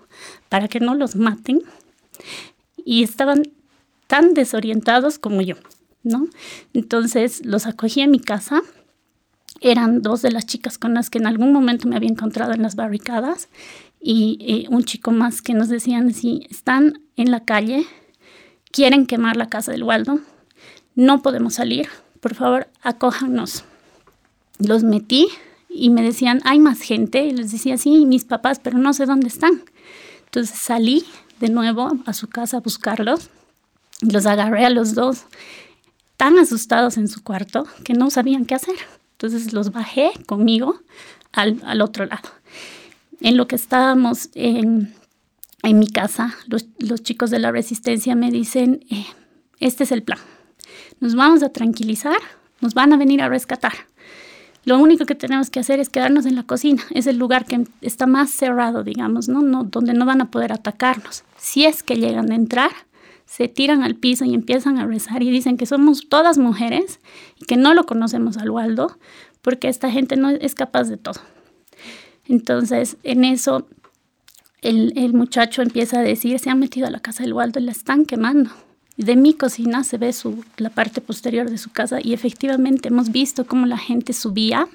para 0.49 0.67
que 0.67 0.81
no 0.81 0.97
los 0.97 1.15
maten 1.15 1.63
y 2.85 3.05
estaban 3.05 3.45
tan 4.09 4.35
desorientados 4.35 5.21
como 5.21 5.43
yo, 5.43 5.55
¿no? 6.03 6.27
Entonces 6.75 7.47
los 7.47 7.67
acogí 7.67 8.01
en 8.01 8.11
mi 8.11 8.19
casa. 8.19 8.63
Eran 9.61 10.03
dos 10.03 10.23
de 10.23 10.31
las 10.31 10.47
chicas 10.47 10.79
con 10.79 10.95
las 10.95 11.11
que 11.11 11.19
en 11.19 11.27
algún 11.27 11.53
momento 11.53 11.89
me 11.89 11.97
había 11.97 12.11
encontrado 12.11 12.53
en 12.53 12.63
las 12.63 12.77
barricadas 12.77 13.49
y 14.01 14.39
eh, 14.41 14.67
un 14.71 14.85
chico 14.85 15.11
más 15.11 15.43
que 15.43 15.55
nos 15.55 15.69
decían 15.69 16.15
si 16.15 16.47
están 16.51 17.03
en 17.17 17.31
la 17.31 17.45
calle, 17.45 17.87
quieren 18.71 19.07
quemar 19.07 19.37
la 19.37 19.49
casa 19.49 19.73
del 19.73 19.83
Waldo, 19.83 20.21
no 20.95 21.23
podemos 21.23 21.55
salir, 21.55 21.89
por 22.21 22.35
favor, 22.35 22.69
acójanos. 22.83 23.65
Los 24.59 24.83
metí 24.83 25.29
y 25.69 25.91
me 25.91 26.03
decían, 26.03 26.41
hay 26.45 26.59
más 26.59 26.81
gente. 26.81 27.25
Y 27.25 27.33
les 27.33 27.53
decía, 27.53 27.79
sí, 27.79 28.05
mis 28.07 28.25
papás, 28.25 28.61
pero 28.63 28.79
no 28.79 28.93
sé 28.93 29.07
dónde 29.07 29.29
están. 29.29 29.63
Entonces 30.27 30.59
salí 30.59 31.05
de 31.39 31.49
nuevo 31.49 31.91
a 32.07 32.13
su 32.13 32.29
casa 32.29 32.59
a 32.59 32.61
buscarlos. 32.61 33.31
Los 34.03 34.27
agarré 34.27 34.67
a 34.67 34.71
los 34.71 34.95
dos 34.95 35.25
tan 36.17 36.39
asustados 36.39 36.99
en 36.99 37.09
su 37.09 37.23
cuarto 37.23 37.67
que 37.85 37.95
no 37.95 38.11
sabían 38.11 38.45
qué 38.45 38.55
hacer. 38.55 38.77
Entonces 39.21 39.53
los 39.53 39.73
bajé 39.73 40.13
conmigo 40.27 40.81
al, 41.33 41.83
otro 41.83 42.07
lado. 42.07 42.31
En 43.21 43.37
lo 43.37 43.47
que 43.47 43.57
estábamos 43.57 44.31
en, 44.35 44.95
mi 45.63 45.89
casa, 45.89 46.35
los, 46.47 47.03
chicos 47.03 47.31
de 47.31 47.39
la 47.39 47.53
resistencia 47.53 48.15
me 48.15 48.31
dicen, 48.31 48.85
eh, 48.91 49.07
este 49.59 49.85
es 49.85 49.93
el 49.93 50.03
plan 50.03 50.19
nos 51.01 51.15
vamos 51.15 51.43
a 51.43 51.49
tranquilizar, 51.49 52.19
nos 52.61 52.75
van 52.75 52.93
a 52.93 52.97
venir 52.97 53.23
a 53.23 53.29
rescatar. 53.29 53.73
Lo 54.65 54.79
único 54.79 55.07
que 55.07 55.15
tenemos 55.15 55.49
que 55.49 55.59
hacer 55.59 55.81
es 55.81 55.89
quedarnos 55.89 56.27
en 56.27 56.37
la 56.37 56.43
cocina. 56.43 56.83
Es 56.91 57.07
el 57.07 57.17
lugar 57.17 57.47
que 57.47 57.67
está 57.81 58.07
más 58.07 58.31
cerrado, 58.31 58.85
digamos, 58.85 59.29
¿no? 59.29 59.41
No, 59.41 59.65
donde 59.65 59.95
no 59.95 60.05
van 60.05 60.21
a 60.21 60.31
poder 60.31 60.53
atacarnos. 60.53 61.25
Si 61.39 61.65
es 61.65 61.83
que 61.83 61.97
llegan 61.97 62.31
a 62.31 62.35
entrar, 62.35 62.71
se 63.31 63.47
tiran 63.47 63.85
al 63.85 63.95
piso 63.95 64.25
y 64.25 64.35
empiezan 64.35 64.79
a 64.79 64.87
rezar 64.87 65.23
y 65.23 65.31
dicen 65.31 65.57
que 65.57 65.65
somos 65.65 66.09
todas 66.09 66.37
mujeres 66.37 66.99
y 67.41 67.45
que 67.45 67.57
no 67.57 67.75
lo 67.75 67.85
conocemos 67.87 68.37
al 68.37 68.51
Waldo 68.51 68.99
porque 69.41 69.69
esta 69.69 69.89
gente 69.89 70.17
no 70.17 70.31
es 70.31 70.57
capaz 70.57 70.89
de 70.89 70.97
todo. 70.97 71.21
Entonces, 72.27 72.97
en 73.05 73.25
eso, 73.25 73.69
el, 74.63 74.93
el 74.97 75.15
muchacho 75.15 75.63
empieza 75.63 76.01
a 76.01 76.03
decir, 76.03 76.41
se 76.41 76.51
han 76.51 76.59
metido 76.59 76.89
a 76.89 76.91
la 76.91 76.99
casa 76.99 77.23
del 77.23 77.33
Waldo 77.33 77.61
y 77.61 77.63
la 77.63 77.73
están 77.73 78.05
quemando 78.05 78.51
de 78.97 79.17
mi 79.17 79.33
cocina 79.33 79.83
se 79.83 79.97
ve 79.97 80.13
su, 80.13 80.45
la 80.59 80.69
parte 80.69 81.01
posterior 81.01 81.49
de 81.49 81.57
su 81.57 81.71
casa 81.71 82.01
y 82.03 82.13
efectivamente 82.13 82.89
hemos 82.89 83.11
visto 83.11 83.47
cómo 83.47 83.65
la 83.65 83.79
gente 83.79 84.13
subía, 84.13 84.69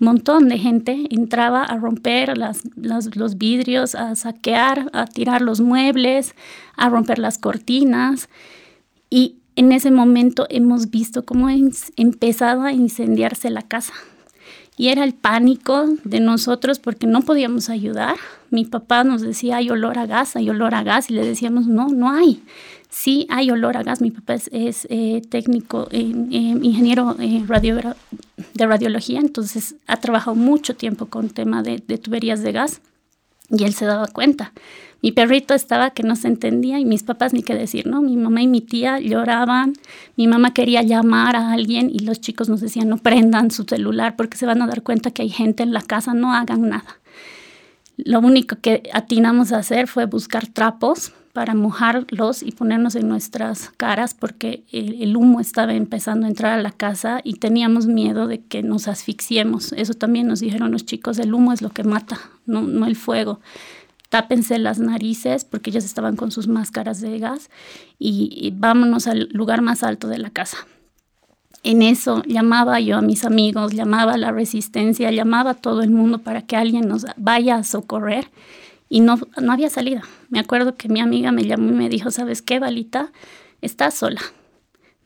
montón 0.00 0.48
de 0.48 0.58
gente 0.58 1.06
entraba 1.10 1.62
a 1.64 1.76
romper 1.76 2.34
los 2.36 3.38
vidrios, 3.38 3.94
a 3.94 4.14
saquear, 4.14 4.90
a 4.92 5.06
tirar 5.06 5.42
los 5.42 5.60
muebles, 5.60 6.34
a 6.76 6.88
romper 6.88 7.18
las 7.18 7.38
cortinas 7.38 8.28
y 9.10 9.36
en 9.56 9.72
ese 9.72 9.90
momento 9.90 10.46
hemos 10.50 10.90
visto 10.90 11.24
cómo 11.24 11.48
empezaba 11.96 12.68
a 12.68 12.72
incendiarse 12.72 13.50
la 13.50 13.62
casa. 13.62 13.92
Y 14.76 14.88
era 14.88 15.02
el 15.02 15.14
pánico 15.14 15.86
de 16.04 16.20
nosotros 16.20 16.78
porque 16.78 17.08
no 17.08 17.22
podíamos 17.22 17.68
ayudar. 17.68 18.14
Mi 18.50 18.64
papá 18.64 19.02
nos 19.02 19.20
decía, 19.20 19.56
hay 19.56 19.70
olor 19.70 19.98
a 19.98 20.06
gas, 20.06 20.36
hay 20.36 20.48
olor 20.48 20.76
a 20.76 20.84
gas, 20.84 21.10
y 21.10 21.14
le 21.14 21.26
decíamos, 21.26 21.66
no, 21.66 21.88
no 21.88 22.12
hay. 22.12 22.40
Sí 22.90 23.26
hay 23.28 23.50
olor 23.50 23.76
a 23.76 23.82
gas. 23.82 24.00
Mi 24.00 24.10
papá 24.10 24.34
es, 24.34 24.48
eh, 24.90 25.22
técnico, 25.28 25.88
eh, 25.90 26.00
ingeniero 26.00 27.16
eh, 27.20 27.44
radio, 27.46 27.76
de 28.54 28.66
radiología, 28.66 29.20
entonces 29.20 29.76
ha 29.86 29.98
trabajado 29.98 30.34
mucho 30.34 30.74
tiempo 30.74 31.06
con 31.06 31.28
tema 31.28 31.62
de, 31.62 31.82
de, 31.86 31.98
tuberías 31.98 32.42
de 32.42 32.52
gas 32.52 32.80
y 33.50 33.64
él 33.64 33.74
se 33.74 33.84
daba 33.84 34.06
cuenta. 34.06 34.52
Mi 35.00 35.12
perrito 35.12 35.54
estaba 35.54 35.90
que 35.90 36.02
no 36.02 36.16
se 36.16 36.26
entendía 36.28 36.80
y 36.80 36.84
mis 36.84 37.02
papás 37.02 37.32
ni 37.32 37.42
qué 37.42 37.54
decir, 37.54 37.86
¿no? 37.86 38.02
Mi 38.02 38.16
mamá 38.16 38.42
y 38.42 38.48
mi 38.48 38.60
tía 38.60 38.98
lloraban, 38.98 39.74
mi 40.16 40.26
mamá 40.26 40.52
quería 40.52 40.82
llamar 40.82 41.36
a 41.36 41.52
alguien 41.52 41.88
y 41.92 42.00
los 42.00 42.20
chicos 42.20 42.48
nos 42.48 42.60
decían 42.60 42.88
no 42.88 42.98
prendan 42.98 43.50
su 43.50 43.62
celular 43.64 44.16
porque 44.16 44.36
se 44.36 44.46
van 44.46 44.60
a 44.60 44.66
dar 44.66 44.82
cuenta 44.82 45.10
que 45.12 45.22
hay 45.22 45.28
gente 45.28 45.62
en 45.62 45.72
la 45.72 45.82
casa, 45.82 46.14
no 46.14 46.34
hagan 46.34 46.68
nada. 46.68 46.98
Lo 47.96 48.20
único 48.20 48.56
que 48.60 48.82
atinamos 48.92 49.52
a 49.52 49.58
hacer 49.58 49.88
fue 49.88 50.06
buscar 50.06 50.46
trapos 50.46 51.12
para 51.38 51.54
mojarlos 51.54 52.42
y 52.42 52.50
ponernos 52.50 52.96
en 52.96 53.06
nuestras 53.06 53.70
caras 53.76 54.12
porque 54.12 54.64
el, 54.72 55.16
humo 55.16 55.38
estaba 55.38 55.72
empezando 55.72 56.26
a 56.26 56.28
entrar 56.28 56.58
a 56.58 56.60
la 56.60 56.72
casa 56.72 57.20
y 57.22 57.34
teníamos 57.34 57.86
miedo 57.86 58.26
de 58.26 58.40
que 58.40 58.64
nos 58.64 58.88
asfixiemos. 58.88 59.72
Eso 59.74 59.94
también 59.94 60.26
nos 60.26 60.40
dijeron 60.40 60.72
los 60.72 60.84
chicos, 60.84 61.16
el 61.20 61.32
humo 61.32 61.52
es 61.52 61.62
lo 61.62 61.70
que 61.70 61.84
mata, 61.84 62.18
no, 62.44 62.84
el 62.84 62.96
fuego. 62.96 63.38
Tápense 64.08 64.58
las 64.58 64.80
narices 64.80 65.44
porque 65.44 65.70
ellos 65.70 65.84
estaban 65.84 66.16
con 66.16 66.32
sus 66.32 66.48
máscaras 66.48 67.00
de 67.00 67.16
gas 67.20 67.50
y, 68.00 68.30
y 68.32 68.50
vámonos 68.50 69.06
al 69.06 69.28
lugar 69.30 69.62
más 69.62 69.84
alto 69.84 70.08
de 70.08 70.18
la 70.18 70.30
casa. 70.30 70.56
En 71.62 71.82
eso 71.82 72.24
llamaba 72.26 72.80
yo 72.80 72.96
a 72.96 73.00
mis 73.00 73.24
amigos, 73.24 73.74
llamaba 73.74 74.14
a 74.14 74.18
la 74.18 74.32
resistencia, 74.32 75.12
llamaba 75.12 75.50
a 75.50 75.54
todo 75.54 75.82
el 75.82 75.90
mundo 75.90 76.18
para 76.18 76.42
que 76.42 76.56
alguien 76.56 76.88
nos 76.88 77.06
vaya 77.16 77.58
a 77.58 77.62
socorrer 77.62 78.28
y 78.88 79.00
no, 79.00 79.18
no 79.40 79.52
había 79.52 79.70
salida. 79.70 80.02
Me 80.28 80.38
acuerdo 80.38 80.76
que 80.76 80.88
mi 80.88 81.00
amiga 81.00 81.32
me 81.32 81.44
llamó 81.44 81.70
y 81.70 81.74
me 81.74 81.88
dijo, 81.88 82.10
¿sabes 82.10 82.42
qué, 82.42 82.58
Balita? 82.58 83.12
Estás 83.60 83.94
sola. 83.94 84.20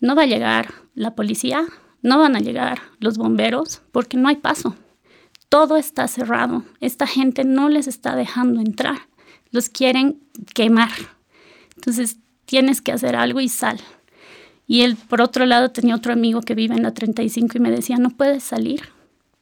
No 0.00 0.14
va 0.14 0.22
a 0.22 0.26
llegar 0.26 0.74
la 0.94 1.14
policía, 1.14 1.64
no 2.02 2.18
van 2.18 2.36
a 2.36 2.40
llegar 2.40 2.80
los 2.98 3.18
bomberos 3.18 3.82
porque 3.92 4.16
no 4.16 4.28
hay 4.28 4.36
paso. 4.36 4.76
Todo 5.48 5.76
está 5.76 6.08
cerrado. 6.08 6.64
Esta 6.80 7.06
gente 7.06 7.44
no 7.44 7.68
les 7.68 7.86
está 7.86 8.16
dejando 8.16 8.60
entrar. 8.60 9.08
Los 9.50 9.68
quieren 9.68 10.22
quemar. 10.54 10.90
Entonces 11.76 12.18
tienes 12.46 12.80
que 12.80 12.92
hacer 12.92 13.16
algo 13.16 13.40
y 13.40 13.48
sal. 13.48 13.80
Y 14.66 14.82
él, 14.82 14.96
por 14.96 15.20
otro 15.20 15.44
lado, 15.44 15.70
tenía 15.70 15.94
otro 15.94 16.12
amigo 16.12 16.40
que 16.40 16.54
vive 16.54 16.74
en 16.74 16.82
la 16.82 16.94
35 16.94 17.58
y 17.58 17.60
me 17.60 17.70
decía, 17.70 17.96
no 17.98 18.10
puedes 18.10 18.42
salir 18.42 18.82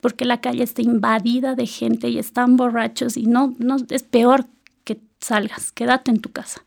porque 0.00 0.24
la 0.24 0.40
calle 0.40 0.62
está 0.62 0.82
invadida 0.82 1.54
de 1.54 1.66
gente 1.66 2.08
y 2.08 2.18
están 2.18 2.56
borrachos 2.56 3.16
y 3.16 3.26
no, 3.26 3.54
no 3.58 3.76
es 3.90 4.02
peor 4.02 4.46
que 4.84 4.98
salgas, 5.20 5.72
quédate 5.72 6.10
en 6.10 6.20
tu 6.20 6.30
casa. 6.30 6.64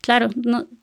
Claro, 0.00 0.30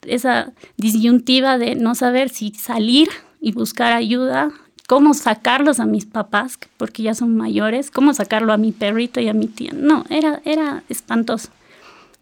esa 0.06 0.52
disyuntiva 0.76 1.58
de 1.58 1.76
no 1.76 1.96
saber 1.96 2.30
si 2.30 2.52
salir 2.52 3.08
y 3.40 3.54
buscar 3.54 3.94
ayuda, 3.94 4.52
cómo 4.88 5.14
sacarlos 5.14 5.80
a 5.80 5.86
mis 5.86 6.06
papás, 6.06 6.60
porque 6.78 7.04
ya 7.04 7.16
son 7.16 7.36
mayores, 7.38 7.90
cómo 7.90 8.14
sacarlo 8.14 8.54
a 8.54 8.58
mi 8.58 8.72
perrito 8.72 9.22
y 9.22 9.30
a 9.30 9.34
mi 9.34 9.48
tía. 9.48 9.72
No, 9.74 10.06
era, 10.10 10.42
era 10.46 10.84
espantoso. 10.90 11.50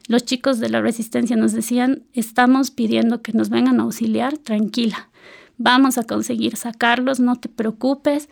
los 0.07 0.25
chicos 0.25 0.59
de 0.59 0.69
la 0.69 0.81
resistencia 0.81 1.35
nos 1.35 1.53
decían, 1.53 2.03
estamos 2.13 2.69
pidiendo 2.69 3.21
que 3.21 3.33
nos 3.33 3.49
vengan 3.49 3.79
a 3.79 3.83
auxiliar, 3.83 4.37
tranquila, 4.37 5.09
vamos 5.57 5.97
a 5.97 6.03
conseguir 6.03 6.55
sacarlos, 6.55 7.19
no 7.19 7.35
te 7.37 7.49
preocupes, 7.49 8.29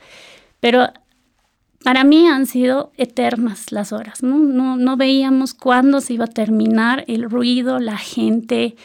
pero 0.60 0.90
para 1.84 2.04
mí 2.04 2.28
han 2.28 2.46
sido 2.46 2.92
eternas 2.98 3.72
las 3.72 3.94
horas, 3.94 4.22
¿no? 4.22 4.38
No, 4.78 4.98
veíamos 4.98 5.54
cuándo 5.54 6.02
se 6.02 6.14
iba 6.14 6.26
a 6.26 6.28
terminar 6.28 7.06
el 7.08 7.30
ruido, 7.30 7.80
la 7.80 7.98
gente, 7.98 8.76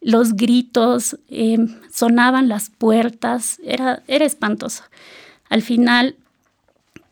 los 0.00 0.34
gritos, 0.34 1.18
eh, 1.28 1.58
sonaban 1.90 2.48
las 2.48 2.70
puertas, 2.70 3.58
era, 3.64 4.02
era 4.06 4.26
espantoso. 4.26 4.84
Al 5.48 5.62
final 5.62 6.16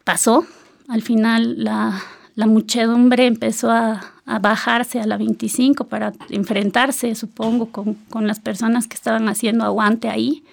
pasó, 0.05 0.47
al 0.89 1.03
final 1.03 1.65
la, 1.65 2.03
muchedumbre 2.37 3.27
empezó 3.27 3.71
a, 3.71 4.13
bajarse 4.41 5.01
a 5.01 5.07
la 5.07 5.17
25 5.17 5.89
para 5.89 6.13
enfrentarse, 6.29 7.17
supongo, 7.17 7.71
con, 7.71 8.27
las 8.29 8.39
personas 8.39 8.87
que 8.87 8.95
estaban 8.95 9.29
haciendo 9.29 9.65
aguante 9.65 10.09
ahí 10.09 10.45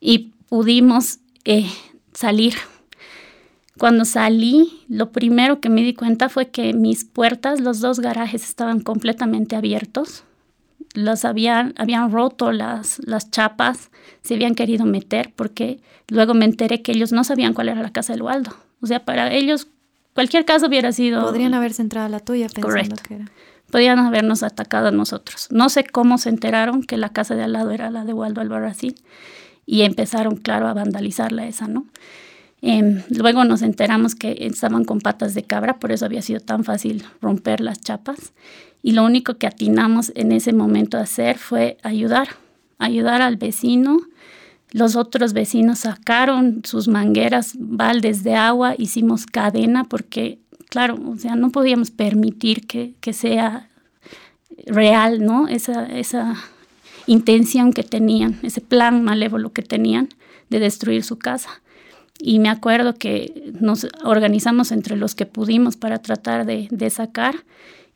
y 0.00 0.32
pudimos 0.48 1.18
eh, 1.44 1.70
salir 2.12 2.54
cuando 3.78 4.04
salí, 4.04 4.84
lo 4.88 5.10
primero 5.12 5.60
que 5.60 5.68
me 5.68 5.82
di 5.82 5.94
cuenta 5.94 6.28
fue 6.28 6.48
que 6.48 6.72
mis 6.74 7.04
puertas, 7.04 7.60
los 7.60 7.80
dos 7.80 8.00
garajes 8.00 8.44
estaban 8.44 8.80
completamente 8.80 9.56
abiertos. 9.56 10.24
Los 10.94 11.24
habían, 11.24 11.74
habían 11.76 12.10
roto 12.10 12.50
las, 12.52 13.00
las 13.06 13.30
chapas, 13.30 13.90
se 14.22 14.34
habían 14.34 14.54
querido 14.54 14.84
meter 14.84 15.32
porque 15.34 15.80
luego 16.08 16.34
me 16.34 16.44
enteré 16.44 16.82
que 16.82 16.92
ellos 16.92 17.12
no 17.12 17.24
sabían 17.24 17.54
cuál 17.54 17.68
era 17.68 17.82
la 17.82 17.92
casa 17.92 18.12
del 18.12 18.22
Waldo. 18.22 18.54
O 18.80 18.86
sea, 18.86 19.04
para 19.04 19.32
ellos 19.32 19.68
cualquier 20.14 20.44
caso 20.44 20.66
hubiera 20.66 20.92
sido... 20.92 21.22
Podrían 21.22 21.54
haberse 21.54 21.82
entrado 21.82 22.06
a 22.06 22.10
la 22.10 22.20
tuya 22.20 22.48
pensando 22.48 22.96
que 22.96 23.14
era... 23.14 23.30
Podrían 23.70 23.98
habernos 23.98 24.42
atacado 24.42 24.88
a 24.88 24.92
nosotros. 24.92 25.48
No 25.50 25.68
sé 25.68 25.84
cómo 25.84 26.16
se 26.16 26.30
enteraron 26.30 26.82
que 26.82 26.96
la 26.96 27.10
casa 27.10 27.34
de 27.34 27.42
al 27.42 27.52
lado 27.52 27.70
era 27.70 27.90
la 27.90 28.04
de 28.04 28.14
Waldo 28.14 28.40
Albarracín 28.40 28.94
y 29.66 29.82
empezaron, 29.82 30.36
claro, 30.36 30.68
a 30.68 30.72
vandalizarla 30.72 31.46
esa, 31.46 31.68
¿no? 31.68 31.86
Em, 32.60 33.02
luego 33.10 33.44
nos 33.44 33.62
enteramos 33.62 34.14
que 34.14 34.36
estaban 34.40 34.84
con 34.84 35.00
patas 35.00 35.34
de 35.34 35.44
cabra, 35.44 35.78
por 35.78 35.92
eso 35.92 36.04
había 36.04 36.22
sido 36.22 36.40
tan 36.40 36.64
fácil 36.64 37.04
romper 37.20 37.60
las 37.60 37.80
chapas. 37.80 38.32
Y 38.82 38.92
lo 38.92 39.04
único 39.04 39.34
que 39.34 39.46
atinamos 39.46 40.12
en 40.14 40.32
ese 40.32 40.52
momento 40.52 40.98
a 40.98 41.02
hacer 41.02 41.38
fue 41.38 41.78
ayudar, 41.82 42.28
ayudar 42.78 43.22
al 43.22 43.36
vecino. 43.36 44.00
Los 44.70 44.96
otros 44.96 45.32
vecinos 45.32 45.80
sacaron 45.80 46.62
sus 46.64 46.88
mangueras, 46.88 47.54
baldes 47.58 48.22
de 48.22 48.34
agua, 48.34 48.74
hicimos 48.76 49.26
cadena 49.26 49.84
porque, 49.84 50.38
claro, 50.68 50.98
o 51.06 51.16
sea, 51.16 51.36
no 51.36 51.50
podíamos 51.50 51.90
permitir 51.90 52.66
que, 52.66 52.94
sea 53.12 53.68
real, 54.66 55.24
¿no? 55.24 55.48
Esa 55.48 56.34
intención 57.06 57.72
que 57.72 57.84
tenían, 57.84 58.38
ese 58.42 58.60
plan 58.60 59.02
malévolo 59.02 59.52
que 59.52 59.62
tenían 59.62 60.08
de 60.50 60.60
destruir 60.60 61.04
su 61.04 61.18
casa. 61.18 61.62
Y 62.18 62.40
me 62.40 62.48
acuerdo 62.48 62.94
que 62.94 63.52
nos 63.60 63.86
organizamos 64.04 64.72
entre 64.72 64.96
los 64.96 65.14
que 65.14 65.26
pudimos 65.26 65.76
para 65.76 66.00
tratar 66.00 66.46
de, 66.46 66.90
sacar. 66.90 67.36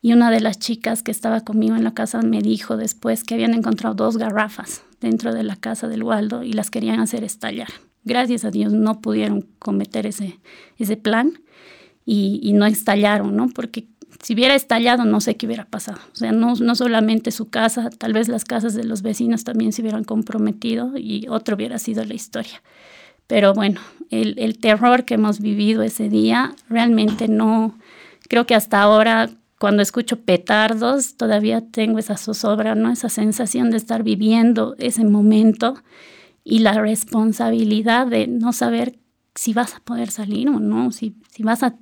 Y 0.01 0.13
una 0.13 0.31
de 0.31 0.41
las 0.41 0.59
chicas 0.59 1.03
que 1.03 1.11
estaba 1.11 1.41
conmigo 1.43 1.77
en 1.77 1.85
la 1.85 1.95
casa 1.95 2.23
me 2.23 2.41
dijo 2.41 2.77
después 2.77 3.25
que 3.25 3.35
habían 3.35 3.55
encontrado 3.55 3.95
dos 3.95 4.17
garrafas 4.17 4.85
dentro 5.01 5.35
de 5.35 5.43
la 5.43 5.57
casa 5.57 5.89
del 5.89 6.03
Waldo 6.03 6.43
y 6.45 6.53
las 6.53 6.71
querían 6.71 7.01
hacer 7.01 7.25
estallar. 7.25 7.69
Gracias 8.05 8.45
a 8.45 8.51
Dios 8.51 8.73
no 8.73 9.01
pudieron 9.01 9.43
cometer 9.59 10.07
ese, 10.07 10.41
ese 10.77 10.97
plan 10.97 11.41
y, 12.05 12.53
no 12.53 12.67
estallaron, 12.67 13.37
¿no? 13.37 13.49
Porque 13.49 13.87
si 14.23 14.35
hubiera 14.35 14.55
estallado 14.55 15.05
no 15.05 15.21
sé 15.21 15.37
qué 15.37 15.47
hubiera 15.47 15.65
pasado. 15.65 16.01
O 16.13 16.17
sea, 16.17 16.33
no, 16.33 16.55
no 16.55 16.75
solamente 16.75 17.31
su 17.31 17.49
casa, 17.49 17.91
tal 17.91 18.13
vez 18.13 18.29
las 18.29 18.45
casas 18.45 18.75
de 18.75 18.85
los 18.85 19.03
vecinos 19.03 19.45
también 19.45 19.73
se 19.73 19.83
hubieran 19.83 20.05
comprometido 20.05 20.97
y 20.97 21.27
otro 21.29 21.57
hubiera 21.57 21.79
sido 21.79 22.05
la 22.05 22.15
historia. 22.15 22.61
Pero 23.33 23.55
bueno, 23.55 23.81
el, 24.11 24.59
terror 24.59 25.07
que 25.07 25.15
hemos 25.15 25.41
vivido 25.41 25.83
ese 25.83 26.11
día 26.11 26.55
realmente 26.69 27.29
no, 27.29 27.79
creo 28.29 28.45
que 28.45 28.55
hasta 28.55 28.83
ahora 28.83 29.31
cuando 29.59 29.81
escucho 29.81 30.21
petardos 30.21 31.17
todavía 31.17 31.63
tengo 31.63 31.99
esa 31.99 32.19
zozobra, 32.19 32.75
¿no? 32.75 32.93
Esa 32.93 33.09
sensación 33.09 33.71
de 33.71 33.79
estar 33.79 34.03
viviendo 34.03 34.75
ese 34.79 35.03
momento 35.05 35.83
y 36.45 36.59
la 36.59 36.75
responsabilidad 36.75 38.07
de 38.07 38.27
no 38.27 38.53
saber 38.53 38.99
si 39.35 39.55
vas 39.55 39.77
a 39.77 39.81
poder 39.81 40.11
salir 40.11 40.51
o 40.51 40.61
no, 40.61 40.93
si, 40.93 41.17
si 41.31 41.43
vas 41.43 41.63
a 41.63 41.77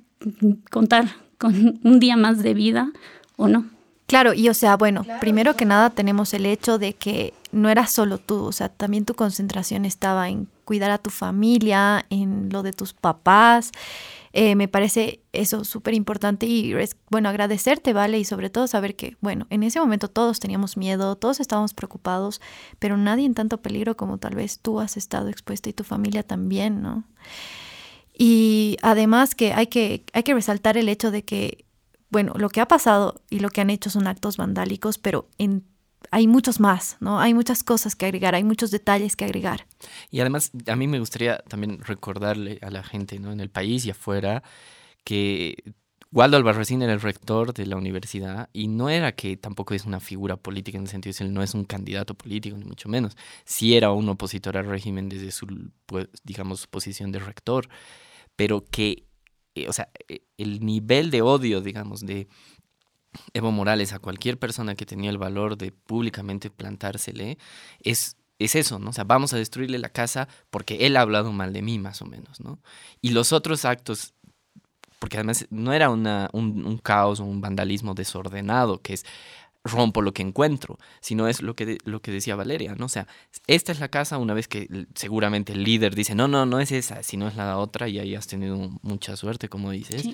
contar 0.69 1.03
con 1.37 1.81
un 1.83 1.99
día 1.99 2.15
más 2.15 2.41
de 2.41 2.53
vida 2.53 2.93
o 3.35 3.49
no. 3.49 3.65
Claro, 4.07 4.33
y 4.33 4.47
o 4.47 4.53
sea, 4.53 4.77
bueno, 4.77 5.05
primero 5.19 5.57
que 5.57 5.65
nada 5.65 5.89
tenemos 5.89 6.33
el 6.33 6.45
hecho 6.45 6.77
de 6.77 6.93
que 6.93 7.33
no 7.51 7.69
era 7.69 7.87
solo 7.87 8.17
tú, 8.17 8.45
o 8.45 8.51
sea, 8.51 8.69
también 8.69 9.05
tu 9.05 9.13
concentración 9.13 9.85
estaba 9.85 10.29
en 10.29 10.47
cuidar 10.65 10.91
a 10.91 10.97
tu 10.97 11.09
familia, 11.09 12.05
en 12.09 12.49
lo 12.49 12.63
de 12.63 12.73
tus 12.73 12.93
papás. 12.93 13.71
Eh, 14.33 14.55
me 14.55 14.69
parece 14.69 15.21
eso 15.33 15.65
súper 15.65 15.93
importante 15.93 16.45
y 16.45 16.73
bueno, 17.09 17.27
agradecerte, 17.27 17.91
¿vale? 17.91 18.17
Y 18.19 18.23
sobre 18.23 18.49
todo 18.49 18.67
saber 18.67 18.95
que, 18.95 19.17
bueno, 19.19 19.47
en 19.49 19.63
ese 19.63 19.79
momento 19.79 20.07
todos 20.07 20.39
teníamos 20.39 20.77
miedo, 20.77 21.17
todos 21.17 21.41
estábamos 21.41 21.73
preocupados, 21.73 22.39
pero 22.79 22.95
nadie 22.95 23.25
en 23.25 23.33
tanto 23.33 23.61
peligro 23.61 23.97
como 23.97 24.17
tal 24.17 24.35
vez 24.35 24.59
tú 24.59 24.79
has 24.79 24.95
estado 24.95 25.27
expuesta 25.27 25.69
y 25.69 25.73
tu 25.73 25.83
familia 25.83 26.23
también, 26.23 26.81
¿no? 26.81 27.03
Y 28.17 28.77
además 28.81 29.35
que 29.35 29.53
hay 29.53 29.67
que, 29.67 30.05
hay 30.13 30.23
que 30.23 30.33
resaltar 30.33 30.77
el 30.77 30.87
hecho 30.87 31.11
de 31.11 31.23
que 31.23 31.65
bueno, 32.11 32.33
lo 32.35 32.49
que 32.49 32.59
ha 32.59 32.67
pasado 32.67 33.21
y 33.29 33.39
lo 33.39 33.49
que 33.49 33.61
han 33.61 33.69
hecho 33.69 33.89
son 33.89 34.05
actos 34.05 34.35
vandálicos, 34.35 34.97
pero 34.97 35.27
hay 36.09 36.27
muchos 36.27 36.59
más, 36.59 36.97
¿no? 36.99 37.19
Hay 37.19 37.33
muchas 37.33 37.63
cosas 37.63 37.95
que 37.95 38.05
agregar, 38.05 38.35
hay 38.35 38.43
muchos 38.43 38.71
detalles 38.71 39.15
que 39.15 39.25
agregar. 39.25 39.67
Y 40.09 40.19
además, 40.19 40.51
a 40.67 40.75
mí 40.75 40.87
me 40.87 40.99
gustaría 40.99 41.37
también 41.39 41.79
recordarle 41.79 42.59
a 42.61 42.69
la 42.69 42.83
gente, 42.83 43.19
¿no? 43.19 43.31
En 43.31 43.39
el 43.39 43.49
país 43.49 43.85
y 43.85 43.91
afuera, 43.91 44.43
que 45.03 45.73
Waldo 46.11 46.37
Albarracín 46.37 46.81
era 46.81 46.93
el 46.93 47.01
rector 47.01 47.53
de 47.53 47.65
la 47.65 47.77
universidad 47.77 48.49
y 48.51 48.67
no 48.67 48.89
era 48.89 49.13
que 49.13 49.37
tampoco 49.37 49.73
es 49.73 49.85
una 49.85 49.99
figura 49.99 50.35
política 50.35 50.77
en 50.77 50.83
el 50.83 50.89
sentido 50.89 51.15
de 51.17 51.25
él 51.25 51.33
no 51.33 51.43
es 51.43 51.53
un 51.53 51.63
candidato 51.63 52.15
político, 52.15 52.57
ni 52.57 52.65
mucho 52.65 52.89
menos. 52.89 53.15
Sí 53.45 53.75
era 53.75 53.91
un 53.91 54.09
opositor 54.09 54.57
al 54.57 54.65
régimen 54.65 55.07
desde 55.07 55.31
su, 55.31 55.47
pues, 55.85 56.07
digamos, 56.23 56.67
posición 56.67 57.11
de 57.11 57.19
rector, 57.19 57.69
pero 58.35 58.65
que 58.65 59.05
eh, 59.55 59.67
o 59.67 59.73
sea, 59.73 59.89
eh, 60.07 60.21
el 60.37 60.65
nivel 60.65 61.11
de 61.11 61.21
odio, 61.21 61.61
digamos, 61.61 62.05
de 62.05 62.27
Evo 63.33 63.51
Morales 63.51 63.93
a 63.93 63.99
cualquier 63.99 64.37
persona 64.37 64.75
que 64.75 64.85
tenía 64.85 65.09
el 65.09 65.17
valor 65.17 65.57
de 65.57 65.71
públicamente 65.71 66.49
plantársele, 66.49 67.37
es, 67.81 68.17
es 68.39 68.55
eso, 68.55 68.79
¿no? 68.79 68.91
O 68.91 68.93
sea, 68.93 69.03
vamos 69.03 69.33
a 69.33 69.37
destruirle 69.37 69.79
la 69.79 69.89
casa 69.89 70.27
porque 70.49 70.85
él 70.85 70.97
ha 70.97 71.01
hablado 71.01 71.31
mal 71.31 71.53
de 71.53 71.61
mí, 71.61 71.79
más 71.79 72.01
o 72.01 72.05
menos, 72.05 72.39
¿no? 72.39 72.59
Y 73.01 73.11
los 73.11 73.33
otros 73.33 73.65
actos, 73.65 74.13
porque 74.99 75.17
además 75.17 75.45
no 75.49 75.73
era 75.73 75.89
una, 75.89 76.29
un, 76.31 76.65
un 76.65 76.77
caos 76.77 77.19
o 77.19 77.25
un 77.25 77.41
vandalismo 77.41 77.93
desordenado, 77.93 78.81
que 78.81 78.93
es 78.93 79.05
rompo 79.63 80.01
lo 80.01 80.13
que 80.13 80.23
encuentro, 80.23 80.79
sino 81.01 81.27
es 81.27 81.41
lo 81.41 81.55
que, 81.55 81.77
lo 81.83 82.01
que 82.01 82.11
decía 82.11 82.35
Valeria, 82.35 82.75
¿no? 82.75 82.85
O 82.85 82.89
sea, 82.89 83.07
esta 83.47 83.71
es 83.71 83.79
la 83.79 83.89
casa 83.89 84.17
una 84.17 84.33
vez 84.33 84.47
que 84.47 84.87
seguramente 84.95 85.53
el 85.53 85.63
líder 85.63 85.93
dice, 85.93 86.15
no, 86.15 86.27
no, 86.27 86.45
no 86.45 86.59
es 86.59 86.71
esa, 86.71 87.03
sino 87.03 87.27
es 87.27 87.35
la 87.35 87.57
otra 87.57 87.87
y 87.87 87.99
ahí 87.99 88.15
has 88.15 88.27
tenido 88.27 88.57
mucha 88.81 89.15
suerte, 89.15 89.49
como 89.49 89.71
dices, 89.71 90.07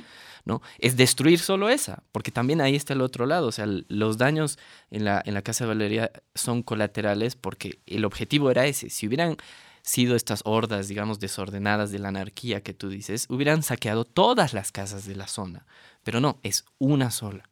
¿no? 0.44 0.62
Es 0.80 0.98
destruir 0.98 1.40
solo 1.40 1.70
esa, 1.70 2.04
porque 2.12 2.32
también 2.32 2.62
ahí 2.62 2.76
está 2.76 2.94
el 2.94 3.02
otro 3.02 3.26
lado, 3.26 3.48
o 3.48 3.52
sea, 3.52 3.66
los 3.68 4.18
daños 4.18 4.60
en 4.92 5.06
la, 5.06 5.22
en 5.26 5.34
la 5.34 5.42
casa 5.42 5.64
de 5.64 5.70
Valeria 5.70 6.12
son 6.36 6.62
colaterales 6.62 7.36
porque 7.36 7.80
el 7.86 8.04
objetivo 8.04 8.52
era 8.52 8.66
ese, 8.66 8.90
si 8.90 9.08
hubieran 9.08 9.38
sido 9.82 10.18
estas 10.18 10.42
hordas, 10.44 10.90
digamos, 10.90 11.22
desordenadas 11.22 11.92
de 11.92 12.00
la 12.00 12.10
anarquía 12.10 12.62
que 12.62 12.74
tú 12.74 12.90
dices, 12.90 13.28
hubieran 13.30 13.64
saqueado 13.64 14.04
todas 14.04 14.54
las 14.54 14.74
casas 14.74 15.06
de 15.06 15.16
la 15.16 15.28
zona, 15.28 15.66
pero 16.04 16.20
no, 16.20 16.40
es 16.44 16.66
una 16.80 17.12
sola 17.12 17.50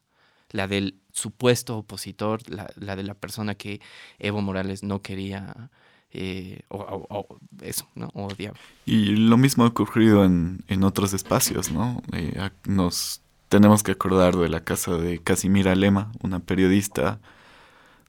la 0.52 0.68
del 0.68 0.96
supuesto 1.12 1.78
opositor, 1.78 2.42
la, 2.50 2.96
de 2.96 3.04
la 3.04 3.14
persona 3.14 3.56
que 3.56 3.82
Evo 4.20 4.42
Morales 4.42 4.84
no 4.84 5.02
quería 5.02 5.70
eh, 6.12 6.62
o, 6.70 7.28
eso, 7.62 7.88
¿no? 7.96 8.10
odiaba. 8.14 8.58
Y 8.86 9.16
lo 9.16 9.38
mismo 9.38 9.64
ha 9.64 9.68
ocurrido 9.68 10.24
en, 10.24 10.84
otros 10.84 11.14
espacios, 11.14 11.72
¿no? 11.72 12.02
Eh, 12.14 12.50
nos 12.66 13.22
tenemos 13.50 13.84
que 13.84 13.92
acordar 13.92 14.36
de 14.36 14.50
la 14.50 14.64
casa 14.64 14.98
de 14.98 15.20
Casimira 15.20 15.76
Lema, 15.76 16.12
una 16.22 16.40
periodista 16.40 17.20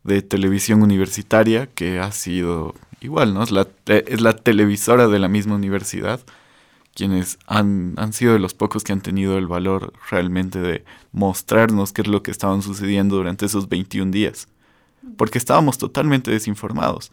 de 0.04 0.22
televisión 0.22 0.82
universitaria 0.82 1.66
que 1.66 1.98
ha 1.98 2.12
sido 2.12 2.74
igual, 3.00 3.34
¿no? 3.34 3.42
Es 3.42 3.50
la, 3.50 3.66
eh, 3.86 4.04
es 4.06 4.20
la 4.20 4.34
televisora 4.34 5.08
de 5.08 5.18
la 5.18 5.28
misma 5.28 5.56
universidad 5.56 6.20
quienes 6.96 7.38
han, 7.46 7.94
sido 8.12 8.32
de 8.32 8.38
los 8.38 8.54
pocos 8.54 8.82
que 8.82 8.92
han 8.92 9.02
tenido 9.02 9.36
el 9.36 9.46
valor 9.46 9.92
realmente 10.10 10.60
de 10.60 10.82
mostrarnos 11.12 11.92
qué 11.92 12.00
es 12.00 12.08
lo 12.08 12.22
que 12.22 12.30
estaban 12.30 12.62
sucediendo 12.62 13.16
durante 13.16 13.44
esos 13.44 13.68
21 13.68 14.10
días, 14.10 14.48
porque 15.18 15.36
estábamos 15.36 15.76
totalmente 15.76 16.30
desinformados. 16.30 17.12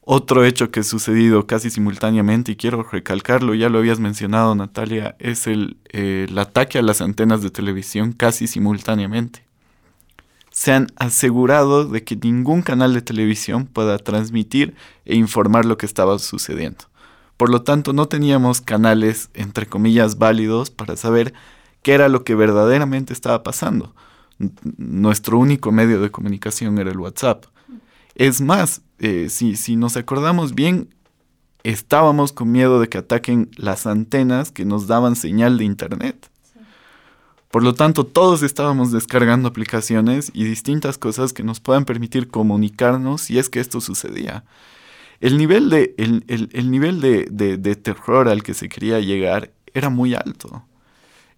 Otro 0.00 0.44
hecho 0.44 0.70
que 0.70 0.80
ha 0.80 0.84
sucedido 0.84 1.46
casi 1.46 1.70
simultáneamente, 1.70 2.52
y 2.52 2.56
quiero 2.56 2.84
recalcarlo, 2.84 3.52
ya 3.54 3.68
lo 3.68 3.78
habías 3.78 3.98
mencionado 3.98 4.54
Natalia, 4.54 5.16
es 5.18 5.48
el, 5.48 5.76
el 5.90 6.38
ataque 6.38 6.78
a 6.78 6.82
las 6.82 7.00
antenas 7.02 7.42
de 7.42 7.50
televisión 7.50 8.12
casi 8.12 8.46
simultáneamente. 8.46 9.44
se 10.50 10.72
han 10.72 10.86
asegurado 10.96 11.84
de 11.84 12.02
que 12.04 12.16
ningún 12.16 12.62
canal 12.62 12.94
de 12.94 13.02
televisión 13.02 13.66
pueda 13.66 13.98
transmitir 13.98 14.74
e 15.04 15.14
informar 15.16 15.64
lo 15.64 15.76
que 15.78 15.86
estaba 15.86 16.18
sucediendo. 16.18 16.86
Por 17.38 17.50
lo 17.50 17.62
tanto, 17.62 17.92
no 17.92 18.08
teníamos 18.08 18.60
canales, 18.60 19.30
entre 19.32 19.66
comillas, 19.66 20.18
válidos 20.18 20.70
para 20.70 20.96
saber 20.96 21.32
qué 21.82 21.94
era 21.94 22.08
lo 22.08 22.24
que 22.24 22.34
verdaderamente 22.34 23.14
estaba 23.14 23.42
pasando. 23.42 23.94
nuestro 24.76 25.38
único 25.38 25.72
medio 25.72 26.00
de 26.00 26.10
comunicación 26.10 26.78
era 26.78 26.90
el 26.90 26.98
WhatsApp. 26.98 27.46
Es 28.14 28.40
más, 28.40 28.82
eh, 28.98 29.28
si, 29.30 29.56
si 29.56 29.76
nos 29.76 29.96
acordamos 29.96 30.54
bien, 30.54 30.88
estábamos 31.64 32.32
con 32.32 32.52
miedo 32.52 32.80
de 32.80 32.88
que 32.88 32.98
ataquen 32.98 33.50
las 33.56 33.86
antenas 33.86 34.50
que 34.52 34.64
nos 34.64 34.86
daban 34.86 35.16
señal 35.16 35.58
de 35.58 35.64
Internet. 35.64 36.30
Por 37.50 37.62
lo 37.62 37.74
tanto, 37.74 38.04
todos 38.04 38.42
estábamos 38.42 38.92
descargando 38.92 39.48
aplicaciones 39.48 40.30
y 40.34 40.44
distintas 40.44 40.98
cosas 40.98 41.32
que 41.32 41.44
nos 41.44 41.60
puedan 41.60 41.84
permitir 41.84 42.28
comunicarnos 42.28 43.22
si 43.22 43.38
es 43.38 43.48
que 43.48 43.60
esto 43.60 43.80
sucedía. 43.80 44.44
El 45.20 45.36
nivel 45.36 45.68
de, 45.68 45.94
el, 45.96 46.70
nivel 46.70 47.00
de, 47.00 47.26
de, 47.30 47.76
terror 47.76 48.28
al 48.28 48.42
que 48.42 48.54
se 48.54 48.68
quería 48.68 49.00
llegar 49.00 49.50
era 49.74 49.90
muy 49.90 50.14
alto. 50.14 50.64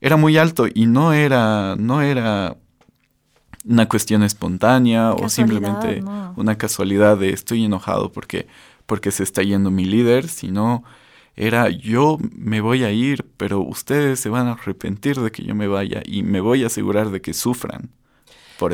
Era 0.01 0.16
muy 0.16 0.37
alto 0.37 0.66
y 0.73 0.87
no 0.87 1.12
era, 1.12 1.77
no 1.79 2.03
era 2.03 2.57
una 3.64 3.88
cuestión 3.88 4.23
espontánea 4.23 5.12
o 5.12 5.29
simplemente 5.29 6.03
una 6.37 6.57
casualidad 6.57 7.19
de 7.19 7.31
estoy 7.31 7.64
enojado 7.64 8.12
porque, 8.12 8.47
porque 8.87 9.11
se 9.11 9.23
está 9.23 9.43
yendo 9.43 9.71
mi 9.71 9.85
líder, 9.85 10.29
sino 10.29 10.85
era 11.37 11.71
yo 11.71 12.19
me 12.37 12.61
voy 12.61 12.85
a 12.85 12.90
ir, 12.90 13.25
pero 13.37 13.61
ustedes 13.61 14.21
se 14.21 14.29
van 14.29 14.47
a 14.47 14.53
arrepentir 14.53 15.19
de 15.21 15.31
que 15.31 15.43
yo 15.43 15.55
me 15.55 15.69
vaya 15.69 16.03
y 16.05 16.23
me 16.23 16.40
voy 16.40 16.64
a 16.64 16.66
asegurar 16.66 17.11
de 17.11 17.21
que 17.21 17.33
sufran. 17.35 17.90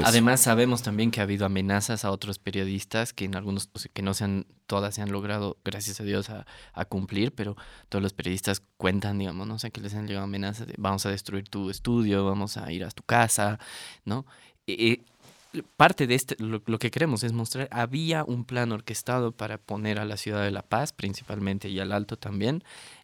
Además 0.04 0.40
sabemos 0.40 0.82
también 0.82 1.10
que 1.10 1.20
ha 1.20 1.22
habido 1.22 1.46
amenazas 1.46 2.04
a 2.04 2.10
otros 2.10 2.38
periodistas 2.38 3.12
que 3.12 3.24
en 3.24 3.36
algunos 3.36 3.68
que 3.92 4.02
no 4.02 4.14
sean 4.14 4.46
todas 4.66 4.96
se 4.96 5.02
han 5.02 5.12
logrado 5.12 5.58
gracias 5.64 6.00
a 6.00 6.04
Dios 6.04 6.28
a, 6.30 6.44
cumplir, 6.86 7.32
pero 7.32 7.56
todos 7.88 8.02
los 8.02 8.12
periodistas 8.12 8.62
cuentan, 8.76 9.18
digamos, 9.18 9.46
no 9.46 9.58
sé 9.58 9.70
que 9.70 9.80
les 9.80 9.94
han 9.94 10.06
llegado 10.06 10.24
amenazas 10.24 10.66
de 10.66 10.74
vamos 10.78 11.06
a 11.06 11.10
destruir 11.10 11.48
tu 11.48 11.70
estudio, 11.70 12.24
vamos 12.24 12.56
a 12.56 12.70
ir 12.72 12.84
a 12.84 12.90
tu 12.90 13.02
casa, 13.02 13.58
¿no? 14.04 14.26
Y, 14.66 15.02
parte 15.76 16.06
de 16.06 16.14
este, 16.14 16.36
lo, 16.38 16.60
que 16.78 16.90
queremos 16.90 17.22
es 17.22 17.32
mostrar, 17.32 17.68
había 17.70 18.24
un 18.24 18.44
plan 18.44 18.72
orquestado 18.72 19.32
para 19.32 19.58
poner 19.58 19.98
a 19.98 20.04
la 20.04 20.16
ciudad 20.16 20.42
de 20.42 20.50
La 20.50 20.62
Paz, 20.62 20.92
principalmente, 20.92 21.68
y 21.68 21.80
al 21.80 21.92
Alto 21.92 22.16
también, 22.18 22.62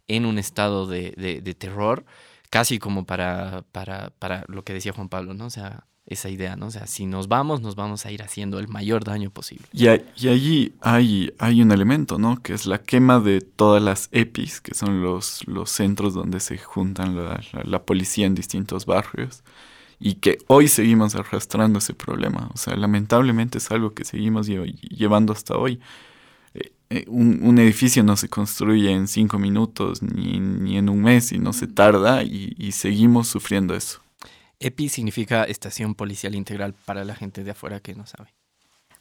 en 0.09 0.27
un 0.27 0.39
estado 0.39 0.87
de, 0.87 1.13
de, 1.43 1.55
terror, 1.55 2.05
casi 2.53 2.79
como 2.79 3.07
para, 3.07 3.65
para, 3.73 4.13
para, 4.19 4.45
lo 4.47 4.63
que 4.63 4.75
decía 4.75 4.93
Juan 4.93 5.09
Pablo, 5.09 5.33
¿no? 5.33 5.47
O 5.47 5.51
sea, 5.51 5.87
esa 6.05 6.29
idea, 6.29 6.55
¿no? 6.55 6.67
O 6.67 6.71
sea, 6.71 6.87
si 6.87 7.07
nos 7.07 7.27
vamos, 7.27 7.63
nos 7.63 7.77
vamos 7.77 8.05
a 8.05 8.13
ir 8.13 8.23
haciendo 8.23 8.59
el 8.59 8.69
mayor 8.69 9.05
daño 9.05 9.31
posible. 9.31 9.67
Y, 9.73 9.87
y 9.87 10.29
allí 10.29 10.75
hay, 10.83 11.33
hay 11.39 11.63
un 11.63 11.73
elemento, 11.73 12.19
¿no? 12.19 12.43
Que 12.43 12.53
es 12.53 12.67
la 12.67 12.77
quema 12.77 13.21
de 13.21 13.41
todas 13.41 13.83
las 13.83 14.11
EPIs, 14.13 14.61
que 14.61 14.75
son 14.75 15.01
los, 15.01 15.49
los 15.49 15.71
centros 15.71 16.13
donde 16.13 16.41
se 16.41 16.59
juntan 16.59 17.17
la, 17.17 17.41
la 17.65 17.83
policía 17.85 18.27
en 18.27 18.35
distintos 18.35 18.85
barrios 18.85 19.43
y 19.99 20.17
que 20.17 20.37
hoy 20.49 20.69
seguimos 20.69 21.15
arrastrando 21.15 21.79
ese 21.79 21.95
problema. 21.95 22.51
O 22.53 22.59
sea, 22.59 22.77
lamentablemente 22.77 23.57
es 23.57 23.71
algo 23.71 23.95
que 23.95 24.05
seguimos 24.05 24.47
llevando 24.47 25.33
hasta 25.33 25.57
hoy. 25.57 25.81
Eh, 26.95 27.07
un, 27.09 27.59
edificio 27.59 28.03
no 28.03 28.19
se 28.19 28.29
construye 28.29 28.91
en 28.91 29.09
cinco 29.09 29.39
minutos 29.39 30.03
ni, 30.03 30.39
ni 30.39 30.77
en 30.77 30.91
un 30.91 31.01
mes 31.01 31.33
y 31.33 31.39
no 31.39 31.55
se 31.55 31.67
tarda 31.67 32.23
y, 32.23 32.55
y, 32.59 32.73
seguimos 32.73 33.29
sufriendo 33.29 33.75
eso. 33.75 34.03
EPI 34.61 34.91
significa 34.91 35.45
Estación 35.45 35.95
Policial 35.95 36.35
Integral 36.35 36.75
para 36.85 37.07
la 37.07 37.15
gente 37.15 37.45
de 37.45 37.53
afuera 37.53 37.81
que 37.81 37.95
no 37.95 38.05
sabe. 38.05 38.29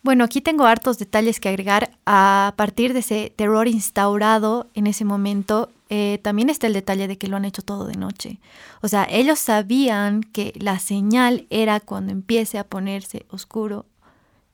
Bueno, 0.04 0.24
aquí 0.24 0.40
tengo 0.40 0.66
hartos 0.66 1.00
detalles 1.00 1.42
que 1.42 1.50
agregar 1.50 1.92
a 2.06 2.54
partir 2.56 2.94
de 2.94 3.00
ese 3.00 3.34
terror 3.36 3.68
instaurado 3.68 4.70
en 4.74 4.88
ese 4.88 5.04
momento 5.04 5.70
eh, 5.90 6.20
también 6.24 6.50
está 6.50 6.68
el 6.68 6.74
detalle 6.74 7.10
de 7.10 7.18
que 7.18 7.28
lo 7.28 7.36
han 7.36 7.44
hecho 7.44 7.62
todo 7.62 7.86
de 7.86 7.98
noche. 7.98 8.40
O 8.82 8.88
sea, 8.88 9.06
ellos 9.12 9.38
sabían 9.38 10.24
que 10.24 10.54
la 10.56 10.80
señal 10.80 11.46
era 11.50 11.82
cuando 11.82 12.14
empiece 12.14 12.58
a 12.58 12.64
ponerse 12.64 13.26
oscuro 13.30 13.86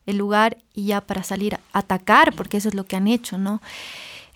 el 0.08 0.16
lugar 0.16 0.58
y 0.74 0.86
ya 0.86 1.00
para 1.00 1.22
salir 1.22 1.54
a 1.54 1.60
atacar, 1.72 2.34
porque 2.34 2.56
eso 2.56 2.68
es 2.68 2.74
lo 2.74 2.84
que 2.84 2.96
han 2.96 3.06
hecho, 3.06 3.38
¿no? 3.38 3.60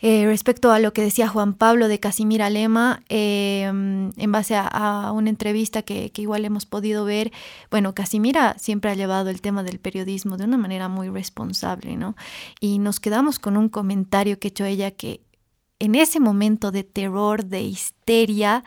Eh, 0.04 0.26
respecto 0.26 0.72
a 0.72 0.80
lo 0.80 0.92
que 0.92 1.00
decía 1.00 1.28
Juan 1.28 1.54
Pablo 1.54 1.86
de 1.86 2.00
Casimira 2.00 2.50
Lema, 2.50 3.02
em, 3.08 4.10
en 4.16 4.32
base 4.32 4.56
a, 4.56 5.12
una 5.12 5.30
entrevista 5.30 5.82
que, 5.82 6.10
que, 6.10 6.22
igual 6.22 6.44
hemos 6.44 6.66
podido 6.66 7.04
ver, 7.04 7.30
bueno, 7.70 7.94
Casimira 7.94 8.56
siempre 8.58 8.90
ha 8.90 8.94
llevado 8.94 9.30
el 9.30 9.40
tema 9.40 9.62
del 9.62 9.78
periodismo 9.78 10.36
de 10.36 10.44
una 10.44 10.56
manera 10.56 10.88
muy 10.88 11.08
responsable, 11.08 11.96
¿no? 11.96 12.16
Y 12.58 12.80
nos 12.80 12.98
quedamos 12.98 13.38
con 13.38 13.56
un 13.56 13.68
comentario 13.68 14.40
que 14.40 14.48
hecho 14.48 14.64
ella 14.64 14.90
que 14.90 15.20
en 15.78 15.94
ese 15.94 16.18
momento 16.18 16.72
de 16.72 16.82
terror, 16.82 17.44
de 17.44 17.62
histeria, 17.62 18.64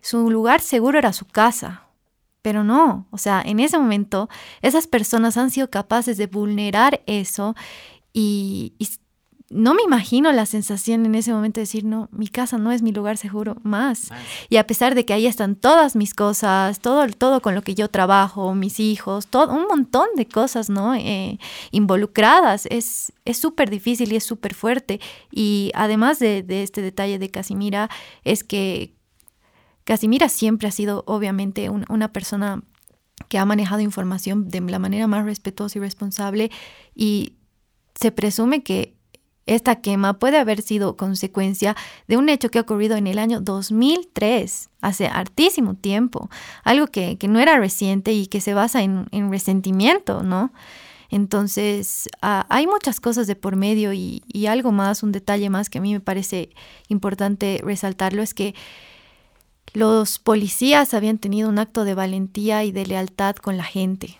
su 0.00 0.28
lugar 0.28 0.60
seguro 0.60 0.98
era 0.98 1.12
su 1.12 1.24
casa. 1.24 1.87
Pero 2.48 2.64
no, 2.64 3.06
o 3.10 3.18
sea, 3.18 3.42
en 3.44 3.60
ese 3.60 3.78
momento 3.78 4.30
esas 4.62 4.86
personas 4.86 5.36
han 5.36 5.50
sido 5.50 5.68
capaces 5.68 6.16
de 6.16 6.28
vulnerar 6.28 7.02
eso 7.04 7.54
y, 8.14 8.72
y 8.78 8.88
no 9.50 9.74
me 9.74 9.82
imagino 9.82 10.32
la 10.32 10.46
sensación 10.46 11.04
en 11.04 11.14
ese 11.14 11.30
momento 11.30 11.60
de 11.60 11.64
decir, 11.64 11.84
no, 11.84 12.08
mi 12.10 12.26
casa 12.26 12.56
no 12.56 12.72
es 12.72 12.80
mi 12.80 12.90
lugar 12.90 13.18
seguro 13.18 13.58
más. 13.64 14.08
Y 14.48 14.56
a 14.56 14.66
pesar 14.66 14.94
de 14.94 15.04
que 15.04 15.12
ahí 15.12 15.26
están 15.26 15.56
todas 15.56 15.94
mis 15.94 16.14
cosas, 16.14 16.80
todo, 16.80 17.06
todo 17.08 17.42
con 17.42 17.54
lo 17.54 17.60
que 17.60 17.74
yo 17.74 17.88
trabajo, 17.88 18.54
mis 18.54 18.80
hijos, 18.80 19.26
todo, 19.26 19.52
un 19.52 19.66
montón 19.66 20.08
de 20.16 20.26
cosas, 20.26 20.70
¿no? 20.70 20.94
Eh, 20.94 21.38
involucradas. 21.70 22.64
Es 22.64 23.12
súper 23.34 23.68
difícil 23.68 24.10
y 24.10 24.16
es 24.16 24.24
súper 24.24 24.54
fuerte. 24.54 25.00
Y 25.30 25.70
además 25.74 26.18
de, 26.18 26.42
de 26.42 26.62
este 26.62 26.80
detalle 26.80 27.18
de 27.18 27.30
Casimira, 27.30 27.90
es 28.24 28.42
que 28.42 28.97
Casimira 29.88 30.28
siempre 30.28 30.68
ha 30.68 30.70
sido, 30.70 31.02
obviamente, 31.06 31.70
una 31.70 32.12
persona 32.12 32.62
que 33.28 33.38
ha 33.38 33.46
manejado 33.46 33.80
información 33.80 34.50
de 34.50 34.60
la 34.60 34.78
manera 34.78 35.06
más 35.06 35.24
respetuosa 35.24 35.78
y 35.78 35.80
responsable 35.80 36.50
y 36.94 37.36
se 37.94 38.12
presume 38.12 38.62
que 38.62 38.98
esta 39.46 39.76
quema 39.76 40.18
puede 40.18 40.36
haber 40.36 40.60
sido 40.60 40.98
consecuencia 40.98 41.74
de 42.06 42.18
un 42.18 42.28
hecho 42.28 42.50
que 42.50 42.58
ha 42.58 42.60
ocurrido 42.60 42.98
en 42.98 43.06
el 43.06 43.18
año 43.18 43.40
2003, 43.40 44.68
hace 44.82 45.06
hartísimo 45.06 45.72
tiempo, 45.72 46.28
algo 46.64 46.88
que, 46.88 47.16
no 47.26 47.40
era 47.40 47.58
reciente 47.58 48.12
y 48.12 48.26
que 48.26 48.42
se 48.42 48.52
basa 48.52 48.82
en, 48.82 49.30
resentimiento, 49.30 50.22
¿no? 50.22 50.52
Entonces, 51.08 52.10
hay 52.20 52.66
muchas 52.66 53.00
cosas 53.00 53.26
de 53.26 53.36
por 53.36 53.56
medio 53.56 53.94
y, 53.94 54.22
algo 54.50 54.70
más, 54.70 55.02
un 55.02 55.12
detalle 55.12 55.48
más 55.48 55.70
que 55.70 55.78
a 55.78 55.80
mí 55.80 55.94
me 55.94 56.00
parece 56.00 56.50
importante 56.88 57.62
resaltarlo 57.64 58.20
es 58.22 58.34
que 58.34 58.54
los 59.74 60.18
policías 60.18 60.94
habían 60.94 61.18
tenido 61.18 61.48
un 61.48 61.58
acto 61.58 61.84
de 61.84 61.94
valentía 61.94 62.64
y 62.64 62.72
de 62.72 62.86
lealtad 62.86 63.36
con 63.36 63.56
la 63.56 63.64
gente. 63.64 64.18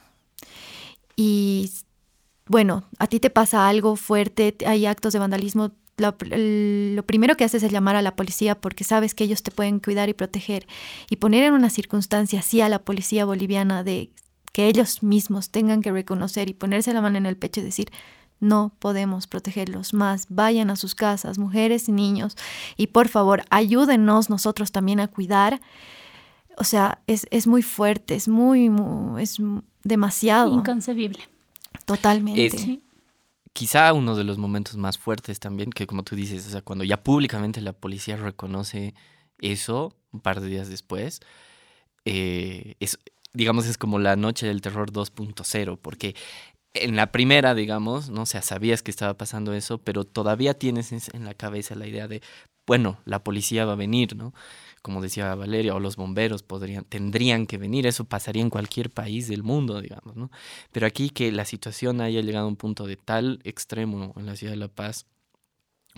Y 1.17 1.71
bueno, 2.47 2.85
a 2.99 3.07
ti 3.07 3.21
te 3.21 3.31
pasa 3.31 3.69
algo 3.69 3.97
fuerte, 3.97 4.57
hay 4.67 4.87
actos 4.87 5.13
de 5.13 5.19
vandalismo, 5.19 5.73
lo, 5.97 6.17
primero 7.07 7.37
que 7.37 7.45
haces 7.45 7.63
es 7.63 7.73
llamar 7.73 7.97
a 7.97 8.03
la 8.03 8.15
policía 8.15 8.55
porque 8.55 8.85
sabes 8.85 9.15
que 9.15 9.25
ellos 9.25 9.43
te 9.43 9.51
pueden 9.51 9.81
cuidar 9.81 10.09
y 10.09 10.15
proteger 10.15 10.67
y 11.11 11.17
poner 11.17 11.43
en 11.43 11.55
una 11.55 11.71
circunstancia 11.71 12.39
así 12.39 12.61
a 12.61 12.69
la 12.69 12.79
policía 12.79 13.25
boliviana 13.25 13.83
de 13.83 14.11
que 14.53 14.69
ellos 14.69 15.03
mismos 15.03 15.51
tengan 15.51 15.83
que 15.83 15.93
reconocer 15.93 16.49
y 16.49 16.55
ponerse 16.55 16.95
la 16.95 17.01
mano 17.01 17.19
en 17.19 17.27
el 17.27 17.37
pecho 17.37 17.61
y 17.61 17.65
decir, 17.65 17.91
no 18.40 18.72
podemos 18.79 19.27
protegerlos 19.27 19.94
más, 19.94 20.27
vayan 20.29 20.70
a 20.70 20.77
sus 20.77 20.94
casas, 20.94 21.38
mujeres 21.38 21.88
y 21.88 21.92
niños, 21.92 22.37
y 22.77 22.88
por 22.88 23.09
favor 23.09 23.42
ayúdenos 23.51 24.31
nosotros 24.31 24.72
también 24.72 25.01
a 25.01 25.09
cuidar. 25.09 25.61
O 26.57 26.64
sea, 26.64 27.01
es, 27.07 27.27
es 27.31 27.46
muy 27.46 27.62
fuerte, 27.62 28.14
es 28.14 28.27
muy, 28.29 28.68
muy, 28.68 29.22
es 29.22 29.37
demasiado. 29.85 30.55
Inconcebible. 30.55 31.20
Totalmente. 31.85 32.81
Quizá 33.53 33.92
uno 33.92 34.14
de 34.14 34.24
los 34.24 34.38
momentos 34.38 34.77
más 34.77 34.98
fuertes 34.98 35.40
también, 35.40 35.70
que 35.70 35.87
como 35.87 36.03
tú 36.03 36.14
dices, 36.14 36.46
o 36.46 36.51
sea, 36.51 36.62
cuando 36.62 36.85
ya 36.85 37.03
públicamente 37.03 37.61
la 37.61 37.72
policía 37.72 38.16
reconoce 38.16 38.94
eso, 39.40 39.96
un 40.12 40.20
par 40.20 40.40
de 40.40 40.48
días 40.48 40.68
después, 40.68 41.20
eh, 42.05 42.74
es, 42.81 42.98
digamos, 43.33 43.66
es 43.66 43.79
como 43.79 43.98
la 43.98 44.16
noche 44.16 44.46
del 44.46 44.61
terror 44.61 44.92
2.0, 44.92 45.79
porque 45.81 46.14
en 46.85 46.96
la 46.96 47.12
primera, 47.12 47.54
digamos, 47.54 48.10
no 48.10 48.22
o 48.22 48.26
sea, 48.26 48.42
sabías 48.42 48.83
que 48.83 48.90
estaba 48.90 49.14
pasando 49.14 49.54
eso, 49.54 49.79
pero 49.79 50.04
todavía 50.04 50.54
tienes 50.54 50.92
en 50.92 51.24
la 51.24 51.35
cabeza 51.35 51.74
la 51.74 51.87
idea 51.87 52.08
de, 52.08 52.22
bueno, 52.66 52.98
la 53.04 53.22
policía 53.24 53.64
va 53.64 53.72
a 53.72 53.76
venir, 53.76 54.16
¿no? 54.16 54.33
como 54.83 55.02
decía 55.02 55.35
Valeria, 55.35 55.74
o 55.74 55.81
los 55.81 55.96
bomberos 55.96 56.42
podrían, 56.42 56.85
tendrían 56.85 57.46
que 57.46 57.58
venir, 57.58 57.87
eso 57.87 58.04
pasaría 58.04 58.42
en 58.42 58.50
cualquier 58.50 58.90
país 58.90 59.29
del 59.29 59.42
mundo, 59.42 59.81
digamos, 59.81 60.16
¿no? 60.16 60.31
Pero 60.72 60.87
aquí 60.87 61.10
que 61.10 61.33
la 61.33 61.44
situación 61.44 62.00
haya 62.00 62.20
llegado 62.20 62.46
a 62.46 62.48
un 62.48 62.56
punto 62.56 62.87
de 62.87 62.96
tal 62.96 63.40
extremo 63.44 64.14
en 64.16 64.26
la 64.26 64.37
ciudad 64.37 64.52
de 64.52 64.58
La 64.58 64.68
Paz, 64.68 65.06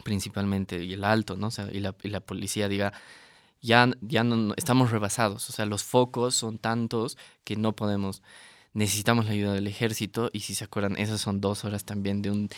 principalmente, 0.03 0.83
y 0.83 0.93
el 0.95 1.05
alto, 1.05 1.37
¿no? 1.37 1.49
O 1.49 1.51
sea, 1.51 1.69
y 1.73 1.81
la, 1.81 1.95
y 2.03 2.09
la 2.09 2.21
policía 2.21 2.69
diga, 2.69 2.93
ya, 3.61 3.91
ya 4.01 4.25
no, 4.25 4.55
estamos 4.57 4.91
rebasados, 4.91 5.49
o 5.51 5.53
sea, 5.53 5.67
los 5.67 5.85
focos 5.85 6.35
son 6.35 6.59
tantos 6.59 7.19
que 7.45 7.57
no 7.57 7.77
podemos 7.77 8.23
necesitamos 8.73 9.27
la 9.27 9.33
ayuda 9.33 9.53
del 9.55 9.67
ejército 9.67 10.31
y 10.33 10.41
si 10.41 10.55
se 10.55 10.65
acuerdan, 10.65 10.97
esas 10.97 11.21
son 11.21 11.41
dos 11.41 11.65
horas 11.65 11.85
también 11.85 12.23
de 12.23 12.31
un 12.31 12.49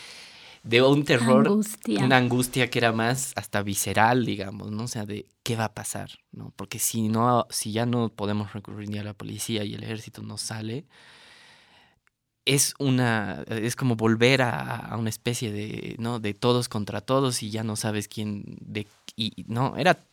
de 0.63 0.81
un 0.81 1.05
terror, 1.05 1.47
Angustia. 1.49 2.05
una 2.05 2.17
angustia 2.19 2.71
que 2.71 2.79
era 2.79 2.93
más 2.93 3.33
hasta 3.35 3.63
visceral, 3.63 4.25
digamos, 4.25 4.71
¿no? 4.71 4.85
O 4.85 4.89
sea, 4.89 5.05
de 5.07 5.27
qué 5.43 5.57
va 5.57 5.65
a 5.65 5.75
pasar, 5.75 6.11
¿no? 6.31 6.53
Porque 6.55 6.79
si 6.79 7.09
no, 7.09 7.47
si 7.51 7.73
ya 7.73 7.85
no 7.85 8.11
podemos 8.11 8.53
recurrir 8.53 8.89
ni 8.89 8.99
a 8.99 9.03
la 9.05 9.15
policía 9.15 9.65
y 9.65 9.75
el 9.75 9.83
ejército 9.83 10.23
no 10.23 10.39
sale, 10.39 10.85
es 12.45 12.75
una, 12.79 13.45
es 13.49 13.75
como 13.77 13.97
volver 13.97 14.43
a, 14.43 14.77
a 14.77 14.97
una 14.97 15.11
especie 15.11 15.53
de, 15.53 15.97
¿no? 15.99 16.21
De 16.21 16.35
todos 16.35 16.69
contra 16.69 17.01
todos 17.01 17.43
y 17.43 17.51
ya 17.51 17.65
no 17.65 17.75
sabes 17.75 18.07
quién, 18.07 18.45
de, 18.61 18.87
y 19.17 19.45
no, 19.49 19.77
era 19.77 20.05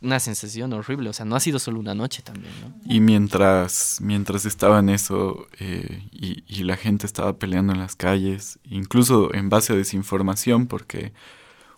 una 0.00 0.20
sensación 0.20 0.72
horrible, 0.72 1.08
o 1.08 1.12
sea, 1.12 1.24
no 1.24 1.36
ha 1.36 1.40
sido 1.40 1.58
solo 1.58 1.80
una 1.80 1.94
noche 1.94 2.22
también, 2.22 2.52
¿no? 2.60 2.74
Y 2.84 3.00
mientras, 3.00 3.98
mientras 4.02 4.44
estaba 4.44 4.78
en 4.80 4.90
eso 4.90 5.46
eh, 5.58 6.02
y, 6.12 6.44
y 6.46 6.64
la 6.64 6.76
gente 6.76 7.06
estaba 7.06 7.38
peleando 7.38 7.72
en 7.72 7.78
las 7.78 7.96
calles, 7.96 8.58
incluso 8.64 9.32
en 9.34 9.48
base 9.48 9.72
a 9.72 9.76
desinformación, 9.76 10.66
porque 10.66 11.12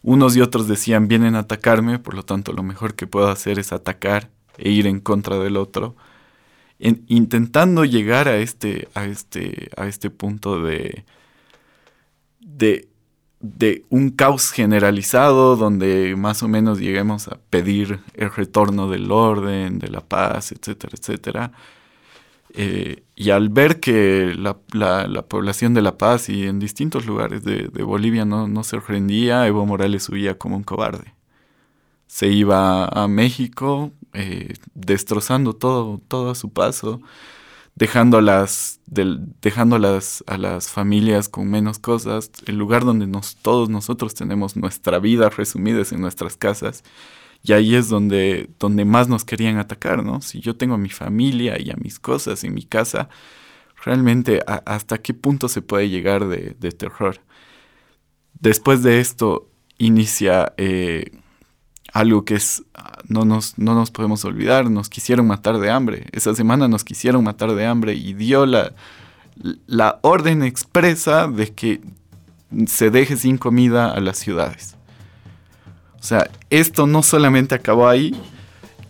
unos 0.02 0.36
y 0.36 0.40
otros 0.40 0.68
decían 0.68 1.08
vienen 1.08 1.36
a 1.36 1.40
atacarme, 1.40 1.98
por 1.98 2.14
lo 2.14 2.24
tanto 2.24 2.52
lo 2.52 2.62
mejor 2.62 2.94
que 2.94 3.06
puedo 3.06 3.28
hacer 3.28 3.58
es 3.58 3.72
atacar 3.72 4.30
e 4.56 4.70
ir 4.70 4.86
en 4.86 5.00
contra 5.00 5.38
del 5.38 5.56
otro. 5.56 5.96
En- 6.80 7.04
intentando 7.08 7.84
llegar 7.84 8.28
a 8.28 8.36
este, 8.38 8.88
a 8.94 9.04
este, 9.06 9.70
a 9.76 9.86
este 9.88 10.10
punto 10.10 10.62
de, 10.62 11.04
de, 12.40 12.87
de 13.40 13.84
un 13.90 14.10
caos 14.10 14.50
generalizado 14.50 15.56
donde 15.56 16.14
más 16.16 16.42
o 16.42 16.48
menos 16.48 16.80
lleguemos 16.80 17.28
a 17.28 17.38
pedir 17.50 18.00
el 18.14 18.30
retorno 18.32 18.88
del 18.90 19.10
orden, 19.12 19.78
de 19.78 19.88
la 19.88 20.00
paz, 20.00 20.52
etcétera, 20.52 20.94
etcétera. 20.98 21.52
Eh, 22.54 23.02
y 23.14 23.30
al 23.30 23.50
ver 23.50 23.78
que 23.80 24.34
la, 24.36 24.56
la- 24.72 25.06
la 25.06 25.22
población 25.22 25.74
de 25.74 25.82
La 25.82 25.98
Paz 25.98 26.28
y 26.30 26.44
en 26.46 26.58
distintos 26.58 27.06
lugares 27.06 27.44
de, 27.44 27.68
de 27.68 27.82
Bolivia 27.82 28.24
no, 28.24 28.48
no 28.48 28.64
se 28.64 28.80
rendía, 28.80 29.46
Evo 29.46 29.66
Morales 29.66 30.08
huía 30.08 30.38
como 30.38 30.56
un 30.56 30.64
cobarde. 30.64 31.14
Se 32.06 32.28
iba 32.28 32.86
a 32.86 33.06
México 33.08 33.92
eh, 34.14 34.54
destrozando 34.74 35.52
todo, 35.54 36.00
todo 36.08 36.30
a 36.30 36.34
su 36.34 36.50
paso, 36.52 37.00
dejando, 37.78 38.18
a 38.18 38.20
las, 38.20 38.80
familias 40.68 41.28
con 41.28 41.48
menos 41.48 41.78
cosas, 41.78 42.32
el 42.46 42.56
lugar 42.56 42.84
donde 42.84 43.06
nos, 43.06 43.36
todos 43.36 43.68
nosotros 43.68 44.14
tenemos 44.14 44.56
nuestra 44.56 44.98
vida 44.98 45.30
resumida 45.30 45.82
es 45.82 45.92
en 45.92 46.00
nuestras 46.00 46.36
casas. 46.36 46.82
Y 47.42 47.52
ahí 47.52 47.76
es 47.76 47.88
donde, 47.88 48.50
donde 48.58 48.84
más 48.84 49.08
nos 49.08 49.24
querían 49.24 49.58
atacar, 49.58 50.04
¿no? 50.04 50.20
Si 50.22 50.40
yo 50.40 50.56
tengo 50.56 50.74
a 50.74 50.78
mi 50.78 50.90
familia 50.90 51.56
y 51.60 51.70
a 51.70 51.76
mis 51.76 52.00
cosas 52.00 52.42
en 52.42 52.52
mi 52.52 52.64
casa, 52.64 53.08
realmente 53.84 54.42
hasta 54.66 54.98
qué 54.98 55.14
punto 55.14 55.48
se 55.48 55.62
puede 55.62 55.88
llegar 55.88 56.26
de, 56.26 56.56
de 56.58 56.72
terror. 56.72 57.20
Después 58.40 58.82
de 58.82 59.00
esto 59.00 59.48
inicia 59.78 60.52
eh, 60.56 61.12
algo 61.92 62.24
que 62.24 62.34
es, 62.34 62.62
ah, 62.74 62.98
no 63.08 63.24
nos, 63.24 63.58
no 63.58 63.74
nos 63.74 63.90
podemos 63.90 64.24
olvidar, 64.24 64.70
nos 64.70 64.88
quisieron 64.88 65.26
matar 65.26 65.58
de 65.58 65.70
hambre. 65.70 66.06
Esa 66.12 66.34
semana 66.34 66.68
nos 66.68 66.84
quisieron 66.84 67.24
matar 67.24 67.52
de 67.52 67.66
hambre 67.66 67.94
y 67.94 68.14
dio 68.14 68.46
la, 68.46 68.72
la 69.66 69.98
orden 70.02 70.42
expresa 70.42 71.28
de 71.28 71.52
que 71.52 71.80
se 72.66 72.90
deje 72.90 73.16
sin 73.16 73.38
comida 73.38 73.92
a 73.92 74.00
las 74.00 74.18
ciudades. 74.18 74.76
O 76.00 76.02
sea, 76.02 76.30
esto 76.50 76.86
no 76.86 77.02
solamente 77.02 77.54
acabó 77.54 77.88
ahí, 77.88 78.14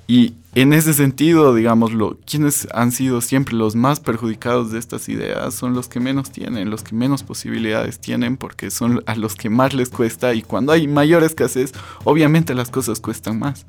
y 0.09 0.34
en 0.55 0.72
ese 0.72 0.94
sentido, 0.94 1.55
digámoslo, 1.55 2.18
quienes 2.26 2.66
han 2.72 2.90
sido 2.90 3.20
siempre 3.20 3.55
los 3.55 3.76
más 3.76 4.01
perjudicados 4.01 4.72
de 4.72 4.78
estas 4.78 5.09
ideas 5.09 5.55
son 5.55 5.74
los 5.74 5.88
que 5.88 6.01
menos 6.01 6.30
tienen, 6.30 6.70
los 6.70 6.82
que 6.82 6.94
menos 6.94 7.22
posibilidades 7.22 8.01
tienen, 8.01 8.36
porque 8.36 8.70
son 8.70 9.03
a 9.07 9.14
los 9.14 9.36
que 9.36 9.51
más 9.51 9.74
les 9.74 9.90
cuesta, 9.90 10.34
y 10.34 10.42
cuando 10.42 10.72
hay 10.72 10.88
mayor 10.88 11.22
escasez, 11.22 11.72
obviamente 12.05 12.55
las 12.55 12.70
cosas 12.70 13.01
cuestan 13.01 13.38
más. 13.38 13.66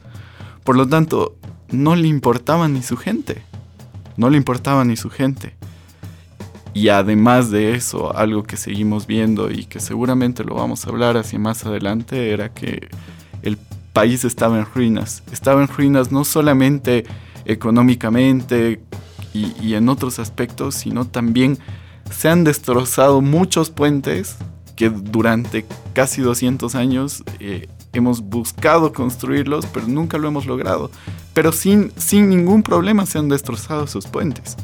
Por 0.63 0.77
lo 0.77 0.87
tanto, 0.87 1.35
no 1.69 1.95
le 1.95 2.07
importaba 2.07 2.67
ni 2.67 2.81
su 2.81 2.95
gente, 2.95 3.43
no 4.17 4.29
le 4.29 4.37
importaba 4.37 4.85
ni 4.85 4.95
su 4.95 5.09
gente. 5.09 5.55
Y 6.73 6.89
además 6.89 7.51
de 7.51 7.73
eso, 7.73 8.15
algo 8.15 8.43
que 8.43 8.55
seguimos 8.55 9.05
viendo 9.05 9.51
y 9.51 9.65
que 9.65 9.79
seguramente 9.79 10.43
lo 10.43 10.55
vamos 10.55 10.85
a 10.85 10.89
hablar 10.89 11.17
hacia 11.17 11.39
más 11.39 11.65
adelante, 11.65 12.31
era 12.31 12.53
que 12.53 12.87
país 13.93 14.25
estaba 14.25 14.57
en 14.59 14.65
ruinas. 14.65 15.23
Estaba 15.31 15.61
en 15.61 15.67
ruinas 15.67 16.11
no 16.11 16.23
solamente 16.25 17.05
económicamente 17.45 18.81
y, 19.33 19.73
en 19.73 19.89
otros 19.89 20.19
aspectos, 20.19 20.75
sino 20.75 21.05
también 21.05 21.57
se 22.11 22.29
han 22.29 22.43
destrozado 22.43 23.21
muchos 23.21 23.69
puentes 23.69 24.37
que 24.75 24.89
durante 24.89 25.65
casi 25.93 26.21
200 26.21 26.73
años 26.75 27.23
eh, 27.39 27.67
hemos 27.93 28.21
buscado 28.21 28.93
construirlos, 28.93 29.65
pero 29.67 29.87
nunca 29.87 30.17
lo 30.17 30.27
hemos 30.27 30.45
logrado. 30.45 30.89
Pero 31.33 31.51
sin, 31.51 31.91
sin 31.97 32.29
ningún 32.29 32.63
problema 32.63 33.05
se 33.05 33.19
han 33.19 33.29
destrozado 33.29 33.83
esos 33.83 34.07
puentes. 34.07 34.55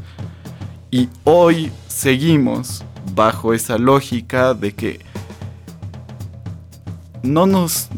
Y 0.91 1.09
hoy 1.23 1.71
seguimos 1.87 2.83
bajo 3.13 3.53
esa 3.53 3.77
lógica 3.77 4.53
de 4.53 4.73
que 4.73 4.99
no 7.25 7.47
nos, 7.47 7.89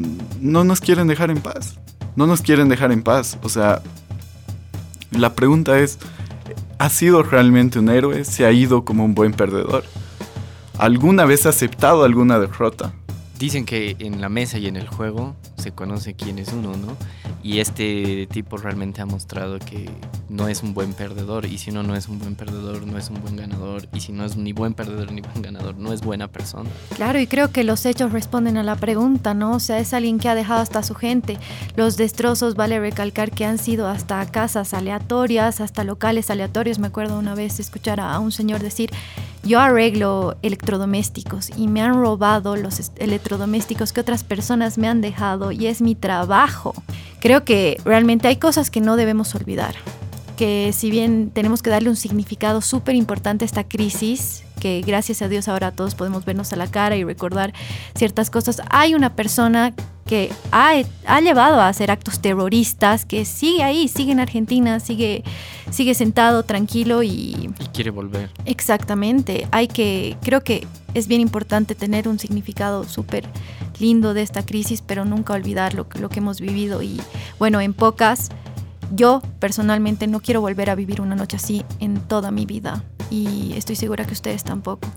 no 0.42 0.64
nos 0.64 0.80
quieren 0.80 1.08
dejar 1.08 1.30
en 1.30 1.42
paz. 1.42 1.76
No 2.16 2.26
nos 2.26 2.42
quieren 2.42 2.70
dejar 2.70 2.92
en 2.92 3.04
paz. 3.04 3.38
O 3.44 3.50
sea, 3.50 3.82
la 5.12 5.36
pregunta 5.36 5.80
es, 5.80 6.00
¿ha 6.80 6.90
sido 6.90 7.24
realmente 7.24 7.80
un 7.80 7.90
héroe? 7.90 8.24
¿Se 8.26 8.46
ha 8.46 8.52
ido 8.52 8.86
como 8.86 9.06
un 9.06 9.14
buen 9.14 9.34
perdedor? 9.34 9.84
¿Alguna 10.78 11.26
vez 11.26 11.46
ha 11.46 11.50
aceptado 11.50 12.04
alguna 12.04 12.40
derrota? 12.40 12.94
Dicen 13.40 13.66
que 13.66 13.96
en 14.00 14.20
la 14.20 14.30
mesa 14.30 14.58
y 14.58 14.66
en 14.66 14.76
el 14.76 14.88
juego 14.88 15.36
se 15.58 15.72
conoce 15.72 16.16
quién 16.16 16.40
es 16.40 16.52
uno, 16.54 16.76
¿no? 16.76 16.98
Y 17.44 17.60
este 17.60 18.28
tipo 18.28 18.58
realmente 18.58 19.02
ha 19.02 19.06
mostrado 19.06 19.60
que 19.60 19.90
no 20.28 20.48
es 20.48 20.64
un 20.64 20.74
buen 20.74 20.94
perdedor. 20.94 21.46
Y 21.46 21.60
si 21.60 21.70
uno 21.70 21.84
no 21.84 21.96
es 21.96 22.08
un 22.08 22.18
buen 22.20 22.36
perdedor, 22.36 22.86
no 22.88 22.98
es 22.98 23.10
un 23.10 23.22
buen 23.22 23.36
ganador. 23.36 23.88
Y 23.94 24.00
si 24.00 24.12
no 24.12 24.26
es 24.26 24.38
ni 24.38 24.54
buen 24.54 24.74
perdedor 24.74 25.12
ni 25.12 25.22
buen 25.22 25.42
ganador, 25.44 25.78
no 25.78 25.94
es 25.94 26.02
buena 26.02 26.28
persona. 26.28 26.70
Claro, 26.96 27.20
y 27.20 27.28
creo 27.28 27.52
que 27.52 27.64
los 27.64 27.86
hechos 27.86 28.12
responden 28.12 28.58
a 28.58 28.64
la 28.64 28.76
pregunta, 28.76 29.36
¿no? 29.36 29.54
O 29.54 29.60
sea, 29.60 29.78
es 29.80 29.94
alguien 29.94 30.18
que 30.18 30.30
ha 30.30 30.36
dejado 30.36 30.62
hasta 30.62 30.82
su 30.82 30.96
gente. 30.96 31.38
Los 31.76 31.96
destrozos, 31.96 32.56
vale 32.56 32.80
recalcar 32.80 33.32
que 33.32 33.46
han 33.46 33.60
sido 33.60 33.88
hasta 33.88 34.26
casas 34.26 34.74
aleatorias, 34.74 35.62
hasta 35.62 35.84
locales 35.84 36.32
aleatorios. 36.32 36.80
Me 36.80 36.88
acuerdo 36.88 37.20
una 37.20 37.36
vez 37.36 37.60
escuchar 37.60 38.00
a 38.00 38.20
un 38.20 38.32
señor 38.32 38.62
decir, 38.62 38.90
yo 39.44 39.60
arreglo 39.60 40.36
electrodomésticos 40.42 41.50
y 41.58 41.68
me 41.68 41.82
han 41.82 41.94
robado 41.94 42.56
los 42.56 42.92
electrodomésticos 42.98 43.94
que 43.94 44.02
otras 44.02 44.24
personas 44.24 44.78
me 44.78 44.88
han 44.88 45.02
dejado 45.02 45.52
y 45.52 45.68
es 45.68 45.82
mi 45.82 45.96
trabajo. 45.96 46.74
Creo 47.20 47.44
que 47.44 47.80
realmente 47.86 48.28
hay 48.28 48.38
cosas 48.38 48.70
que 48.70 48.82
no 48.82 48.96
debemos 48.96 49.34
olvidar 49.36 49.76
que 50.38 50.72
si 50.72 50.92
bien 50.92 51.32
tenemos 51.34 51.64
que 51.64 51.72
darle 51.72 51.90
un 51.90 51.96
significado 51.96 52.62
súper 52.62 52.96
importante 52.96 53.44
a 53.44 53.48
esta 53.48 53.64
crisis, 53.64 54.44
que 54.58 54.82
gracias 54.86 55.22
a 55.22 55.30
Dios 55.30 55.48
ahora 55.48 55.72
todos 55.72 55.96
podemos 55.96 56.26
vernos 56.26 56.52
a 56.54 56.56
la 56.58 56.68
cara 56.68 56.96
y 56.98 57.04
recordar 57.04 57.54
ciertas 57.96 58.30
cosas, 58.30 58.62
hay 58.70 58.94
una 58.96 59.16
persona 59.16 59.74
que 60.06 60.32
ha, 60.54 60.72
ha 61.06 61.20
llevado 61.22 61.60
a 61.60 61.68
hacer 61.68 61.92
actos 61.92 62.20
terroristas, 62.22 63.06
que 63.06 63.26
sigue 63.26 63.64
ahí, 63.64 63.88
sigue 63.90 64.14
en 64.14 64.22
Argentina, 64.22 64.80
sigue, 64.80 65.24
sigue 65.70 65.94
sentado, 65.96 66.44
tranquilo 66.44 67.04
y 67.04 67.50
Y 67.60 67.66
quiere 67.74 67.90
volver. 67.92 68.30
exactamente, 68.46 69.48
hay 69.52 69.68
que, 69.68 70.16
creo 70.22 70.44
que 70.44 70.66
es 70.94 71.08
bien 71.08 71.20
importante 71.22 71.76
tener 71.76 72.08
un 72.08 72.20
significado 72.20 72.86
súper 72.86 73.26
lindo 73.80 74.14
de 74.14 74.22
esta 74.22 74.46
crisis, 74.46 74.82
pero 74.82 75.04
nunca 75.04 75.34
olvidar 75.34 75.74
lo, 75.74 75.90
que- 75.90 76.00
lo 76.00 76.10
que 76.10 76.20
hemos 76.20 76.40
vivido. 76.40 76.82
Y 76.82 77.02
bueno, 77.38 77.60
en 77.62 77.74
pocas 77.74 78.30
yo 78.96 79.22
personalmente 79.40 80.08
no 80.08 80.22
quiero 80.22 80.40
volver 80.40 80.70
a 80.70 80.76
vivir 80.76 81.02
una 81.02 81.16
noche 81.16 81.36
así 81.36 81.66
en 81.80 82.00
toda 82.00 82.32
mi 82.32 82.46
vida 82.46 82.84
y 83.10 83.54
estoy 83.56 83.76
segura 83.76 84.06
que 84.06 84.14
ustedes 84.14 84.44
tampoco. 84.44 84.88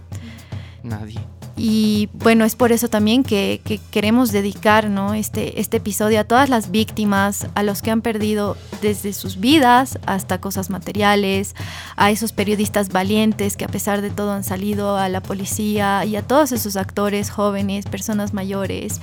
Nadie. 0.83 1.21
Y 1.63 2.09
bueno, 2.15 2.47
es 2.47 2.57
por 2.57 2.73
eso 2.73 2.89
también 2.89 3.23
que, 3.23 3.61
que 3.63 3.79
queremos 3.91 4.33
dedicar 4.33 4.89
¿no? 4.89 5.13
este, 5.13 5.61
este 5.61 5.77
episodio 5.77 6.21
a 6.21 6.25
todas 6.25 6.49
las 6.49 6.71
víctimas, 6.71 7.49
a 7.55 7.63
los 7.63 7.83
que 7.83 7.91
han 7.91 8.01
perdido 8.01 8.57
desde 8.81 9.13
sus 9.13 9.39
vidas 9.39 9.99
hasta 10.07 10.41
cosas 10.41 10.71
materiales, 10.71 11.55
a 11.97 12.11
esos 12.11 12.33
periodistas 12.33 12.89
valientes 12.89 13.59
que 13.59 13.67
a 13.67 13.69
pesar 13.69 14.01
de 14.01 14.09
todo 14.09 14.33
han 14.33 14.43
salido 14.43 14.97
a 14.97 15.11
la 15.11 15.21
policía 15.21 16.03
y 16.07 16.17
a 16.17 16.23
todos 16.23 16.53
esos 16.53 16.77
actores 16.79 17.29
jóvenes, 17.31 17.85
personas 17.85 18.33
mayores, 18.33 18.99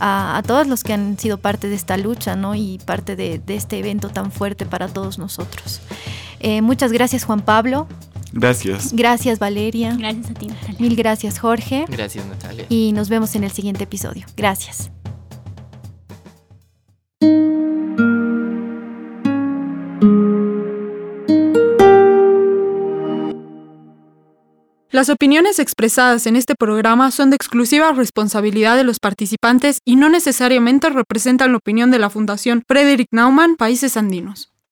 a, 0.00 0.36
a 0.36 0.42
todos 0.42 0.66
los 0.66 0.82
que 0.82 0.94
han 0.94 1.16
sido 1.16 1.38
parte 1.38 1.68
de 1.68 1.76
esta 1.76 1.96
lucha 1.96 2.34
¿no? 2.34 2.56
y 2.56 2.80
parte 2.84 3.14
de, 3.14 3.38
de 3.38 3.54
este 3.54 3.78
evento 3.78 4.08
tan 4.08 4.32
fuerte 4.32 4.66
para 4.66 4.88
todos 4.88 5.20
nosotros. 5.20 5.80
Eh, 6.40 6.60
muchas 6.60 6.90
gracias 6.90 7.24
Juan 7.24 7.42
Pablo, 7.42 7.86
Gracias. 8.32 8.92
gracias 8.92 9.38
Valeria, 9.38 9.96
Gracias 9.98 10.30
a 10.30 10.34
ti, 10.34 10.46
Natalia. 10.46 10.76
mil 10.78 10.96
gracias 10.96 11.38
Jorge 11.38 11.84
Gracias, 11.88 12.24
Natalia. 12.26 12.66
y 12.68 12.92
nos 12.92 13.08
vemos 13.08 13.34
en 13.34 13.44
el 13.44 13.50
siguiente 13.50 13.84
episodio. 13.84 14.26
Gracias. 14.36 14.90
Las 24.92 25.08
opiniones 25.08 25.60
expresadas 25.60 26.26
en 26.26 26.34
este 26.34 26.54
programa 26.58 27.12
son 27.12 27.30
de 27.30 27.36
exclusiva 27.36 27.92
responsabilidad 27.92 28.76
de 28.76 28.82
los 28.82 28.98
participantes 28.98 29.78
y 29.84 29.94
no 29.94 30.08
necesariamente 30.08 30.90
representan 30.90 31.52
la 31.52 31.58
opinión 31.58 31.92
de 31.92 32.00
la 32.00 32.10
Fundación 32.10 32.62
Frederick 32.66 33.06
Naumann 33.12 33.54
Países 33.56 33.96
Andinos. 33.96 34.50